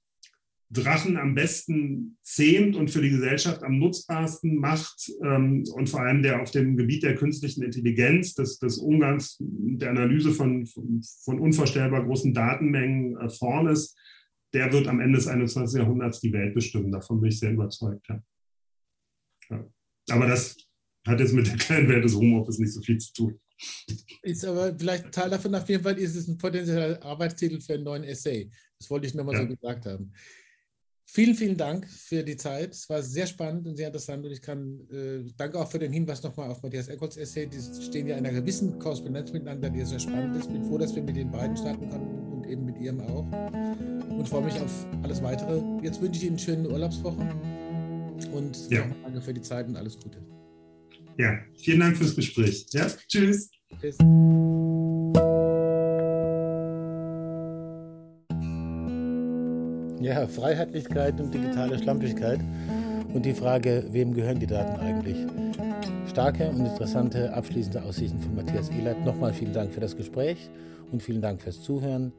Drachen 0.69 1.17
am 1.17 1.35
besten 1.35 2.19
zähmt 2.23 2.75
und 2.75 2.91
für 2.91 3.01
die 3.01 3.11
Gesellschaft 3.11 3.63
am 3.63 3.79
nutzbarsten 3.79 4.57
macht 4.57 5.13
ähm, 5.23 5.65
und 5.73 5.89
vor 5.89 6.01
allem 6.01 6.23
der 6.23 6.43
auf 6.43 6.51
dem 6.51 6.77
Gebiet 6.77 7.05
der 7.05 7.15
künstlichen 7.15 7.63
Intelligenz, 7.63 8.35
des, 8.35 8.59
des 8.59 8.79
Umgangs, 8.79 9.37
der 9.39 9.91
Analyse 9.91 10.33
von, 10.33 10.67
von, 10.67 11.03
von 11.25 11.39
unvorstellbar 11.39 12.05
großen 12.05 12.35
Datenmengen 12.35 13.17
äh, 13.17 13.31
vorn 13.31 13.69
ist, 13.69 13.97
der 14.55 14.73
wird 14.73 14.89
am 14.89 15.01
Ende 15.01 15.19
des 15.19 15.29
21. 15.29 15.79
Jahrhunderts 15.79 16.21
die 16.21 16.33
Welt 16.33 16.55
bestimmen. 16.55 16.91
Davon 16.91 17.21
bin 17.21 17.31
ich 17.31 17.39
sehr 17.39 17.53
überzeugt. 17.53 18.09
Ja. 18.09 18.23
Ja. 19.51 19.65
Aber 20.11 20.27
das 20.27 20.57
hat 21.07 21.21
jetzt 21.21 21.33
mit 21.33 21.47
der 21.47 21.57
kleinen 21.57 21.89
Welt 21.89 22.05
des 22.05 22.15
Homeoffice 22.15 22.59
nicht 22.59 22.73
so 22.73 22.81
viel 22.81 22.99
zu 22.99 23.13
tun. 23.13 23.41
Ist 24.23 24.45
aber 24.45 24.77
vielleicht 24.79 25.13
Teil 25.13 25.31
davon, 25.31 25.55
auf 25.55 25.69
jeden 25.69 25.83
Fall 25.83 25.99
ist 25.99 26.17
es 26.17 26.29
ein 26.29 26.37
potenzieller 26.37 27.03
Arbeitstitel 27.03 27.61
für 27.61 27.75
einen 27.75 27.85
neuen 27.85 28.05
Essay. 28.05 28.51
Das 28.79 28.91
wollte 28.91 29.07
ich 29.07 29.15
nochmal 29.15 29.35
ja. 29.35 29.43
so 29.43 29.49
gesagt 29.49 29.87
haben. 29.87 30.13
Vielen, 31.09 31.37
vielen 31.37 31.57
Dank 31.57 31.89
für 31.89 32.25
die 32.25 32.37
Zeit. 32.37 32.75
Es 32.75 32.89
war 32.91 33.01
sehr 33.01 33.27
spannend 33.27 33.67
und 33.69 33.77
sehr 33.77 33.87
interessant 33.87 34.27
und 34.27 34.33
ich 34.33 34.43
kann, 34.43 34.81
äh, 34.91 35.31
danke 35.37 35.59
auch 35.59 35.71
für 35.71 35.79
den 35.79 35.93
Hinweis 35.93 36.23
nochmal 36.23 36.51
auf 36.51 36.63
Matthias 36.63 36.89
Eckholz 36.89 37.17
Essay. 37.17 37.47
Die 37.47 37.61
stehen 37.81 38.09
ja 38.09 38.17
in 38.17 38.27
einer 38.27 38.41
gewissen 38.41 38.79
Korrespondenz 38.79 39.33
miteinander, 39.33 39.71
die 39.71 39.85
sehr 39.85 40.01
spannend 40.01 40.37
ist. 40.37 40.47
Ich 40.47 40.53
Bin 40.53 40.65
froh, 40.65 40.79
dass 40.79 40.95
wir 40.97 41.03
mit 41.03 41.17
den 41.17 41.31
beiden 41.31 41.57
starten 41.57 41.89
konnten 41.89 42.33
und 42.33 42.47
eben 42.47 42.65
mit 42.65 42.77
Ihrem 42.79 43.01
auch. 43.01 43.25
Und 44.11 44.29
freue 44.29 44.45
mich 44.45 44.61
auf 44.61 44.87
alles 45.05 45.23
weitere. 45.23 45.63
Jetzt 45.83 46.03
wünsche 46.03 46.21
ich 46.21 46.27
Ihnen 46.27 46.39
schöne 46.39 46.69
Urlaubswochen 46.69 47.31
und 48.33 48.71
ja. 48.71 48.85
danke 49.05 49.21
für 49.21 49.33
die 49.33 49.43
Zeit 49.43 49.69
und 49.69 49.77
alles 49.77 49.97
Gute. 49.99 50.19
Ja, 51.19 51.39
vielen 51.57 51.81
Dank 51.81 51.97
fürs 51.97 52.15
Gespräch. 52.15 52.67
Ja, 52.73 52.87
tschüss. 53.09 53.51
Tschüss. 53.81 53.97
Ja, 60.01 60.27
Freiheitlichkeit 60.27 61.19
und 61.21 61.33
digitale 61.33 61.79
Schlampigkeit. 61.79 62.41
Und 63.15 63.25
die 63.25 63.33
Frage, 63.33 63.87
wem 63.91 64.13
gehören 64.13 64.39
die 64.41 64.47
Daten 64.47 64.79
eigentlich? 64.79 65.17
Starke 66.11 66.51
und 66.51 66.67
interessante 66.67 67.33
abschließende 67.33 67.83
Aussichten 67.83 68.21
von 68.21 68.35
Matthias 68.35 68.69
Ehlert. 68.69 69.05
Nochmal 69.05 69.33
vielen 69.33 69.55
Dank 69.55 69.73
für 69.73 69.81
das 69.81 69.97
Gespräch 69.97 70.51
und 70.93 71.03
vielen 71.03 71.23
Dank 71.23 71.41
fürs 71.41 71.63
Zuhören. 71.63 72.13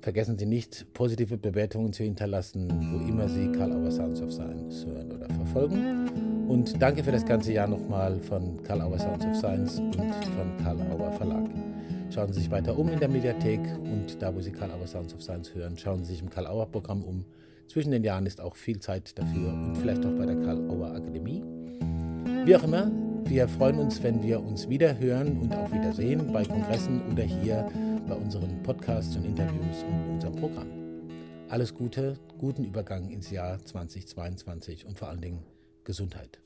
Vergessen 0.00 0.38
Sie 0.38 0.46
nicht, 0.46 0.86
positive 0.92 1.36
Bewertungen 1.36 1.92
zu 1.92 2.02
hinterlassen, 2.02 2.70
wo 2.92 3.08
immer 3.08 3.28
Sie 3.28 3.50
Karl 3.52 3.72
Auer 3.72 3.90
Sounds 3.90 4.20
of 4.22 4.32
Science 4.32 4.86
hören 4.86 5.12
oder 5.12 5.26
verfolgen. 5.26 5.99
Und 6.50 6.82
danke 6.82 7.04
für 7.04 7.12
das 7.12 7.24
ganze 7.24 7.52
Jahr 7.52 7.68
nochmal 7.68 8.18
von 8.18 8.60
Karl 8.64 8.80
Auer 8.80 8.98
Sounds 8.98 9.24
of 9.24 9.36
Science 9.36 9.78
und 9.78 9.94
von 9.94 10.56
Karl 10.60 10.80
Auer 10.90 11.12
Verlag. 11.12 11.44
Schauen 12.12 12.32
Sie 12.32 12.40
sich 12.40 12.50
weiter 12.50 12.76
um 12.76 12.88
in 12.88 12.98
der 12.98 13.08
Mediathek 13.08 13.60
und 13.84 14.20
da, 14.20 14.34
wo 14.34 14.40
Sie 14.40 14.50
Karl 14.50 14.72
Auer 14.72 14.88
Sounds 14.88 15.14
of 15.14 15.22
Science 15.22 15.54
hören, 15.54 15.78
schauen 15.78 16.02
Sie 16.02 16.10
sich 16.10 16.22
im 16.22 16.28
Karl 16.28 16.48
Auer 16.48 16.66
Programm 16.66 17.04
um. 17.04 17.24
Zwischen 17.68 17.92
den 17.92 18.02
Jahren 18.02 18.26
ist 18.26 18.40
auch 18.40 18.56
viel 18.56 18.80
Zeit 18.80 19.16
dafür 19.16 19.52
und 19.52 19.76
vielleicht 19.76 20.04
auch 20.04 20.10
bei 20.10 20.26
der 20.26 20.34
Karl 20.40 20.68
Auer 20.68 20.88
Akademie. 20.88 21.44
Wie 22.44 22.56
auch 22.56 22.64
immer, 22.64 22.90
wir 23.26 23.46
freuen 23.46 23.78
uns, 23.78 24.02
wenn 24.02 24.20
wir 24.20 24.40
uns 24.40 24.68
wieder 24.68 24.98
hören 24.98 25.38
und 25.38 25.54
auch 25.54 25.70
wieder 25.72 25.92
sehen 25.92 26.32
bei 26.32 26.42
Kongressen 26.42 27.12
oder 27.12 27.22
hier 27.22 27.70
bei 28.08 28.16
unseren 28.16 28.60
Podcasts 28.64 29.14
und 29.14 29.24
Interviews 29.24 29.84
und 29.88 30.14
unserem 30.14 30.34
Programm. 30.34 30.66
Alles 31.48 31.72
Gute, 31.72 32.16
guten 32.38 32.64
Übergang 32.64 33.08
ins 33.08 33.30
Jahr 33.30 33.64
2022 33.64 34.86
und 34.86 34.98
vor 34.98 35.10
allen 35.10 35.20
Dingen 35.20 35.44
Gesundheit. 35.90 36.38